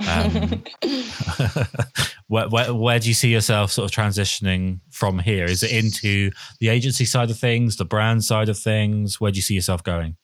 Um, 0.07 0.63
where, 2.27 2.49
where, 2.49 2.73
where 2.73 2.99
do 2.99 3.07
you 3.07 3.13
see 3.13 3.31
yourself 3.31 3.71
sort 3.71 3.89
of 3.89 3.95
transitioning 3.95 4.79
from 4.89 5.19
here? 5.19 5.45
Is 5.45 5.63
it 5.63 5.71
into 5.71 6.31
the 6.59 6.69
agency 6.69 7.05
side 7.05 7.29
of 7.29 7.37
things, 7.37 7.77
the 7.77 7.85
brand 7.85 8.23
side 8.23 8.49
of 8.49 8.57
things? 8.57 9.21
Where 9.21 9.31
do 9.31 9.37
you 9.37 9.41
see 9.41 9.55
yourself 9.55 9.83
going? 9.83 10.17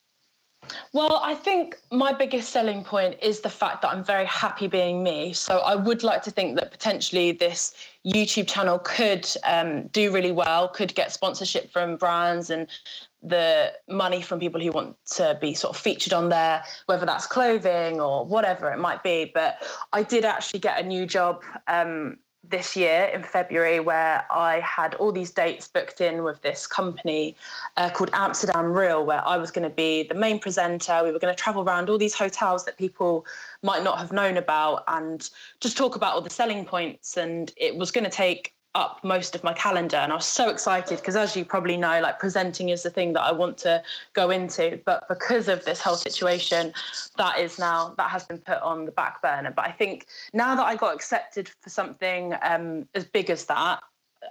Well, 0.93 1.21
I 1.23 1.35
think 1.35 1.77
my 1.91 2.13
biggest 2.13 2.49
selling 2.49 2.83
point 2.83 3.17
is 3.21 3.39
the 3.39 3.49
fact 3.49 3.81
that 3.81 3.89
I'm 3.89 4.03
very 4.03 4.25
happy 4.25 4.67
being 4.67 5.03
me. 5.03 5.33
So 5.33 5.59
I 5.59 5.75
would 5.75 6.03
like 6.03 6.21
to 6.23 6.31
think 6.31 6.55
that 6.57 6.71
potentially 6.71 7.31
this 7.31 7.73
YouTube 8.05 8.47
channel 8.47 8.79
could 8.79 9.27
um, 9.43 9.87
do 9.87 10.11
really 10.11 10.31
well, 10.31 10.67
could 10.67 10.93
get 10.95 11.11
sponsorship 11.11 11.71
from 11.71 11.97
brands 11.97 12.49
and 12.49 12.67
the 13.23 13.73
money 13.87 14.21
from 14.21 14.39
people 14.39 14.61
who 14.61 14.71
want 14.71 14.95
to 15.13 15.37
be 15.41 15.53
sort 15.53 15.75
of 15.75 15.81
featured 15.81 16.13
on 16.13 16.29
there, 16.29 16.63
whether 16.85 17.05
that's 17.05 17.27
clothing 17.27 17.99
or 17.99 18.25
whatever 18.25 18.71
it 18.71 18.77
might 18.77 19.03
be. 19.03 19.31
But 19.33 19.63
I 19.93 20.03
did 20.03 20.25
actually 20.25 20.59
get 20.59 20.79
a 20.83 20.87
new 20.87 21.05
job 21.05 21.43
um, 21.67 22.17
this 22.49 22.75
year 22.75 23.05
in 23.13 23.23
February 23.23 23.79
where 23.79 24.25
I 24.31 24.59
had 24.61 24.95
all 24.95 25.11
these 25.11 25.31
dates 25.31 25.67
booked 25.67 25.99
in 26.01 26.23
with 26.23 26.41
this 26.41 26.65
company 26.65 27.35
uh, 27.75 27.89
called 27.89 28.09
Amsterdam 28.13 28.71
Real, 28.71 29.05
where 29.05 29.25
I 29.27 29.37
was 29.37 29.51
going 29.51 29.67
to 29.67 29.75
be 29.75 30.03
the 30.03 30.15
main 30.15 30.39
presenter. 30.39 31.01
We 31.03 31.11
were 31.11 31.19
going 31.19 31.35
to 31.35 31.41
travel 31.41 31.63
around 31.63 31.89
all 31.89 31.97
these 31.97 32.13
hotels 32.13 32.65
that 32.65 32.77
people 32.77 33.25
might 33.63 33.83
not 33.83 33.97
have 33.99 34.11
known 34.11 34.37
about 34.37 34.83
and 34.87 35.29
just 35.59 35.75
talk 35.75 35.95
about 35.95 36.13
all 36.13 36.21
the 36.21 36.29
selling 36.29 36.65
points. 36.65 37.17
And 37.17 37.51
it 37.57 37.75
was 37.75 37.91
going 37.91 38.05
to 38.05 38.11
take 38.11 38.53
up 38.77 39.03
most 39.03 39.35
of 39.35 39.43
my 39.43 39.53
calendar 39.53 39.97
and 39.97 40.11
I 40.11 40.15
was 40.15 40.25
so 40.25 40.49
excited 40.49 40.99
because 40.99 41.15
as 41.15 41.35
you 41.35 41.43
probably 41.43 41.77
know 41.77 41.99
like 41.99 42.19
presenting 42.19 42.69
is 42.69 42.83
the 42.83 42.91
thing 42.91 43.13
that 43.13 43.23
I 43.23 43.31
want 43.31 43.57
to 43.59 43.81
go 44.13 44.29
into 44.29 44.79
but 44.85 45.07
because 45.09 45.47
of 45.47 45.65
this 45.65 45.81
whole 45.81 45.95
situation 45.95 46.73
that 47.17 47.39
is 47.39 47.57
now 47.57 47.95
that 47.97 48.09
has 48.11 48.23
been 48.25 48.37
put 48.37 48.61
on 48.61 48.85
the 48.85 48.91
back 48.91 49.21
burner. 49.21 49.51
But 49.51 49.65
I 49.65 49.71
think 49.71 50.05
now 50.31 50.53
that 50.55 50.65
I 50.65 50.75
got 50.75 50.93
accepted 50.93 51.49
for 51.61 51.69
something 51.69 52.35
um, 52.43 52.87
as 52.93 53.03
big 53.03 53.31
as 53.31 53.45
that 53.45 53.81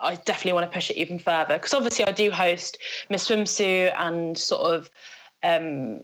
I 0.00 0.14
definitely 0.14 0.52
want 0.52 0.70
to 0.70 0.74
push 0.74 0.90
it 0.90 0.96
even 0.96 1.18
further. 1.18 1.54
Because 1.54 1.74
obviously 1.74 2.04
I 2.04 2.12
do 2.12 2.30
host 2.30 2.78
Miss 3.10 3.28
Swimsuit 3.28 3.94
and 3.96 4.36
sort 4.36 4.62
of 4.74 4.90
um, 5.42 6.02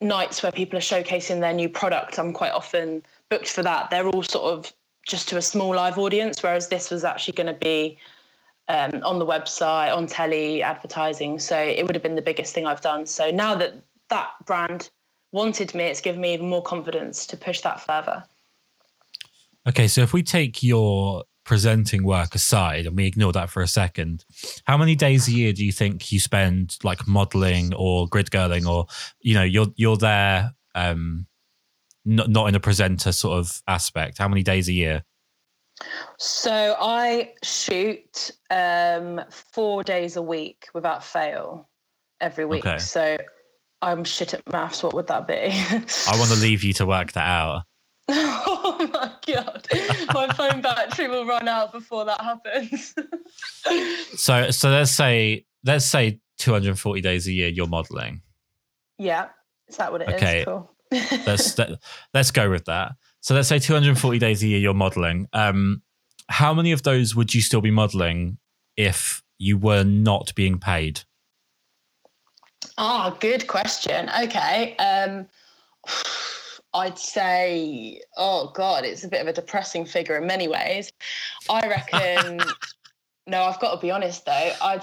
nights 0.00 0.42
where 0.42 0.52
people 0.52 0.78
are 0.78 0.82
showcasing 0.82 1.40
their 1.40 1.52
new 1.52 1.68
product. 1.68 2.18
I'm 2.18 2.32
quite 2.32 2.52
often 2.52 3.02
booked 3.30 3.48
for 3.48 3.62
that. 3.62 3.90
They're 3.90 4.08
all 4.08 4.22
sort 4.22 4.52
of 4.52 4.72
just 5.06 5.28
to 5.28 5.36
a 5.36 5.42
small 5.42 5.74
live 5.74 5.98
audience, 5.98 6.42
whereas 6.42 6.68
this 6.68 6.90
was 6.90 7.04
actually 7.04 7.34
going 7.34 7.46
to 7.46 7.60
be 7.60 7.96
um, 8.68 9.00
on 9.04 9.18
the 9.18 9.26
website, 9.26 9.96
on 9.96 10.06
telly, 10.06 10.62
advertising. 10.62 11.38
So 11.38 11.56
it 11.56 11.86
would 11.86 11.94
have 11.94 12.02
been 12.02 12.16
the 12.16 12.22
biggest 12.22 12.54
thing 12.54 12.66
I've 12.66 12.80
done. 12.80 13.06
So 13.06 13.30
now 13.30 13.54
that 13.54 13.74
that 14.08 14.30
brand 14.44 14.90
wanted 15.32 15.74
me, 15.74 15.84
it's 15.84 16.00
given 16.00 16.20
me 16.20 16.34
even 16.34 16.48
more 16.48 16.62
confidence 16.62 17.26
to 17.26 17.36
push 17.36 17.60
that 17.60 17.80
further. 17.80 18.24
Okay, 19.68 19.88
so 19.88 20.02
if 20.02 20.12
we 20.12 20.22
take 20.22 20.62
your 20.62 21.24
presenting 21.44 22.04
work 22.04 22.34
aside 22.34 22.86
and 22.86 22.96
we 22.96 23.06
ignore 23.06 23.32
that 23.32 23.50
for 23.50 23.62
a 23.62 23.68
second, 23.68 24.24
how 24.64 24.76
many 24.76 24.96
days 24.96 25.28
a 25.28 25.32
year 25.32 25.52
do 25.52 25.64
you 25.64 25.72
think 25.72 26.10
you 26.10 26.18
spend 26.18 26.76
like 26.82 27.06
modeling 27.06 27.72
or 27.74 28.08
grid 28.08 28.30
girling 28.30 28.68
or 28.68 28.86
you 29.20 29.34
know 29.34 29.44
you're 29.44 29.68
you're 29.76 29.96
there 29.96 30.52
um 30.74 31.26
not 32.06 32.30
not 32.30 32.48
in 32.48 32.54
a 32.54 32.60
presenter 32.60 33.12
sort 33.12 33.38
of 33.38 33.62
aspect? 33.68 34.18
How 34.18 34.28
many 34.28 34.42
days 34.42 34.68
a 34.68 34.72
year? 34.72 35.04
So 36.18 36.76
I 36.80 37.34
shoot 37.42 38.30
um, 38.50 39.20
four 39.30 39.84
days 39.84 40.16
a 40.16 40.22
week 40.22 40.68
without 40.72 41.04
fail 41.04 41.68
every 42.20 42.46
week. 42.46 42.64
Okay. 42.64 42.78
So 42.78 43.18
I'm 43.82 44.04
shit 44.04 44.32
at 44.32 44.50
maths. 44.50 44.82
What 44.82 44.94
would 44.94 45.08
that 45.08 45.26
be? 45.26 45.34
I 45.34 46.16
want 46.16 46.30
to 46.30 46.36
leave 46.40 46.64
you 46.64 46.72
to 46.74 46.86
work 46.86 47.12
that 47.12 47.26
out. 47.26 47.64
oh 48.08 48.88
my 48.92 49.12
god, 49.26 49.66
my 50.14 50.32
phone 50.32 50.62
battery 50.62 51.08
will 51.08 51.26
run 51.26 51.48
out 51.48 51.72
before 51.72 52.04
that 52.04 52.20
happens. 52.20 52.94
so, 54.20 54.50
so 54.52 54.70
let's 54.70 54.92
say 54.92 55.44
let's 55.64 55.84
say 55.84 56.20
240 56.38 57.00
days 57.00 57.26
a 57.26 57.32
year 57.32 57.48
you're 57.48 57.66
modeling. 57.66 58.22
Yeah, 58.96 59.28
is 59.66 59.76
that 59.78 59.90
what 59.90 60.02
it 60.02 60.08
okay. 60.10 60.40
is? 60.40 60.44
Cool 60.44 60.75
let's 60.90 61.58
let, 61.58 61.70
us 61.70 61.78
let 62.14 62.20
us 62.20 62.30
go 62.30 62.50
with 62.50 62.64
that. 62.66 62.92
So 63.20 63.34
let's 63.34 63.48
say 63.48 63.58
240 63.58 64.18
days 64.18 64.42
a 64.42 64.46
year 64.46 64.58
you're 64.58 64.74
modeling. 64.74 65.28
Um, 65.32 65.82
how 66.28 66.54
many 66.54 66.72
of 66.72 66.82
those 66.82 67.14
would 67.14 67.34
you 67.34 67.42
still 67.42 67.60
be 67.60 67.70
modeling 67.70 68.38
if 68.76 69.22
you 69.38 69.56
were 69.56 69.84
not 69.84 70.34
being 70.34 70.58
paid? 70.58 71.00
Ah, 72.78 73.12
oh, 73.12 73.18
good 73.20 73.46
question. 73.46 74.10
Okay. 74.22 74.76
Um, 74.76 75.26
I'd 76.74 76.98
say, 76.98 78.00
oh 78.16 78.50
God, 78.54 78.84
it's 78.84 79.04
a 79.04 79.08
bit 79.08 79.22
of 79.22 79.28
a 79.28 79.32
depressing 79.32 79.86
figure 79.86 80.16
in 80.16 80.26
many 80.26 80.46
ways. 80.46 80.92
I 81.48 81.66
reckon, 81.66 82.40
no, 83.26 83.44
I've 83.44 83.60
got 83.60 83.74
to 83.74 83.80
be 83.80 83.90
honest 83.90 84.26
though. 84.26 84.52
I, 84.60 84.80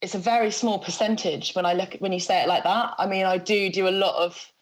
it's 0.00 0.14
a 0.14 0.18
very 0.18 0.50
small 0.50 0.78
percentage 0.78 1.52
when 1.54 1.66
I 1.66 1.72
look 1.72 1.94
when 1.98 2.12
you 2.12 2.20
say 2.20 2.42
it 2.42 2.48
like 2.48 2.62
that. 2.64 2.94
I 2.98 3.06
mean, 3.06 3.26
I 3.26 3.38
do 3.38 3.70
do 3.70 3.88
a 3.88 3.90
lot 3.90 4.14
of 4.22 4.52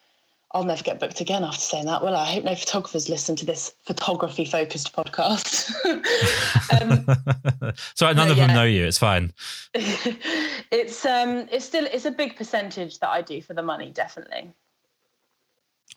I'll 0.55 0.64
never 0.64 0.82
get 0.82 1.00
booked 1.00 1.20
again 1.20 1.44
after 1.44 1.61
saying 1.61 1.86
that. 1.86 2.03
Well, 2.03 2.14
I 2.14 2.26
hope 2.26 2.44
no 2.44 2.55
photographers 2.55 3.09
listen 3.09 3.36
to 3.36 3.46
this 3.46 3.74
photography 3.86 4.44
focused 4.44 4.94
podcast. 4.94 5.72
um, 6.82 7.72
Sorry, 7.94 8.14
none 8.14 8.30
of 8.30 8.36
yeah. 8.36 8.46
them 8.46 8.57
know 8.57 8.64
you. 8.64 8.84
It's 8.84 8.98
fine. 8.98 9.32
it's 9.74 11.07
um, 11.07 11.48
it's 11.50 11.64
still 11.64 11.86
it's 11.86 12.05
a 12.05 12.11
big 12.11 12.36
percentage 12.36 12.98
that 12.98 13.09
I 13.09 13.22
do 13.22 13.40
for 13.40 13.55
the 13.55 13.62
money, 13.62 13.90
definitely. 13.90 14.53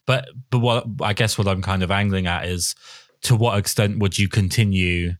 But 0.06 0.30
but 0.49 0.60
what 0.60 0.86
I 1.01 1.12
guess 1.12 1.38
what 1.38 1.47
I'm 1.47 1.62
kind 1.62 1.84
of 1.84 1.91
angling 1.91 2.28
at 2.28 2.45
is 2.45 2.76
to 3.24 3.36
what 3.36 3.58
extent 3.58 3.99
would 3.99 4.18
you 4.18 4.30
continue 4.30 5.16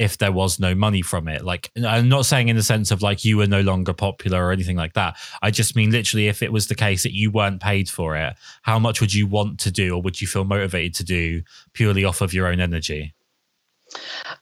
if 0.00 0.16
there 0.16 0.32
was 0.32 0.58
no 0.58 0.74
money 0.74 1.02
from 1.02 1.28
it. 1.28 1.44
Like, 1.44 1.70
I'm 1.84 2.08
not 2.08 2.24
saying 2.24 2.48
in 2.48 2.56
the 2.56 2.62
sense 2.62 2.90
of 2.90 3.02
like 3.02 3.22
you 3.22 3.36
were 3.36 3.46
no 3.46 3.60
longer 3.60 3.92
popular 3.92 4.46
or 4.46 4.50
anything 4.50 4.76
like 4.76 4.94
that. 4.94 5.18
I 5.42 5.50
just 5.50 5.76
mean 5.76 5.90
literally 5.90 6.26
if 6.26 6.42
it 6.42 6.50
was 6.50 6.68
the 6.68 6.74
case 6.74 7.02
that 7.02 7.12
you 7.12 7.30
weren't 7.30 7.60
paid 7.60 7.90
for 7.90 8.16
it, 8.16 8.34
how 8.62 8.78
much 8.78 9.02
would 9.02 9.12
you 9.12 9.26
want 9.26 9.60
to 9.60 9.70
do 9.70 9.94
or 9.94 10.00
would 10.00 10.18
you 10.18 10.26
feel 10.26 10.44
motivated 10.44 10.94
to 10.94 11.04
do 11.04 11.42
purely 11.74 12.02
off 12.02 12.22
of 12.22 12.32
your 12.32 12.46
own 12.46 12.60
energy? 12.60 13.12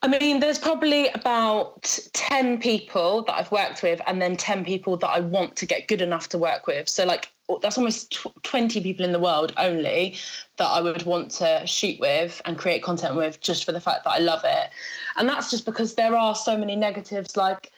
I 0.02 0.06
mean, 0.06 0.38
there's 0.38 0.60
probably 0.60 1.08
about 1.08 1.98
10 2.12 2.60
people 2.60 3.22
that 3.24 3.34
I've 3.34 3.50
worked 3.50 3.82
with, 3.82 4.00
and 4.06 4.20
then 4.20 4.36
10 4.36 4.64
people 4.64 4.96
that 4.98 5.08
I 5.08 5.20
want 5.20 5.56
to 5.56 5.66
get 5.66 5.88
good 5.88 6.02
enough 6.02 6.28
to 6.28 6.38
work 6.38 6.66
with. 6.66 6.88
So, 6.88 7.06
like, 7.06 7.32
that's 7.62 7.78
almost 7.78 8.16
20 8.42 8.80
people 8.80 9.04
in 9.04 9.12
the 9.12 9.18
world 9.18 9.52
only 9.56 10.16
that 10.56 10.66
I 10.66 10.80
would 10.80 11.02
want 11.04 11.30
to 11.32 11.66
shoot 11.66 11.98
with 12.00 12.42
and 12.44 12.58
create 12.58 12.82
content 12.82 13.16
with 13.16 13.40
just 13.40 13.64
for 13.64 13.72
the 13.72 13.80
fact 13.80 14.04
that 14.04 14.10
I 14.10 14.18
love 14.18 14.42
it. 14.44 14.70
And 15.16 15.28
that's 15.28 15.50
just 15.50 15.64
because 15.64 15.94
there 15.94 16.16
are 16.16 16.34
so 16.34 16.56
many 16.56 16.76
negatives. 16.76 17.36
Like, 17.36 17.72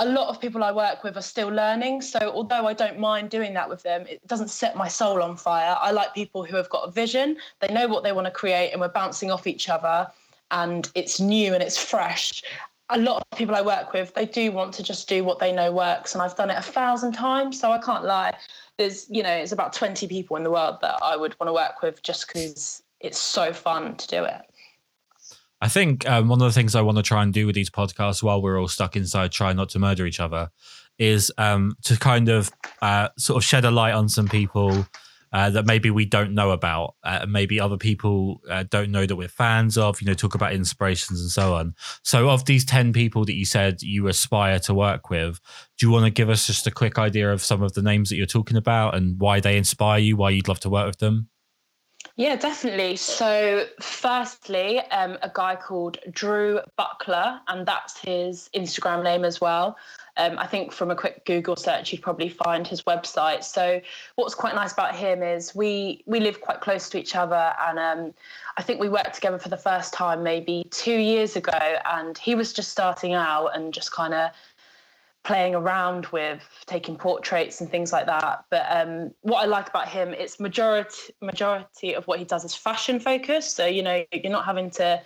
a 0.00 0.06
lot 0.06 0.28
of 0.28 0.40
people 0.40 0.64
I 0.64 0.72
work 0.72 1.04
with 1.04 1.16
are 1.16 1.22
still 1.22 1.48
learning. 1.48 2.02
So, 2.02 2.18
although 2.34 2.66
I 2.66 2.72
don't 2.72 2.98
mind 2.98 3.30
doing 3.30 3.54
that 3.54 3.68
with 3.68 3.82
them, 3.82 4.06
it 4.08 4.26
doesn't 4.26 4.50
set 4.50 4.76
my 4.76 4.88
soul 4.88 5.22
on 5.22 5.36
fire. 5.36 5.76
I 5.80 5.92
like 5.92 6.14
people 6.14 6.44
who 6.44 6.56
have 6.56 6.68
got 6.68 6.88
a 6.88 6.90
vision, 6.90 7.36
they 7.60 7.72
know 7.72 7.86
what 7.86 8.02
they 8.02 8.12
want 8.12 8.26
to 8.26 8.32
create, 8.32 8.72
and 8.72 8.80
we're 8.80 8.88
bouncing 8.88 9.30
off 9.30 9.46
each 9.46 9.68
other 9.68 10.08
and 10.50 10.90
it's 10.94 11.20
new 11.20 11.54
and 11.54 11.62
it's 11.62 11.78
fresh. 11.78 12.42
A 12.90 12.98
lot 12.98 13.26
of 13.30 13.38
people 13.38 13.54
I 13.54 13.62
work 13.62 13.92
with, 13.92 14.14
they 14.14 14.26
do 14.26 14.52
want 14.52 14.74
to 14.74 14.82
just 14.82 15.08
do 15.08 15.24
what 15.24 15.38
they 15.38 15.52
know 15.52 15.72
works. 15.72 16.14
And 16.14 16.22
I've 16.22 16.36
done 16.36 16.50
it 16.50 16.58
a 16.58 16.62
thousand 16.62 17.12
times. 17.12 17.58
So 17.58 17.72
I 17.72 17.78
can't 17.78 18.04
lie. 18.04 18.34
There's, 18.78 19.08
you 19.08 19.22
know, 19.22 19.30
it's 19.30 19.52
about 19.52 19.72
20 19.72 20.08
people 20.08 20.36
in 20.36 20.42
the 20.44 20.50
world 20.50 20.78
that 20.82 20.98
I 21.02 21.16
would 21.16 21.38
want 21.38 21.48
to 21.48 21.52
work 21.52 21.82
with 21.82 22.02
just 22.02 22.26
because 22.26 22.82
it's 23.00 23.18
so 23.18 23.52
fun 23.52 23.96
to 23.96 24.08
do 24.08 24.24
it. 24.24 24.40
I 25.60 25.68
think 25.68 26.08
um, 26.08 26.28
one 26.28 26.42
of 26.42 26.46
the 26.46 26.52
things 26.52 26.74
I 26.74 26.82
want 26.82 26.98
to 26.98 27.02
try 27.02 27.22
and 27.22 27.32
do 27.32 27.46
with 27.46 27.54
these 27.54 27.70
podcasts 27.70 28.22
while 28.22 28.42
we're 28.42 28.60
all 28.60 28.68
stuck 28.68 28.96
inside, 28.96 29.32
trying 29.32 29.56
not 29.56 29.70
to 29.70 29.78
murder 29.78 30.06
each 30.06 30.20
other, 30.20 30.50
is 30.98 31.32
um, 31.38 31.76
to 31.82 31.98
kind 31.98 32.28
of 32.28 32.50
uh, 32.82 33.08
sort 33.16 33.36
of 33.36 33.44
shed 33.44 33.64
a 33.64 33.70
light 33.70 33.94
on 33.94 34.08
some 34.08 34.28
people 34.28 34.86
uh, 35.34 35.50
that 35.50 35.66
maybe 35.66 35.90
we 35.90 36.06
don't 36.06 36.32
know 36.32 36.52
about. 36.52 36.94
Uh, 37.02 37.26
maybe 37.28 37.58
other 37.58 37.76
people 37.76 38.40
uh, 38.48 38.62
don't 38.70 38.92
know 38.92 39.04
that 39.04 39.16
we're 39.16 39.26
fans 39.26 39.76
of, 39.76 40.00
you 40.00 40.06
know, 40.06 40.14
talk 40.14 40.36
about 40.36 40.52
inspirations 40.52 41.20
and 41.20 41.28
so 41.28 41.54
on. 41.54 41.74
So, 42.04 42.30
of 42.30 42.44
these 42.44 42.64
10 42.64 42.92
people 42.92 43.24
that 43.24 43.34
you 43.34 43.44
said 43.44 43.82
you 43.82 44.06
aspire 44.06 44.60
to 44.60 44.72
work 44.72 45.10
with, 45.10 45.40
do 45.76 45.86
you 45.86 45.92
want 45.92 46.04
to 46.04 46.10
give 46.10 46.30
us 46.30 46.46
just 46.46 46.68
a 46.68 46.70
quick 46.70 46.98
idea 46.98 47.32
of 47.32 47.42
some 47.42 47.62
of 47.62 47.72
the 47.72 47.82
names 47.82 48.10
that 48.10 48.16
you're 48.16 48.26
talking 48.26 48.56
about 48.56 48.94
and 48.94 49.18
why 49.18 49.40
they 49.40 49.56
inspire 49.56 49.98
you, 49.98 50.16
why 50.16 50.30
you'd 50.30 50.46
love 50.46 50.60
to 50.60 50.70
work 50.70 50.86
with 50.86 50.98
them? 50.98 51.28
Yeah, 52.16 52.36
definitely. 52.36 52.94
So, 52.94 53.66
firstly, 53.80 54.78
um, 54.92 55.18
a 55.22 55.30
guy 55.34 55.56
called 55.56 55.98
Drew 56.12 56.60
Buckler, 56.76 57.40
and 57.48 57.66
that's 57.66 57.98
his 57.98 58.48
Instagram 58.54 59.02
name 59.02 59.24
as 59.24 59.40
well. 59.40 59.76
Um, 60.16 60.38
I 60.38 60.46
think 60.46 60.70
from 60.70 60.92
a 60.92 60.94
quick 60.94 61.24
Google 61.24 61.56
search, 61.56 61.90
you'd 61.90 62.02
probably 62.02 62.28
find 62.28 62.68
his 62.68 62.82
website. 62.82 63.42
So 63.42 63.80
what's 64.14 64.36
quite 64.36 64.54
nice 64.54 64.72
about 64.72 64.94
him 64.94 65.24
is 65.24 65.56
we 65.56 66.04
we 66.06 66.20
live 66.20 66.40
quite 66.40 66.60
close 66.60 66.88
to 66.90 67.00
each 67.00 67.16
other, 67.16 67.52
and 67.66 67.80
um, 67.80 68.14
I 68.56 68.62
think 68.62 68.80
we 68.80 68.88
worked 68.88 69.14
together 69.14 69.40
for 69.40 69.48
the 69.48 69.56
first 69.56 69.92
time 69.92 70.22
maybe 70.22 70.68
two 70.70 70.96
years 70.96 71.34
ago, 71.34 71.58
and 71.84 72.16
he 72.16 72.36
was 72.36 72.52
just 72.52 72.70
starting 72.70 73.14
out 73.14 73.48
and 73.56 73.74
just 73.74 73.90
kind 73.90 74.14
of 74.14 74.30
playing 75.24 75.54
around 75.54 76.06
with 76.06 76.42
taking 76.66 76.96
portraits 76.96 77.60
and 77.60 77.70
things 77.70 77.92
like 77.92 78.06
that. 78.06 78.44
But 78.50 78.66
um, 78.68 79.10
what 79.22 79.42
I 79.42 79.46
like 79.46 79.68
about 79.68 79.88
him, 79.88 80.12
it's 80.12 80.38
majority 80.38 81.14
majority 81.20 81.94
of 81.94 82.06
what 82.06 82.18
he 82.18 82.24
does 82.24 82.44
is 82.44 82.54
fashion 82.54 83.00
focused. 83.00 83.56
So 83.56 83.66
you 83.66 83.82
know 83.82 84.04
you're 84.12 84.32
not 84.32 84.44
having 84.44 84.70
to 84.70 85.02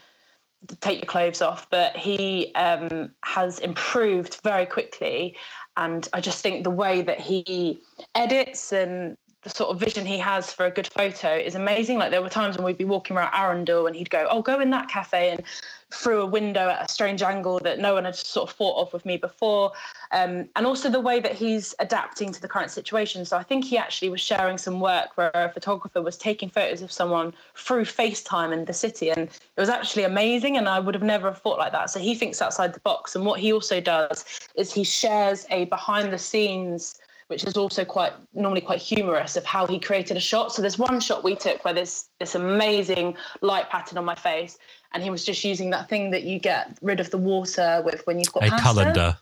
take 0.80 0.98
your 0.98 1.06
clothes 1.06 1.40
off, 1.40 1.70
but 1.70 1.96
he 1.96 2.52
um, 2.54 3.10
has 3.24 3.60
improved 3.60 4.40
very 4.42 4.66
quickly. 4.66 5.36
And 5.76 6.08
I 6.12 6.20
just 6.20 6.42
think 6.42 6.64
the 6.64 6.70
way 6.70 7.02
that 7.02 7.20
he 7.20 7.80
edits 8.14 8.72
and 8.72 9.16
the 9.43 9.51
sort 9.51 9.70
of 9.70 9.78
vision 9.78 10.05
he 10.05 10.18
has 10.18 10.53
for 10.53 10.66
a 10.66 10.70
good 10.70 10.89
photo 10.89 11.34
is 11.34 11.55
amazing. 11.55 11.99
Like 11.99 12.11
there 12.11 12.22
were 12.22 12.28
times 12.28 12.57
when 12.57 12.64
we'd 12.64 12.78
be 12.78 12.84
walking 12.84 13.16
around 13.16 13.32
Arundel 13.34 13.86
and 13.86 13.95
he'd 13.95 14.11
go, 14.11 14.26
"Oh, 14.30 14.43
go 14.43 14.61
in 14.61 14.70
that 14.70 14.89
cafe," 14.89 15.30
and 15.30 15.43
through 15.91 16.20
a 16.20 16.26
window 16.26 16.68
at 16.68 16.84
a 16.84 16.93
strange 16.93 17.22
angle 17.22 17.59
that 17.61 17.78
no 17.78 17.95
one 17.95 18.05
had 18.05 18.14
sort 18.14 18.51
of 18.51 18.55
thought 18.55 18.80
of 18.80 18.93
with 18.93 19.07
me 19.07 19.16
before. 19.16 19.72
Um, 20.11 20.49
and 20.55 20.66
also 20.66 20.91
the 20.91 21.01
way 21.01 21.18
that 21.20 21.32
he's 21.32 21.74
adapting 21.78 22.32
to 22.32 22.43
the 22.43 22.49
current 22.49 22.70
situation. 22.70 23.24
So 23.24 23.36
I 23.39 23.43
think 23.43 23.64
he 23.64 23.78
actually 23.78 24.11
was 24.11 24.20
sharing 24.20 24.59
some 24.59 24.80
work 24.80 25.16
where 25.16 25.30
a 25.34 25.51
photographer 25.51 26.03
was 26.03 26.18
taking 26.18 26.51
photos 26.51 26.82
of 26.82 26.93
someone 26.93 27.32
through 27.55 27.84
FaceTime 27.84 28.53
in 28.53 28.66
the 28.66 28.74
city. 28.74 29.11
And 29.11 29.22
it 29.22 29.61
was 29.61 29.70
actually 29.70 30.05
amazing. 30.05 30.59
And 30.59 30.68
I 30.68 30.78
would 30.78 30.95
have 30.95 31.03
never 31.03 31.32
thought 31.32 31.59
like 31.59 31.72
that. 31.72 31.89
So 31.91 32.01
he 32.01 32.14
thinks 32.14 32.43
outside 32.43 32.74
the 32.74 32.80
box. 32.80 33.16
And 33.16 33.24
what 33.24 33.41
he 33.41 33.53
also 33.53 33.80
does 33.80 34.24
is 34.57 34.72
he 34.72 34.84
shares 34.84 35.47
a 35.51 35.64
behind 35.66 36.12
the 36.12 36.18
scenes 36.18 37.01
which 37.29 37.45
is 37.45 37.57
also 37.57 37.85
quite 37.85 38.12
normally 38.35 38.61
quite 38.61 38.81
humorous 38.81 39.37
of 39.37 39.45
how 39.45 39.66
he 39.66 39.79
created 39.79 40.16
a 40.16 40.20
shot. 40.20 40.53
So 40.53 40.62
there's 40.62 40.79
one 40.79 40.99
shot 40.99 41.22
we 41.22 41.37
took 41.37 41.64
where 41.64 41.74
there's 41.74 42.09
this 42.18 42.35
amazing 42.35 43.16
light 43.43 43.70
pattern 43.70 43.99
on 43.99 44.05
my 44.05 44.14
face, 44.14 44.59
and 44.93 45.03
he 45.03 45.11
was 45.11 45.24
just 45.24 45.45
using 45.45 45.70
that 45.70 45.89
thing 45.89 46.11
that 46.11 46.24
you 46.24 46.39
get 46.39 46.76
rid 46.83 47.01
of 47.01 47.11
the 47.11 47.18
water 47.18 47.83
with 47.85 48.07
when 48.07 48.18
you've 48.18 48.33
got 48.33 48.47
a 48.47 48.51
pasta. 48.51 48.62
colander. 48.64 49.18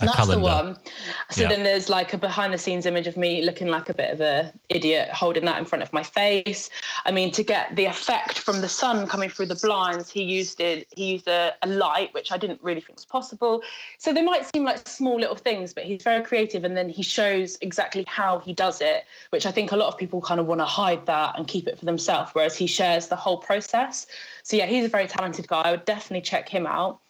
That's 0.00 0.14
calendar. 0.14 0.34
the 0.34 0.40
one. 0.40 0.78
So 1.30 1.42
yeah. 1.42 1.48
then 1.48 1.62
there's 1.62 1.88
like 1.88 2.12
a 2.12 2.18
behind 2.18 2.52
the 2.52 2.58
scenes 2.58 2.84
image 2.84 3.06
of 3.06 3.16
me 3.16 3.42
looking 3.42 3.68
like 3.68 3.88
a 3.88 3.94
bit 3.94 4.12
of 4.12 4.20
a 4.20 4.52
idiot 4.68 5.08
holding 5.08 5.46
that 5.46 5.58
in 5.58 5.64
front 5.64 5.82
of 5.82 5.90
my 5.92 6.02
face. 6.02 6.68
I 7.06 7.12
mean, 7.12 7.30
to 7.32 7.42
get 7.42 7.74
the 7.76 7.86
effect 7.86 8.38
from 8.38 8.60
the 8.60 8.68
sun 8.68 9.06
coming 9.06 9.30
through 9.30 9.46
the 9.46 9.54
blinds, 9.54 10.10
he 10.10 10.22
used 10.22 10.60
it. 10.60 10.86
He 10.94 11.12
used 11.12 11.28
a, 11.28 11.54
a 11.62 11.66
light, 11.66 12.12
which 12.12 12.30
I 12.30 12.36
didn't 12.36 12.62
really 12.62 12.82
think 12.82 12.98
was 12.98 13.06
possible. 13.06 13.62
So 13.98 14.12
they 14.12 14.22
might 14.22 14.44
seem 14.54 14.64
like 14.64 14.86
small 14.86 15.18
little 15.18 15.36
things, 15.36 15.72
but 15.72 15.84
he's 15.84 16.02
very 16.02 16.22
creative, 16.22 16.64
and 16.64 16.76
then 16.76 16.90
he 16.90 17.02
shows 17.02 17.56
exactly 17.62 18.04
how 18.06 18.40
he 18.40 18.52
does 18.52 18.82
it, 18.82 19.04
which 19.30 19.46
I 19.46 19.50
think 19.50 19.72
a 19.72 19.76
lot 19.76 19.88
of 19.88 19.98
people 19.98 20.20
kind 20.20 20.40
of 20.40 20.46
want 20.46 20.60
to 20.60 20.66
hide 20.66 21.06
that 21.06 21.38
and 21.38 21.48
keep 21.48 21.66
it 21.68 21.78
for 21.78 21.86
themselves, 21.86 22.32
whereas 22.34 22.54
he 22.54 22.66
shares 22.66 23.06
the 23.06 23.16
whole 23.16 23.38
process. 23.38 24.06
So 24.42 24.58
yeah, 24.58 24.66
he's 24.66 24.84
a 24.84 24.88
very 24.88 25.06
talented 25.06 25.48
guy. 25.48 25.62
I 25.62 25.70
would 25.70 25.86
definitely 25.86 26.20
check 26.22 26.48
him 26.50 26.66
out. 26.66 27.00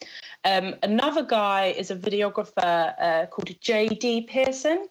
Um, 0.45 0.77
another 0.85 1.24
guy 1.24 1.74
is 1.77 1.91
a 1.91 1.97
videographer 1.97 2.53
uh, 2.67 3.27
called 3.27 3.49
JD 3.49 4.29
Pearson. 4.29 4.89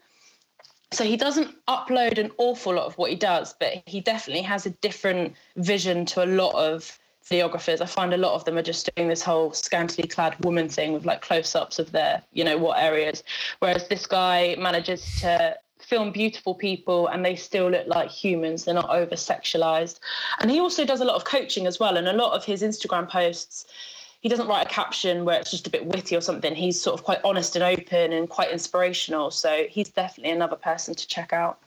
So 0.91 1.03
he 1.03 1.17
doesn't 1.17 1.53
upload 1.67 2.17
an 2.17 2.31
awful 2.37 2.75
lot 2.75 2.85
of 2.85 2.97
what 2.97 3.09
he 3.09 3.15
does, 3.15 3.53
but 3.59 3.83
he 3.85 3.99
definitely 3.99 4.43
has 4.43 4.65
a 4.65 4.69
different 4.69 5.33
vision 5.57 6.05
to 6.07 6.23
a 6.23 6.27
lot 6.27 6.53
of 6.53 6.97
videographers. 7.29 7.81
I 7.81 7.85
find 7.85 8.13
a 8.13 8.17
lot 8.17 8.33
of 8.33 8.45
them 8.45 8.57
are 8.57 8.61
just 8.61 8.89
doing 8.95 9.09
this 9.09 9.21
whole 9.21 9.51
scantily 9.51 10.07
clad 10.07 10.35
woman 10.45 10.69
thing 10.69 10.93
with 10.93 11.05
like 11.05 11.21
close 11.21 11.55
ups 11.55 11.79
of 11.79 11.91
their, 11.91 12.21
you 12.33 12.43
know, 12.43 12.57
what 12.57 12.77
areas. 12.77 13.23
Whereas 13.59 13.87
this 13.87 14.05
guy 14.05 14.55
manages 14.59 15.19
to 15.21 15.57
film 15.79 16.11
beautiful 16.11 16.55
people 16.55 17.07
and 17.07 17.25
they 17.25 17.35
still 17.35 17.69
look 17.69 17.87
like 17.87 18.09
humans. 18.09 18.65
They're 18.65 18.73
not 18.73 18.89
over 18.89 19.15
sexualized. 19.15 19.99
And 20.39 20.51
he 20.51 20.59
also 20.59 20.85
does 20.85 21.01
a 21.01 21.05
lot 21.05 21.15
of 21.15 21.25
coaching 21.25 21.67
as 21.67 21.79
well. 21.79 21.97
And 21.97 22.07
a 22.07 22.13
lot 22.13 22.33
of 22.33 22.45
his 22.45 22.61
Instagram 22.61 23.09
posts, 23.09 23.65
he 24.25 24.29
doesn't 24.29 24.47
write 24.47 24.65
a 24.65 24.69
caption 24.69 25.23
where 25.23 25.39
it's 25.39 25.51
just 25.51 25.67
a 25.67 25.69
bit 25.69 25.85
witty 25.85 26.15
or 26.15 26.19
something. 26.19 26.55
He's 26.55 26.81
sort 26.81 26.99
of 26.99 27.05
quite 27.05 27.19
honest 27.23 27.55
and 27.55 27.63
open 27.63 28.11
and 28.11 28.27
quite 28.27 28.49
inspirational. 28.49 29.29
So 29.29 29.67
he's 29.69 29.89
definitely 29.89 30.31
another 30.31 30.55
person 30.55 30.95
to 30.95 31.07
check 31.07 31.31
out. 31.31 31.59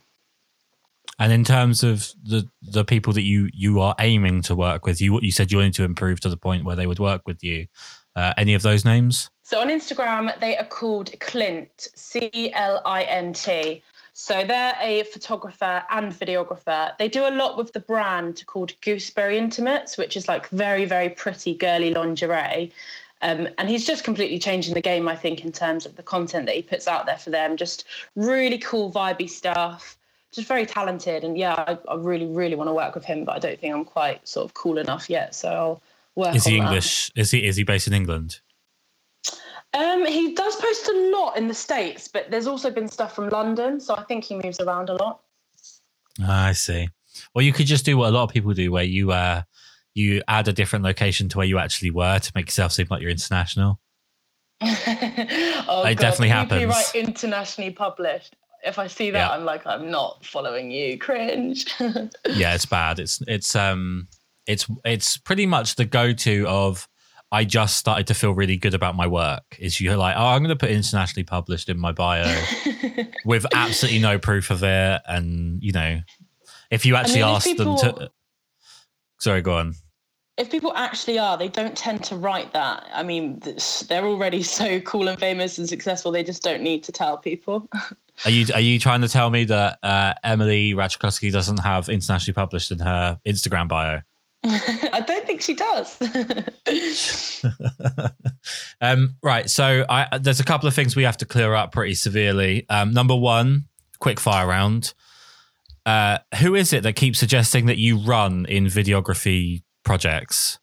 And 1.20 1.32
in 1.32 1.44
terms 1.44 1.84
of 1.84 2.12
the 2.20 2.48
the 2.60 2.84
people 2.84 3.12
that 3.12 3.22
you 3.22 3.48
you 3.54 3.78
are 3.78 3.94
aiming 4.00 4.42
to 4.42 4.56
work 4.56 4.86
with, 4.86 5.00
you 5.00 5.20
you 5.22 5.30
said 5.30 5.52
you 5.52 5.58
wanted 5.58 5.74
to 5.74 5.84
improve 5.84 6.18
to 6.22 6.28
the 6.28 6.36
point 6.36 6.64
where 6.64 6.74
they 6.74 6.88
would 6.88 6.98
work 6.98 7.22
with 7.26 7.44
you. 7.44 7.68
Uh, 8.16 8.34
any 8.36 8.54
of 8.54 8.62
those 8.62 8.84
names? 8.84 9.30
So 9.44 9.60
on 9.60 9.68
Instagram, 9.68 10.36
they 10.40 10.56
are 10.56 10.66
called 10.66 11.12
Clint, 11.20 11.86
C 11.94 12.50
L 12.54 12.82
I 12.84 13.04
N 13.04 13.34
T. 13.34 13.84
So 14.20 14.44
they're 14.44 14.76
a 14.80 15.04
photographer 15.04 15.84
and 15.90 16.12
videographer. 16.12 16.90
They 16.98 17.06
do 17.08 17.28
a 17.28 17.30
lot 17.30 17.56
with 17.56 17.72
the 17.72 17.78
brand 17.78 18.42
called 18.46 18.72
Gooseberry 18.80 19.38
Intimates, 19.38 19.96
which 19.96 20.16
is 20.16 20.26
like 20.26 20.48
very, 20.48 20.86
very 20.86 21.08
pretty 21.08 21.54
girly 21.54 21.94
lingerie. 21.94 22.72
Um, 23.22 23.46
and 23.58 23.68
he's 23.68 23.86
just 23.86 24.02
completely 24.02 24.40
changing 24.40 24.74
the 24.74 24.80
game, 24.80 25.06
I 25.06 25.14
think, 25.14 25.44
in 25.44 25.52
terms 25.52 25.86
of 25.86 25.94
the 25.94 26.02
content 26.02 26.46
that 26.46 26.56
he 26.56 26.62
puts 26.62 26.88
out 26.88 27.06
there 27.06 27.16
for 27.16 27.30
them. 27.30 27.56
Just 27.56 27.84
really 28.16 28.58
cool, 28.58 28.90
vibey 28.90 29.30
stuff. 29.30 29.96
Just 30.32 30.48
very 30.48 30.66
talented. 30.66 31.22
And 31.22 31.38
yeah, 31.38 31.54
I, 31.54 31.78
I 31.88 31.94
really, 31.94 32.26
really 32.26 32.56
want 32.56 32.66
to 32.66 32.74
work 32.74 32.96
with 32.96 33.04
him, 33.04 33.24
but 33.24 33.36
I 33.36 33.38
don't 33.38 33.60
think 33.60 33.72
I'm 33.72 33.84
quite 33.84 34.26
sort 34.26 34.46
of 34.46 34.52
cool 34.52 34.78
enough 34.78 35.08
yet. 35.08 35.32
So 35.32 35.48
I'll 35.48 35.82
work. 36.16 36.34
Is 36.34 36.44
he 36.44 36.56
English? 36.56 37.12
That. 37.14 37.20
Is 37.20 37.30
he 37.30 37.46
is 37.46 37.54
he 37.54 37.62
based 37.62 37.86
in 37.86 37.92
England? 37.92 38.40
Um, 39.78 40.04
he 40.06 40.34
does 40.34 40.56
post 40.56 40.88
a 40.88 41.10
lot 41.14 41.36
in 41.36 41.46
the 41.46 41.54
States, 41.54 42.08
but 42.08 42.32
there's 42.32 42.48
also 42.48 42.68
been 42.68 42.88
stuff 42.88 43.14
from 43.14 43.28
London. 43.28 43.78
So 43.78 43.94
I 43.94 44.02
think 44.02 44.24
he 44.24 44.34
moves 44.34 44.58
around 44.58 44.88
a 44.88 44.94
lot. 44.94 45.20
Ah, 46.20 46.46
I 46.46 46.52
see. 46.52 46.88
Well, 47.32 47.44
you 47.44 47.52
could 47.52 47.66
just 47.66 47.84
do 47.84 47.96
what 47.96 48.08
a 48.08 48.10
lot 48.10 48.24
of 48.24 48.30
people 48.30 48.52
do, 48.54 48.72
where 48.72 48.82
you 48.82 49.12
uh, 49.12 49.42
you 49.94 50.20
add 50.26 50.48
a 50.48 50.52
different 50.52 50.84
location 50.84 51.28
to 51.28 51.38
where 51.38 51.46
you 51.46 51.58
actually 51.58 51.92
were 51.92 52.18
to 52.18 52.32
make 52.34 52.46
yourself 52.46 52.72
seem 52.72 52.88
like 52.90 53.00
you're 53.00 53.10
international. 53.10 53.78
oh, 54.60 54.66
it 55.86 55.94
God. 55.94 55.98
definitely 55.98 56.30
happens. 56.30 56.64
Right, 56.64 56.94
internationally 56.94 57.70
published. 57.70 58.34
If 58.64 58.80
I 58.80 58.88
see 58.88 59.12
that, 59.12 59.30
yeah. 59.30 59.30
I'm 59.30 59.44
like, 59.44 59.64
I'm 59.64 59.92
not 59.92 60.24
following 60.24 60.72
you. 60.72 60.98
Cringe. 60.98 61.66
yeah, 61.80 62.54
it's 62.54 62.66
bad. 62.66 62.98
It's 62.98 63.22
it's 63.28 63.54
um 63.54 64.08
it's 64.48 64.66
it's 64.84 65.18
pretty 65.18 65.46
much 65.46 65.76
the 65.76 65.84
go-to 65.84 66.48
of 66.48 66.88
I 67.30 67.44
just 67.44 67.76
started 67.76 68.06
to 68.06 68.14
feel 68.14 68.32
really 68.32 68.56
good 68.56 68.74
about 68.74 68.96
my 68.96 69.06
work. 69.06 69.56
Is 69.58 69.80
you're 69.80 69.96
like, 69.96 70.16
oh, 70.16 70.26
I'm 70.26 70.42
going 70.42 70.50
to 70.50 70.56
put 70.56 70.70
internationally 70.70 71.24
published 71.24 71.68
in 71.68 71.78
my 71.78 71.92
bio 71.92 72.42
with 73.24 73.46
absolutely 73.54 74.00
no 74.00 74.18
proof 74.18 74.50
of 74.50 74.62
it, 74.62 75.02
and 75.06 75.62
you 75.62 75.72
know, 75.72 76.00
if 76.70 76.86
you 76.86 76.96
actually 76.96 77.22
I 77.22 77.26
mean, 77.26 77.34
ask 77.36 77.46
people... 77.46 77.76
them 77.76 77.94
to, 77.94 78.10
sorry, 79.18 79.42
go 79.42 79.58
on. 79.58 79.74
if 80.38 80.50
people 80.50 80.72
actually 80.74 81.18
are, 81.18 81.36
they 81.36 81.48
don't 81.48 81.76
tend 81.76 82.04
to 82.04 82.16
write 82.16 82.52
that. 82.54 82.88
I 82.94 83.02
mean, 83.02 83.42
they're 83.88 84.06
already 84.06 84.42
so 84.42 84.80
cool 84.80 85.08
and 85.08 85.18
famous 85.18 85.58
and 85.58 85.68
successful. 85.68 86.12
They 86.12 86.24
just 86.24 86.42
don't 86.42 86.62
need 86.62 86.82
to 86.84 86.92
tell 86.92 87.18
people. 87.18 87.68
Are 88.24 88.32
you 88.32 88.46
are 88.52 88.60
you 88.60 88.80
trying 88.80 89.02
to 89.02 89.08
tell 89.08 89.30
me 89.30 89.44
that 89.44 89.78
uh, 89.80 90.12
Emily 90.24 90.74
Ratajkowski 90.74 91.30
doesn't 91.30 91.58
have 91.58 91.88
internationally 91.88 92.34
published 92.34 92.72
in 92.72 92.80
her 92.80 93.20
Instagram 93.24 93.68
bio? 93.68 94.00
I 94.44 95.02
don't 95.06 95.26
think 95.26 95.40
she 95.40 95.54
does. 95.54 95.98
um, 98.80 99.16
right. 99.22 99.50
So 99.50 99.84
I, 99.88 100.18
there's 100.18 100.40
a 100.40 100.44
couple 100.44 100.68
of 100.68 100.74
things 100.74 100.94
we 100.94 101.02
have 101.02 101.16
to 101.18 101.26
clear 101.26 101.54
up 101.54 101.72
pretty 101.72 101.94
severely. 101.94 102.66
Um, 102.68 102.92
number 102.92 103.16
one, 103.16 103.64
quick 103.98 104.20
fire 104.20 104.46
round. 104.46 104.94
Uh, 105.84 106.18
who 106.40 106.54
is 106.54 106.72
it 106.72 106.82
that 106.84 106.96
keeps 106.96 107.18
suggesting 107.18 107.66
that 107.66 107.78
you 107.78 107.98
run 107.98 108.46
in 108.46 108.66
videography 108.66 109.62
projects? 109.84 110.58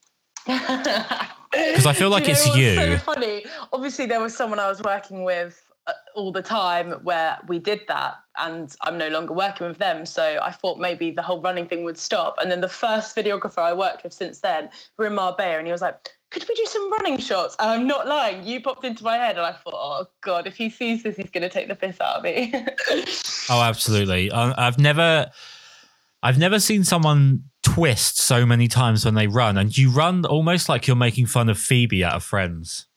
Because 1.56 1.86
I 1.86 1.94
feel 1.94 2.10
like 2.10 2.28
you 2.28 2.34
know, 2.34 2.40
it's 2.40 2.58
you. 2.58 2.76
So 2.76 2.98
funny. 2.98 3.46
Obviously, 3.72 4.06
there 4.06 4.20
was 4.20 4.36
someone 4.36 4.60
I 4.60 4.68
was 4.68 4.84
working 4.84 5.24
with 5.24 5.65
Uh, 5.88 5.94
all 6.16 6.32
the 6.32 6.42
time 6.42 6.92
where 7.04 7.38
we 7.48 7.60
did 7.60 7.82
that 7.88 8.16
and 8.38 8.76
I'm 8.82 8.98
no 8.98 9.10
longer 9.10 9.34
working 9.34 9.68
with 9.68 9.78
them. 9.78 10.06
So 10.06 10.40
I 10.42 10.52
thought 10.52 10.80
maybe 10.80 11.12
the 11.12 11.22
whole 11.22 11.42
running 11.42 11.68
thing 11.68 11.84
would 11.84 11.98
stop. 11.98 12.36
And 12.40 12.52
then 12.52 12.62
the 12.62 12.70
first 12.70 13.16
videographer 13.16 13.60
I 13.60 13.74
worked 13.74 14.04
with 14.04 14.14
since 14.14 14.40
then, 14.40 14.70
we 14.98 15.06
are 15.06 15.08
in 15.10 15.16
Marbella, 15.16 15.58
and 15.58 15.68
he 15.68 15.72
was 15.72 15.82
like, 15.82 16.10
could 16.32 16.46
we 16.48 16.56
do 16.56 16.66
some 16.66 16.92
running 16.94 17.18
shots? 17.18 17.56
And 17.60 17.70
I'm 17.70 17.88
not 17.88 18.08
lying. 18.08 18.46
You 18.46 18.62
popped 18.62 18.84
into 18.84 19.04
my 19.04 19.18
head, 19.18 19.38
and 19.38 19.46
I 19.46 19.54
thought, 19.54 19.74
oh 19.74 20.06
god, 20.22 20.48
if 20.48 20.56
he 20.56 20.70
sees 20.70 21.04
this, 21.04 21.16
he's 21.16 21.30
going 21.30 21.44
to 21.44 21.50
take 21.50 21.68
the 21.68 21.76
piss 21.76 22.02
out 22.02 22.18
of 22.18 22.24
me. 22.24 22.54
oh, 23.50 23.62
absolutely. 23.62 24.32
I've 24.32 24.80
never, 24.80 25.32
I've 26.22 26.38
never 26.38 26.60
seen 26.60 26.84
someone 26.84 27.44
twist 27.64 28.18
so 28.18 28.46
many 28.46 28.68
times 28.68 29.06
when 29.06 29.16
they 29.16 29.28
run, 29.28 29.58
and 29.58 29.78
you 29.78 29.92
run 29.92 30.26
almost 30.26 30.68
like 30.68 30.88
you're 30.88 30.96
making 30.96 31.28
fun 31.28 31.48
of 31.48 31.58
Phoebe 31.58 32.04
out 32.04 32.16
of 32.16 32.24
Friends. 32.24 32.88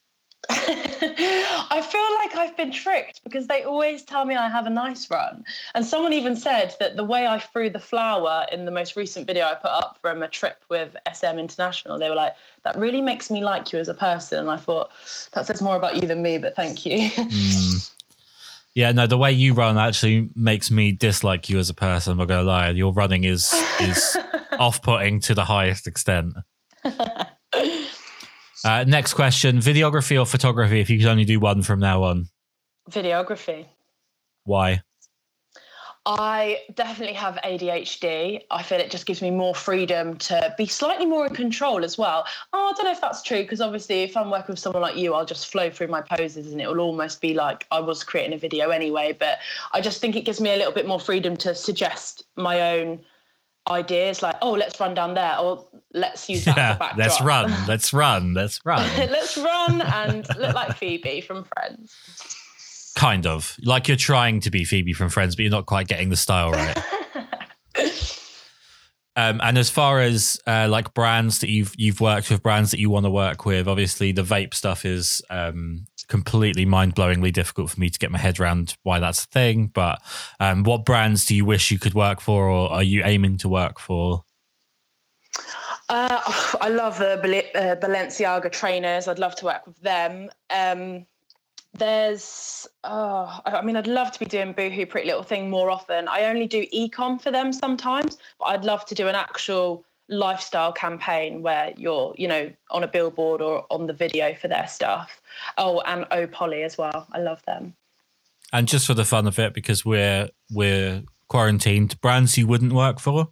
I 0.49 1.81
feel 1.81 2.15
like 2.15 2.35
I've 2.35 2.48
been 2.59 2.71
tricked 2.71 3.23
because 3.23 3.47
they 3.47 3.63
always 3.63 4.03
tell 4.03 4.25
me 4.25 4.35
I 4.35 4.49
have 4.49 4.65
a 4.65 4.69
nice 4.69 5.09
run. 5.09 5.45
And 5.75 5.85
someone 5.85 6.11
even 6.11 6.35
said 6.35 6.75
that 6.81 6.97
the 6.97 7.05
way 7.05 7.25
I 7.25 7.39
threw 7.39 7.69
the 7.69 7.79
flower 7.79 8.45
in 8.51 8.65
the 8.65 8.71
most 8.71 8.97
recent 8.97 9.25
video 9.25 9.45
I 9.45 9.55
put 9.55 9.71
up 9.71 9.97
from 10.01 10.21
a 10.21 10.27
trip 10.27 10.61
with 10.67 10.95
SM 11.11 11.39
International, 11.39 11.97
they 11.97 12.09
were 12.09 12.15
like, 12.15 12.33
that 12.63 12.77
really 12.77 13.01
makes 13.01 13.31
me 13.31 13.41
like 13.43 13.71
you 13.71 13.79
as 13.79 13.87
a 13.87 13.93
person. 13.93 14.39
And 14.39 14.51
I 14.51 14.57
thought, 14.57 14.91
that 15.33 15.47
says 15.47 15.61
more 15.61 15.77
about 15.77 15.95
you 15.95 16.07
than 16.07 16.21
me, 16.21 16.37
but 16.37 16.55
thank 16.55 16.85
you. 16.85 17.09
mm. 17.09 17.95
Yeah, 18.75 18.91
no, 18.91 19.07
the 19.07 19.17
way 19.17 19.31
you 19.31 19.55
run 19.55 19.79
actually 19.79 20.29
makes 20.35 20.69
me 20.69 20.91
dislike 20.91 21.49
you 21.49 21.57
as 21.57 21.69
a 21.69 21.73
person. 21.73 22.11
I'm 22.11 22.17
not 22.19 22.27
gonna 22.27 22.43
lie. 22.43 22.69
Your 22.69 22.93
running 22.93 23.23
is 23.23 23.51
is 23.81 24.15
off 24.59 24.81
putting 24.83 25.19
to 25.21 25.33
the 25.33 25.43
highest 25.43 25.87
extent. 25.87 26.35
Uh, 28.65 28.83
next 28.85 29.13
question: 29.13 29.57
videography 29.59 30.19
or 30.21 30.25
photography? 30.25 30.81
If 30.81 30.89
you 30.89 30.97
could 30.99 31.07
only 31.07 31.25
do 31.25 31.39
one 31.39 31.61
from 31.61 31.79
now 31.79 32.03
on. 32.03 32.27
Videography. 32.89 33.65
Why? 34.45 34.81
I 36.05 36.61
definitely 36.73 37.15
have 37.15 37.35
ADHD. 37.43 38.41
I 38.49 38.63
feel 38.63 38.79
it 38.79 38.89
just 38.89 39.05
gives 39.05 39.21
me 39.21 39.29
more 39.29 39.53
freedom 39.53 40.17
to 40.17 40.55
be 40.57 40.65
slightly 40.65 41.05
more 41.05 41.27
in 41.27 41.35
control 41.35 41.83
as 41.83 41.97
well. 41.97 42.25
Oh, 42.53 42.69
I 42.69 42.73
don't 42.75 42.85
know 42.85 42.91
if 42.91 43.01
that's 43.01 43.21
true 43.21 43.43
because 43.43 43.61
obviously, 43.61 44.01
if 44.03 44.15
I'm 44.17 44.31
working 44.31 44.53
with 44.53 44.59
someone 44.59 44.81
like 44.81 44.95
you, 44.95 45.13
I'll 45.13 45.25
just 45.25 45.51
flow 45.51 45.69
through 45.69 45.89
my 45.89 46.01
poses 46.01 46.51
and 46.51 46.61
it 46.61 46.67
will 46.67 46.79
almost 46.79 47.21
be 47.21 47.33
like 47.33 47.67
I 47.69 47.79
was 47.79 48.03
creating 48.03 48.33
a 48.33 48.37
video 48.37 48.69
anyway. 48.69 49.15
But 49.19 49.39
I 49.73 49.81
just 49.81 50.01
think 50.01 50.15
it 50.15 50.25
gives 50.25 50.41
me 50.41 50.51
a 50.51 50.57
little 50.57 50.73
bit 50.73 50.87
more 50.87 50.99
freedom 50.99 51.37
to 51.37 51.53
suggest 51.53 52.23
my 52.35 52.79
own 52.79 53.01
ideas 53.69 54.23
like 54.23 54.35
oh 54.41 54.53
let's 54.53 54.79
run 54.79 54.95
down 54.95 55.13
there 55.13 55.37
or 55.37 55.63
let's 55.93 56.27
use 56.27 56.43
that 56.45 56.57
yeah, 56.57 56.93
let's 56.97 57.21
run 57.21 57.53
let's 57.67 57.93
run 57.93 58.33
let's 58.33 58.59
run 58.65 58.89
let's 59.11 59.37
run 59.37 59.81
and 59.81 60.27
look 60.39 60.55
like 60.55 60.75
phoebe 60.75 61.21
from 61.21 61.43
friends 61.43 61.95
kind 62.99 63.25
of 63.25 63.55
like 63.63 63.87
you're 63.87 63.97
trying 63.97 64.39
to 64.41 64.51
be 64.51 64.65
phoebe 64.65 64.93
from 64.93 65.09
friends 65.09 65.35
but 65.35 65.43
you're 65.43 65.51
not 65.51 65.65
quite 65.65 65.87
getting 65.87 66.09
the 66.09 66.17
style 66.17 66.51
right 66.51 66.77
um, 69.15 69.39
and 69.41 69.57
as 69.57 69.69
far 69.69 70.01
as 70.01 70.39
uh, 70.47 70.67
like 70.69 70.93
brands 70.93 71.39
that 71.39 71.49
you've 71.49 71.73
you've 71.77 72.01
worked 72.01 72.29
with 72.29 72.43
brands 72.43 72.71
that 72.71 72.79
you 72.79 72.89
want 72.89 73.05
to 73.05 73.09
work 73.09 73.45
with 73.45 73.67
obviously 73.67 74.11
the 74.11 74.21
vape 74.21 74.53
stuff 74.53 74.85
is 74.85 75.21
um, 75.29 75.85
completely 76.09 76.65
mind-blowingly 76.65 77.31
difficult 77.31 77.69
for 77.69 77.79
me 77.79 77.89
to 77.89 77.99
get 77.99 78.11
my 78.11 78.17
head 78.17 78.39
around 78.39 78.75
why 78.83 78.99
that's 78.99 79.23
a 79.23 79.27
thing. 79.27 79.67
But 79.67 80.01
um, 80.39 80.63
what 80.63 80.83
brands 80.83 81.25
do 81.25 81.35
you 81.35 81.45
wish 81.45 81.71
you 81.71 81.79
could 81.79 81.93
work 81.93 82.19
for, 82.19 82.49
or 82.49 82.69
are 82.71 82.83
you 82.83 83.03
aiming 83.05 83.37
to 83.37 83.49
work 83.49 83.79
for? 83.79 84.23
Uh, 85.87 86.19
I 86.61 86.69
love 86.69 86.97
the 86.97 87.13
uh, 87.55 87.75
Balenciaga 87.75 88.51
trainers. 88.51 89.07
I'd 89.07 89.19
love 89.19 89.35
to 89.37 89.45
work 89.45 89.65
with 89.65 89.79
them. 89.79 90.29
Um, 90.49 91.05
there's, 91.73 92.67
oh, 92.83 93.39
I 93.45 93.61
mean, 93.61 93.75
I'd 93.75 93.87
love 93.87 94.11
to 94.11 94.19
be 94.19 94.25
doing 94.25 94.53
Boohoo 94.53 94.85
Pretty 94.85 95.07
Little 95.07 95.23
Thing 95.23 95.49
more 95.49 95.69
often. 95.69 96.07
I 96.07 96.25
only 96.25 96.47
do 96.47 96.65
ecom 96.73 97.21
for 97.21 97.31
them 97.31 97.53
sometimes, 97.53 98.17
but 98.39 98.45
I'd 98.45 98.65
love 98.65 98.85
to 98.85 98.95
do 98.95 99.07
an 99.07 99.15
actual 99.15 99.85
lifestyle 100.09 100.73
campaign 100.73 101.41
where 101.41 101.71
you're, 101.77 102.15
you 102.17 102.27
know, 102.27 102.51
on 102.71 102.83
a 102.83 102.87
billboard 102.87 103.41
or 103.41 103.65
on 103.69 103.87
the 103.87 103.93
video 103.93 104.33
for 104.33 104.47
their 104.47 104.67
stuff. 104.67 105.21
Oh, 105.57 105.81
and 105.81 106.05
Oh 106.11 106.27
Polly 106.27 106.63
as 106.63 106.77
well. 106.77 107.07
I 107.11 107.19
love 107.19 107.43
them. 107.45 107.75
And 108.51 108.67
just 108.67 108.87
for 108.87 108.95
the 108.95 109.05
fun 109.05 109.27
of 109.27 109.37
it, 109.37 109.53
because 109.53 109.85
we're 109.85 110.29
we're 110.51 111.03
quarantined, 111.27 112.01
brands 112.01 112.37
you 112.37 112.47
wouldn't 112.47 112.73
work 112.73 112.99
for? 112.99 113.29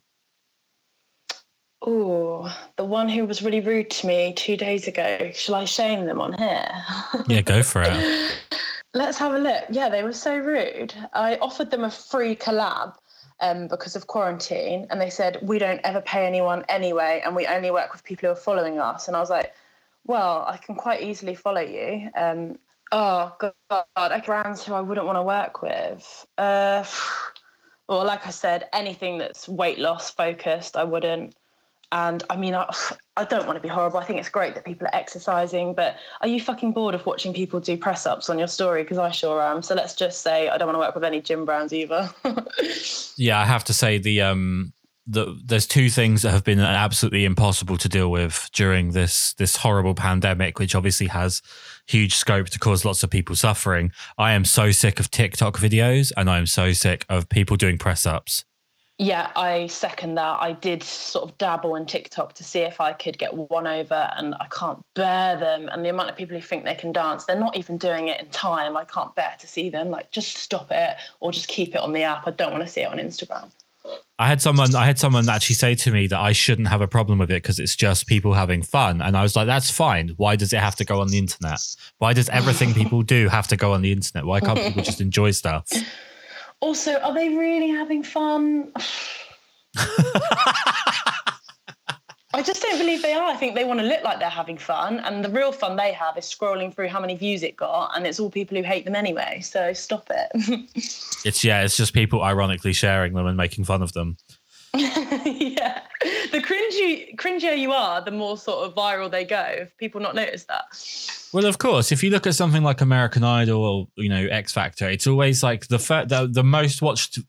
Oh, 1.82 2.54
the 2.76 2.86
one 2.86 3.08
who 3.08 3.26
was 3.26 3.42
really 3.42 3.60
rude 3.60 3.90
to 3.92 4.08
me 4.08 4.34
two 4.34 4.58
days 4.58 4.88
ago. 4.88 5.32
Shall 5.34 5.56
I 5.56 5.66
shame 5.66 6.06
them 6.06 6.20
on 6.20 6.34
here? 6.34 6.70
yeah, 7.28 7.42
go 7.42 7.62
for 7.62 7.84
it. 7.86 8.36
Let's 8.94 9.18
have 9.20 9.34
a 9.34 9.38
look. 9.38 9.66
Yeah, 9.70 9.90
they 9.90 10.04
were 10.04 10.14
so 10.14 10.38
rude. 10.38 10.94
I 11.14 11.36
offered 11.36 11.70
them 11.70 11.84
a 11.84 11.92
free 11.92 12.36
collab 12.36 12.96
um, 13.42 13.68
because 13.68 13.96
of 13.96 14.08
quarantine. 14.08 14.88
And 14.90 15.00
they 15.00 15.10
said, 15.10 15.38
we 15.42 15.60
don't 15.60 15.82
ever 15.84 16.02
pay 16.02 16.26
anyone 16.26 16.66
anyway, 16.70 17.22
and 17.24 17.36
we 17.36 17.46
only 17.46 17.72
work 17.72 17.94
with 17.94 18.04
people 18.04 18.28
who 18.28 18.34
are 18.34 18.36
following 18.36 18.80
us. 18.80 19.08
And 19.08 19.16
I 19.16 19.20
was 19.20 19.30
like, 19.30 19.54
well, 20.06 20.46
I 20.48 20.58
can 20.58 20.76
quite 20.76 21.02
easily 21.02 21.36
follow 21.36 21.62
you. 21.62 22.10
Um, 22.16 22.58
oh, 22.92 23.36
God, 23.40 23.86
I 23.96 24.20
brands 24.22 24.66
who 24.66 24.74
I 24.74 24.82
wouldn't 24.82 25.06
want 25.06 25.18
to 25.18 25.24
work 25.24 25.62
with. 25.62 26.26
Uh, 26.38 26.84
well, 27.90 28.06
like 28.06 28.26
I 28.26 28.32
said, 28.32 28.68
anything 28.74 29.18
that's 29.18 29.48
weight 29.48 29.80
loss 29.80 30.10
focused, 30.10 30.76
I 30.76 30.84
wouldn't. 30.84 31.36
And 31.92 32.24
I 32.30 32.36
mean, 32.36 32.54
I, 32.54 32.70
I 33.16 33.24
don't 33.24 33.48
want 33.48 33.58
to 33.58 33.62
be 33.62 33.70
horrible. 33.70 34.00
I 34.00 34.04
think 34.04 34.20
it's 34.20 34.30
great 34.30 34.56
that 34.56 34.66
people 34.66 34.88
are 34.88 34.96
exercising, 34.96 35.74
but 35.74 35.96
are 36.22 36.28
you 36.28 36.42
fucking 36.42 36.74
bored 36.74 36.96
of 36.96 37.06
watching 37.06 37.34
people 37.34 37.60
do 37.60 37.78
press 37.78 38.06
ups 38.06 38.30
on 38.30 38.38
your 38.38 38.48
story? 38.48 38.84
Because 38.84 38.98
I 38.98 39.10
sure 39.12 39.42
am. 39.42 39.62
So 39.62 39.74
let's 39.74 39.96
just 39.96 40.22
say 40.22 40.50
I 40.50 40.58
don't 40.58 40.68
want 40.68 40.76
to 40.76 40.80
work 40.80 40.96
with 40.96 41.04
any 41.04 41.22
gym 41.22 41.46
brands 41.46 41.74
either. 41.74 42.10
yeah, 43.18 43.40
I 43.40 43.46
have 43.46 43.64
to 43.66 43.74
say 43.74 43.98
the 43.98 44.22
um 44.22 44.74
the, 45.10 45.40
there's 45.46 45.66
two 45.66 45.90
things 45.90 46.22
that 46.24 46.32
have 46.32 46.44
been 46.44 46.60
absolutely 46.60 47.24
impossible 47.24 47.78
to 47.78 47.88
deal 47.88 48.12
with 48.12 48.50
during 48.52 48.92
this 48.92 49.34
this 49.36 49.56
horrible 49.56 49.96
pandemic, 49.96 50.60
which 50.60 50.76
obviously 50.76 51.08
has 51.08 51.42
huge 51.88 52.16
scope 52.16 52.50
to 52.50 52.60
cause 52.60 52.84
lots 52.84 53.04
of 53.04 53.10
people 53.10 53.36
suffering. 53.36 53.92
I 54.18 54.34
am 54.34 54.44
so 54.44 54.72
sick 54.72 55.00
of 55.00 55.10
TikTok 55.10 55.58
videos, 55.58 56.12
and 56.18 56.30
I 56.30 56.38
am 56.38 56.46
so 56.46 56.74
sick 56.74 57.06
of 57.08 57.30
people 57.30 57.56
doing 57.56 57.78
press 57.78 58.06
ups. 58.06 58.44
Yeah, 59.00 59.32
I 59.36 59.68
second 59.68 60.16
that. 60.16 60.42
I 60.42 60.54
did 60.54 60.82
sort 60.82 61.30
of 61.30 61.38
dabble 61.38 61.76
in 61.76 61.86
TikTok 61.86 62.34
to 62.34 62.44
see 62.44 62.62
if 62.62 62.82
I 62.82 62.94
could 62.94 63.20
get 63.20 63.32
one 63.32 63.68
over, 63.68 64.10
and 64.18 64.34
I 64.40 64.48
can't 64.48 64.84
bear 64.96 65.38
them. 65.38 65.70
And 65.72 65.86
the 65.86 65.90
amount 65.90 66.10
of 66.10 66.16
people 66.16 66.36
who 66.36 66.42
think 66.42 66.66
they 66.66 66.74
can 66.74 66.92
dance, 66.92 67.26
they're 67.26 67.40
not 67.40 67.56
even 67.56 67.78
doing 67.78 68.08
it 68.08 68.20
in 68.20 68.28
time. 68.30 68.76
I 68.76 68.86
can't 68.86 69.14
bear 69.14 69.36
to 69.40 69.48
see 69.48 69.70
them. 69.70 69.92
Like, 69.92 70.10
just 70.10 70.38
stop 70.38 70.70
it 70.72 70.98
or 71.20 71.32
just 71.32 71.48
keep 71.48 71.76
it 71.76 71.82
on 71.82 71.94
the 71.94 72.02
app. 72.02 72.28
I 72.28 72.32
don't 72.32 72.52
want 72.52 72.64
to 72.64 72.70
see 72.70 72.82
it 72.82 72.92
on 72.92 72.98
Instagram. 72.98 73.52
I 74.20 74.28
had 74.28 74.42
someone 74.42 74.76
I 74.76 74.86
had 74.86 74.98
someone 74.98 75.30
actually 75.30 75.56
say 75.56 75.76
to 75.76 75.92
me 75.92 76.08
that 76.08 76.20
I 76.20 76.32
shouldn't 76.32 76.68
have 76.68 76.82
a 76.82 76.88
problem 76.88 77.20
with 77.20 77.30
it 77.30 77.44
because 77.44 77.60
it's 77.60 77.76
just 77.76 78.08
people 78.08 78.34
having 78.34 78.64
fun. 78.64 79.02
And 79.02 79.16
I 79.16 79.22
was 79.22 79.36
like, 79.36 79.46
that's 79.46 79.70
fine. 79.70 80.10
Why 80.18 80.36
does 80.36 80.54
it 80.54 80.60
have 80.60 80.76
to 80.78 80.86
go 80.86 81.02
on 81.02 81.10
the 81.10 81.20
internet? 81.20 81.60
Why 82.00 82.14
does 82.14 82.28
everything 82.30 82.74
people 82.74 83.04
do 83.04 83.30
have 83.30 83.48
to 83.50 83.56
go 83.56 83.74
on 83.74 83.84
the 83.84 83.92
internet? 83.92 84.26
Why 84.26 84.40
can't 84.40 84.60
people 84.60 84.82
just 84.84 85.02
enjoy 85.02 85.32
stuff? 85.32 85.68
Also, 86.60 86.96
are 87.00 87.14
they 87.14 87.30
really 87.30 87.70
having 87.70 88.04
fun? 88.04 88.72
I 92.34 92.44
just 92.44 92.62
don't 92.62 92.78
believe 92.78 93.02
they 93.02 93.14
are. 93.14 93.30
I 93.30 93.36
think 93.36 93.56
they 93.56 93.64
want 93.64 93.80
to 93.80 93.86
look 93.86 94.04
like 94.04 94.20
they're 94.20 94.30
having 94.30 94.58
fun, 94.58 95.00
and 95.00 95.26
the 95.26 95.30
real 95.30 95.52
fun 95.52 95.76
they 95.76 95.92
have 95.94 96.18
is 96.18 96.26
scrolling 96.26 96.74
through 96.74 96.88
how 96.90 97.00
many 97.00 97.16
views 97.16 97.42
it 97.42 97.56
got, 97.56 97.92
and 97.96 98.06
it's 98.06 98.20
all 98.20 98.30
people 98.30 98.58
who 98.58 98.64
hate 98.64 98.86
them 98.86 98.96
anyway. 98.96 99.40
So 99.42 99.74
stop 99.74 100.10
it. 100.12 100.30
it's 101.26 101.44
yeah, 101.44 101.64
it's 101.64 101.78
just 101.78 101.94
people 101.94 102.22
ironically 102.22 102.74
sharing 102.74 103.14
them 103.14 103.26
and 103.26 103.38
making 103.38 103.66
fun 103.66 103.82
of 103.82 103.94
them. 103.94 104.18
yeah, 104.76 105.82
the 106.32 106.40
cringy, 106.40 107.16
cringier 107.16 107.58
you 107.58 107.72
are, 107.72 108.04
the 108.04 108.12
more 108.12 108.38
sort 108.38 108.68
of 108.68 108.76
viral 108.76 109.10
they 109.10 109.26
go. 109.26 109.44
If 109.48 109.76
people 109.78 110.02
not 110.02 110.16
notice 110.16 110.44
that. 110.46 110.66
Well, 111.34 111.46
of 111.46 111.58
course, 111.58 111.92
if 111.92 112.04
you 112.04 112.10
look 112.10 112.28
at 112.28 112.36
something 112.36 112.64
like 112.64 112.82
American 112.82 113.24
Idol 113.24 113.64
or 113.64 113.88
you 113.96 114.10
know 114.10 114.28
X 114.28 114.52
Factor, 114.52 114.90
it's 114.90 115.08
always 115.08 115.42
like 115.42 115.68
the 115.68 115.78
the, 115.78 116.30
the 116.32 116.44
most 116.44 116.82
watched 116.82 117.20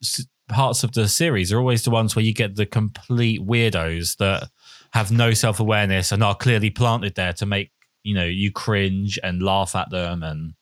parts 0.48 0.82
of 0.82 0.92
the 0.92 1.08
series 1.08 1.52
are 1.52 1.58
always 1.58 1.84
the 1.84 1.90
ones 1.90 2.16
where 2.16 2.24
you 2.24 2.34
get 2.34 2.56
the 2.56 2.66
complete 2.66 3.40
weirdos 3.40 4.16
that 4.16 4.48
have 4.92 5.12
no 5.12 5.32
self 5.32 5.60
awareness 5.60 6.10
and 6.12 6.22
are 6.24 6.34
clearly 6.34 6.70
planted 6.70 7.14
there 7.14 7.32
to 7.34 7.46
make 7.46 7.70
you 8.02 8.14
know 8.14 8.24
you 8.24 8.50
cringe 8.50 9.18
and 9.22 9.42
laugh 9.42 9.76
at 9.76 9.90
them 9.90 10.22
and 10.22 10.54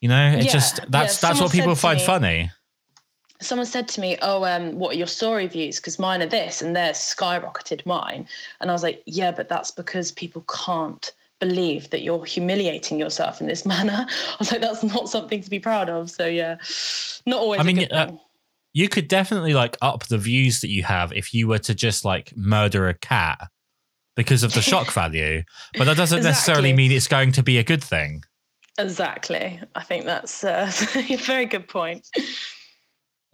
you 0.00 0.08
know 0.08 0.32
it 0.32 0.44
Yeah, 0.44 0.52
just 0.52 0.78
yeah, 0.78 0.84
that's 0.88 1.20
that's 1.20 1.40
what 1.40 1.52
people 1.52 1.74
find 1.74 1.98
me- 1.98 2.04
funny. 2.04 2.50
Someone 3.44 3.66
said 3.66 3.88
to 3.88 4.00
me, 4.00 4.16
"Oh, 4.22 4.44
um, 4.44 4.78
what 4.78 4.94
are 4.94 4.98
your 4.98 5.06
story 5.06 5.46
views? 5.46 5.76
Because 5.76 5.98
mine 5.98 6.22
are 6.22 6.26
this, 6.26 6.62
and 6.62 6.74
theirs 6.74 6.96
skyrocketed 6.96 7.84
mine." 7.86 8.26
And 8.60 8.70
I 8.70 8.72
was 8.72 8.82
like, 8.82 9.02
"Yeah, 9.06 9.30
but 9.30 9.48
that's 9.48 9.70
because 9.70 10.12
people 10.12 10.44
can't 10.48 11.12
believe 11.40 11.90
that 11.90 12.02
you're 12.02 12.24
humiliating 12.24 12.98
yourself 12.98 13.40
in 13.40 13.46
this 13.46 13.66
manner." 13.74 14.06
I 14.08 14.36
was 14.38 14.52
like, 14.52 14.60
"That's 14.60 14.82
not 14.82 15.08
something 15.08 15.42
to 15.42 15.50
be 15.50 15.60
proud 15.60 15.88
of." 15.88 16.10
So 16.10 16.26
yeah, 16.26 16.56
not 17.26 17.40
always. 17.40 17.60
I 17.60 17.62
mean, 17.62 17.84
uh. 17.90 18.16
You 18.76 18.88
could 18.88 19.06
definitely 19.06 19.54
like 19.54 19.76
up 19.80 20.08
the 20.08 20.18
views 20.18 20.60
that 20.60 20.68
you 20.68 20.82
have 20.82 21.12
if 21.12 21.32
you 21.32 21.46
were 21.46 21.60
to 21.60 21.76
just 21.76 22.04
like 22.04 22.36
murder 22.36 22.88
a 22.88 22.94
cat 22.94 23.48
because 24.16 24.42
of 24.42 24.52
the 24.52 24.62
shock 24.62 24.92
value, 24.92 25.44
but 25.78 25.84
that 25.84 25.96
doesn't 25.96 26.24
necessarily 26.24 26.72
mean 26.72 26.90
it's 26.90 27.06
going 27.06 27.30
to 27.32 27.42
be 27.42 27.58
a 27.58 27.62
good 27.62 27.82
thing. 27.82 28.24
exactly. 28.76 29.60
I 29.76 29.82
think 29.84 30.06
that's 30.06 30.42
uh, 30.42 30.70
a 30.96 31.16
very 31.18 31.46
good 31.46 31.68
point. 31.68 32.08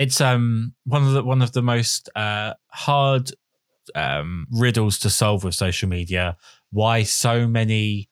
It's 0.01 0.21
um 0.21 0.75
one 0.85 1.07
of 1.07 1.13
the 1.13 1.23
one 1.23 1.43
of 1.43 1.53
the 1.53 1.63
most 1.63 2.09
uh 2.17 2.55
hard 2.69 3.31
um 3.95 4.47
riddles 4.51 4.99
to 5.01 5.11
solve 5.11 5.45
with 5.45 5.55
social 5.55 5.89
media. 5.89 6.37
Why 6.73 7.03
so 7.03 7.47
many 7.47 8.09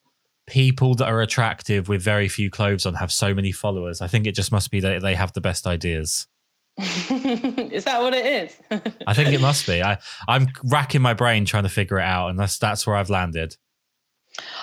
people 0.47 0.95
that 0.97 1.09
are 1.09 1.22
attractive 1.22 1.89
with 1.89 2.03
very 2.03 2.28
few 2.28 2.51
clothes 2.51 2.84
on 2.84 2.95
have 2.95 3.11
so 3.11 3.34
many 3.34 3.53
followers. 3.53 4.01
I 4.01 4.07
think 4.07 4.26
it 4.26 4.34
just 4.34 4.53
must 4.53 4.70
be 4.70 4.80
that 4.80 5.01
they 5.01 5.14
have 5.14 5.32
the 5.32 5.41
best 5.41 5.66
ideas. 5.66 6.26
Is 6.78 7.84
that 7.84 8.01
what 8.03 8.14
it 8.14 8.24
is? 8.24 8.57
i 9.07 9.12
think 9.12 9.30
it 9.30 9.41
must 9.41 9.66
be. 9.66 9.82
I 9.91 9.99
i'm 10.28 10.49
racking 10.64 11.03
my 11.03 11.14
brain 11.14 11.47
trying 11.47 11.64
to 11.64 11.68
figure 11.68 11.99
it 11.99 12.05
out 12.05 12.28
and 12.28 12.39
that's 12.39 12.59
that's 12.59 12.86
where 12.86 12.97
i've 12.97 13.11
landed 13.11 13.57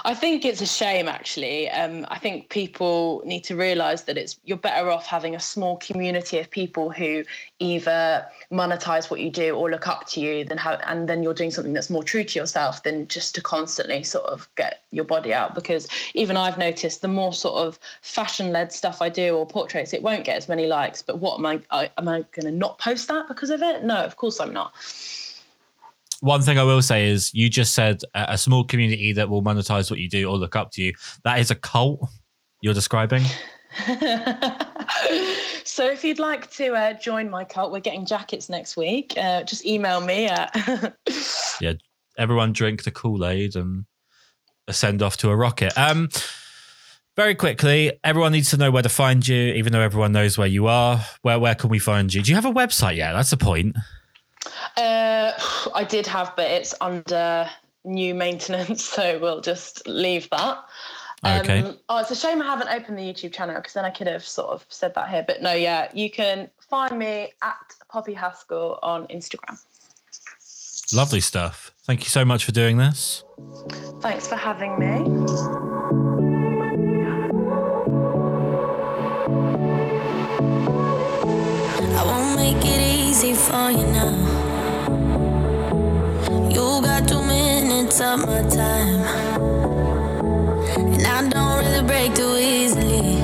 I 0.04 0.14
think 0.14 0.46
it's 0.46 0.62
a 0.62 0.66
shame, 0.66 1.08
actually. 1.08 1.70
Um, 1.70 2.06
I 2.10 2.18
think 2.18 2.50
people 2.50 3.22
need 3.26 3.44
to 3.46 3.56
realise 3.56 4.04
that 4.04 4.18
it's 4.18 4.40
you're 4.46 4.58
better 4.58 4.90
off 4.90 5.06
having 5.06 5.36
a 5.36 5.40
small 5.40 5.78
community 5.78 6.40
of 6.40 6.50
people 6.50 6.92
who 6.92 7.24
either 7.60 8.26
monetize 8.52 9.10
what 9.10 9.20
you 9.20 9.30
do 9.30 9.56
or 9.56 9.70
look 9.70 9.88
up 9.88 10.08
to 10.10 10.20
you, 10.20 10.46
than 10.46 10.60
and 10.60 11.10
then 11.10 11.24
you're 11.24 11.34
doing 11.34 11.52
something 11.52 11.74
that's 11.74 11.90
more 11.90 12.04
true 12.04 12.24
to 12.24 12.40
yourself 12.40 12.84
than 12.84 13.08
just 13.08 13.36
to 13.36 13.42
constantly 13.42 14.04
sort 14.04 14.26
of 14.26 14.48
get 14.56 14.84
your 14.92 15.06
body 15.06 15.34
out. 15.34 15.56
Because 15.56 15.88
even 16.14 16.38
I've 16.38 16.58
noticed 16.58 17.02
the 17.02 17.08
more 17.08 17.34
sort 17.34 17.66
of 17.66 17.80
fashion-led 18.02 18.72
stuff 18.72 19.02
I 19.02 19.10
do 19.10 19.36
or 19.36 19.46
portraits, 19.46 19.94
it 19.94 20.04
won't 20.04 20.24
get 20.24 20.38
as 20.38 20.48
many 20.48 20.68
likes. 20.68 21.02
But 21.02 21.20
what 21.20 21.40
am 21.40 21.46
I? 21.46 21.62
I 21.72 21.90
am 21.98 22.08
I 22.08 22.24
going 22.32 22.46
to 22.46 22.52
not 22.52 22.80
post 22.80 23.08
that 23.08 23.28
because 23.28 23.50
of 23.50 23.62
it? 23.62 23.84
No, 23.84 23.98
of 23.98 24.16
course 24.18 24.40
I'm 24.40 24.54
not. 24.54 24.74
One 26.26 26.42
thing 26.42 26.58
i 26.58 26.64
will 26.64 26.82
say 26.82 27.08
is 27.08 27.34
you 27.34 27.50
just 27.50 27.74
said 27.74 28.02
a, 28.14 28.34
a 28.34 28.38
small 28.38 28.64
community 28.64 29.14
that 29.14 29.30
will 29.30 29.44
monetize 29.44 29.90
what 29.90 30.00
you 30.00 30.10
do 30.10 30.30
or 30.30 30.38
look 30.38 30.56
up 30.56 30.72
to 30.72 30.82
you 30.82 30.94
that 31.24 31.40
is 31.40 31.52
a 31.52 31.56
cult 31.56 32.00
you're 32.62 32.74
describing 32.74 33.24
so 35.66 35.86
if 35.90 36.04
you'd 36.04 36.20
like 36.20 36.50
to 36.52 36.74
uh, 36.74 36.94
join 36.94 37.30
my 37.30 37.44
cult, 37.44 37.72
we're 37.72 37.80
getting 37.82 38.06
jackets 38.06 38.48
next 38.48 38.78
week. 38.78 39.14
Uh, 39.18 39.44
just 39.44 39.66
email 39.66 40.00
me 40.00 40.28
at 40.28 40.96
yeah, 41.62 41.74
everyone 42.18 42.54
drink 42.54 42.84
the 42.84 42.92
Kool 42.92 43.26
Aid 43.26 43.56
and 43.56 43.86
ascend 44.68 45.02
off 45.02 45.18
to 45.18 45.30
a 45.30 45.36
rocket. 45.36 45.78
Um, 45.78 46.10
very 47.16 47.36
quickly, 47.36 47.94
everyone 48.04 48.32
needs 48.32 48.50
to 48.52 48.58
know 48.58 48.72
where 48.72 48.84
to 48.84 48.90
find 48.90 49.28
you, 49.28 49.54
even 49.54 49.74
though 49.74 49.82
everyone 49.82 50.12
knows 50.12 50.38
where 50.38 50.48
you 50.48 50.68
are. 50.68 51.02
Where 51.22 51.40
where 51.40 51.56
can 51.56 51.70
we 51.70 51.80
find 51.80 52.14
you? 52.14 52.22
Do 52.22 52.32
you 52.32 52.36
have 52.36 52.46
a 52.46 52.52
website 52.52 52.96
yet? 52.96 53.14
That's 53.14 53.30
the 53.30 53.38
point. 53.38 53.76
Uh, 54.78 55.32
I 55.76 55.86
did 55.88 56.08
have, 56.08 56.34
but 56.36 56.50
it's 56.50 56.74
under 56.82 57.50
new 57.84 58.14
maintenance, 58.14 58.84
so 58.96 59.20
we'll 59.20 59.42
just 59.42 59.88
leave 59.88 60.30
that. 60.30 60.64
Okay. 61.26 61.62
Um, 61.62 61.78
oh, 61.90 62.00
it's 62.00 62.12
a 62.12 62.16
shame 62.16 62.42
I 62.42 62.46
haven't 62.46 62.70
opened 62.70 63.00
the 63.00 63.02
YouTube 63.02 63.34
channel 63.34 63.56
because 63.56 63.74
then 63.74 63.86
I 63.86 63.90
could 63.90 64.08
have 64.08 64.24
sort 64.24 64.50
of 64.50 64.66
said 64.70 64.94
that 64.96 65.10
here. 65.10 65.24
But 65.26 65.42
no, 65.42 65.54
yeah, 65.54 65.90
you 65.94 66.12
can 66.12 66.50
find 66.60 67.00
me 67.00 67.32
at 67.42 67.56
Poppy 67.90 68.14
Haskell 68.14 68.80
on 68.84 69.08
Instagram. 69.08 69.58
Lovely 70.94 71.20
stuff. 71.20 71.72
Thank 71.84 72.04
you 72.04 72.10
so 72.10 72.24
much 72.26 72.46
for 72.46 72.52
doing 72.52 72.78
this. 72.78 73.24
Thanks 74.02 74.28
for 74.28 74.36
having 74.36 74.78
me. 74.78 74.86
I 81.98 82.04
won't 82.06 82.36
make 82.36 82.64
it 82.64 82.82
easy 82.82 83.34
for 83.34 83.72
you 83.72 83.86
now. 83.88 84.25
Minutes 87.98 88.02
of 88.02 88.28
my 88.28 88.42
time. 88.50 89.02
And 90.78 91.08
I 91.08 91.30
don't 91.30 91.66
really 91.66 91.88
break 91.88 92.14
too 92.16 92.36
easily. 92.38 93.20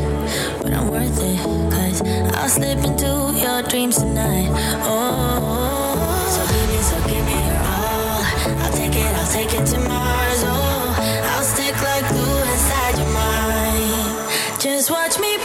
But 0.61 0.74
I'm 0.74 0.88
worth 0.89 1.19
it, 1.19 1.38
cause 1.72 2.01
I'll 2.36 2.49
slip 2.49 2.78
into 2.80 3.34
your 3.39 3.63
dreams 3.63 3.97
tonight. 3.97 4.49
Oh, 4.84 6.28
so 6.34 6.41
give 6.53 6.69
me, 6.69 6.82
so 6.82 6.97
give 7.07 7.26
me 7.26 7.38
your 7.47 7.61
all. 7.74 8.24
I'll 8.63 8.74
take 8.74 8.95
it, 8.95 9.15
I'll 9.15 9.32
take 9.32 9.53
it 9.53 9.65
to 9.67 9.80
Mars. 9.80 10.43
Oh, 10.45 10.95
I'll 11.32 11.43
stick 11.43 11.76
like 11.82 12.07
glue 12.09 12.41
inside 12.53 12.97
your 12.97 13.11
mind. 13.13 14.61
Just 14.61 14.91
watch 14.91 15.19
me 15.19 15.38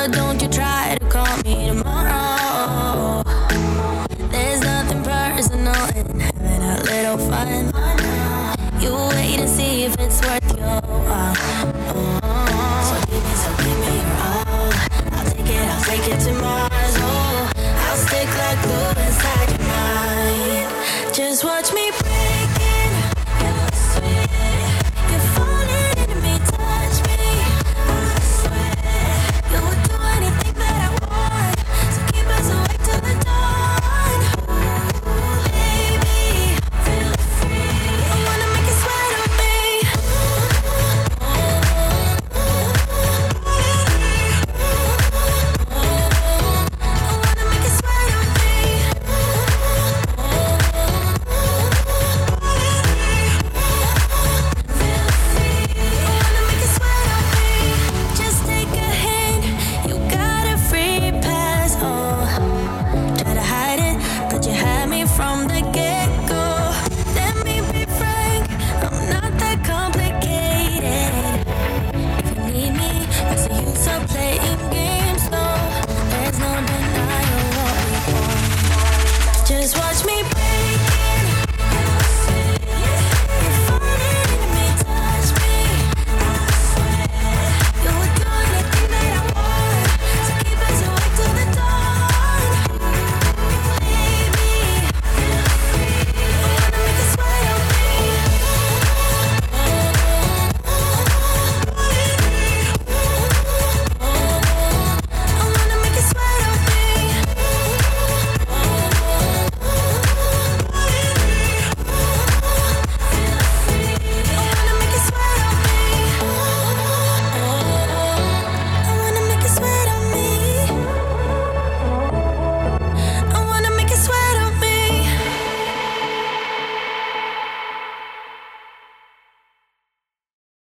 But 0.00 0.12
don't 0.12 0.40
you 0.40 0.48
try 0.48 0.96
to 0.98 1.06
call 1.10 1.36
me 1.44 1.68
tomorrow. 1.68 3.22
There's 4.30 4.62
nothing 4.62 5.02
personal 5.02 5.74
in 5.94 6.20
having 6.20 6.62
a 6.62 6.80
little 6.84 7.18
fun. 7.28 7.66
You 8.80 8.94
wait 8.94 9.40
and 9.40 9.48
see 9.50 9.82
if 9.84 9.94
it's 10.00 10.22
worth 10.22 10.56
your 10.56 10.80
while. 11.04 11.34
So 12.88 12.96
give 13.10 13.22
me, 13.28 13.34
so 13.44 13.50
give 13.58 13.78
me 13.84 13.92
your 14.00 14.16
all. 14.24 14.72
I'll 15.12 15.30
take 15.32 15.50
it, 15.54 15.68
I'll 15.68 15.84
take 15.84 16.08
it 16.08 16.20
to 16.24 16.32
Mars. 16.32 16.94
Oh, 16.96 17.52
I'll 17.84 17.96
stick 18.06 18.28
like 18.40 18.60
glue 18.62 19.02
inside 19.04 19.48
your 19.50 19.64
mind. 19.68 21.14
Just 21.14 21.44
watch 21.44 21.74
me 21.74 21.90
break 22.00 22.59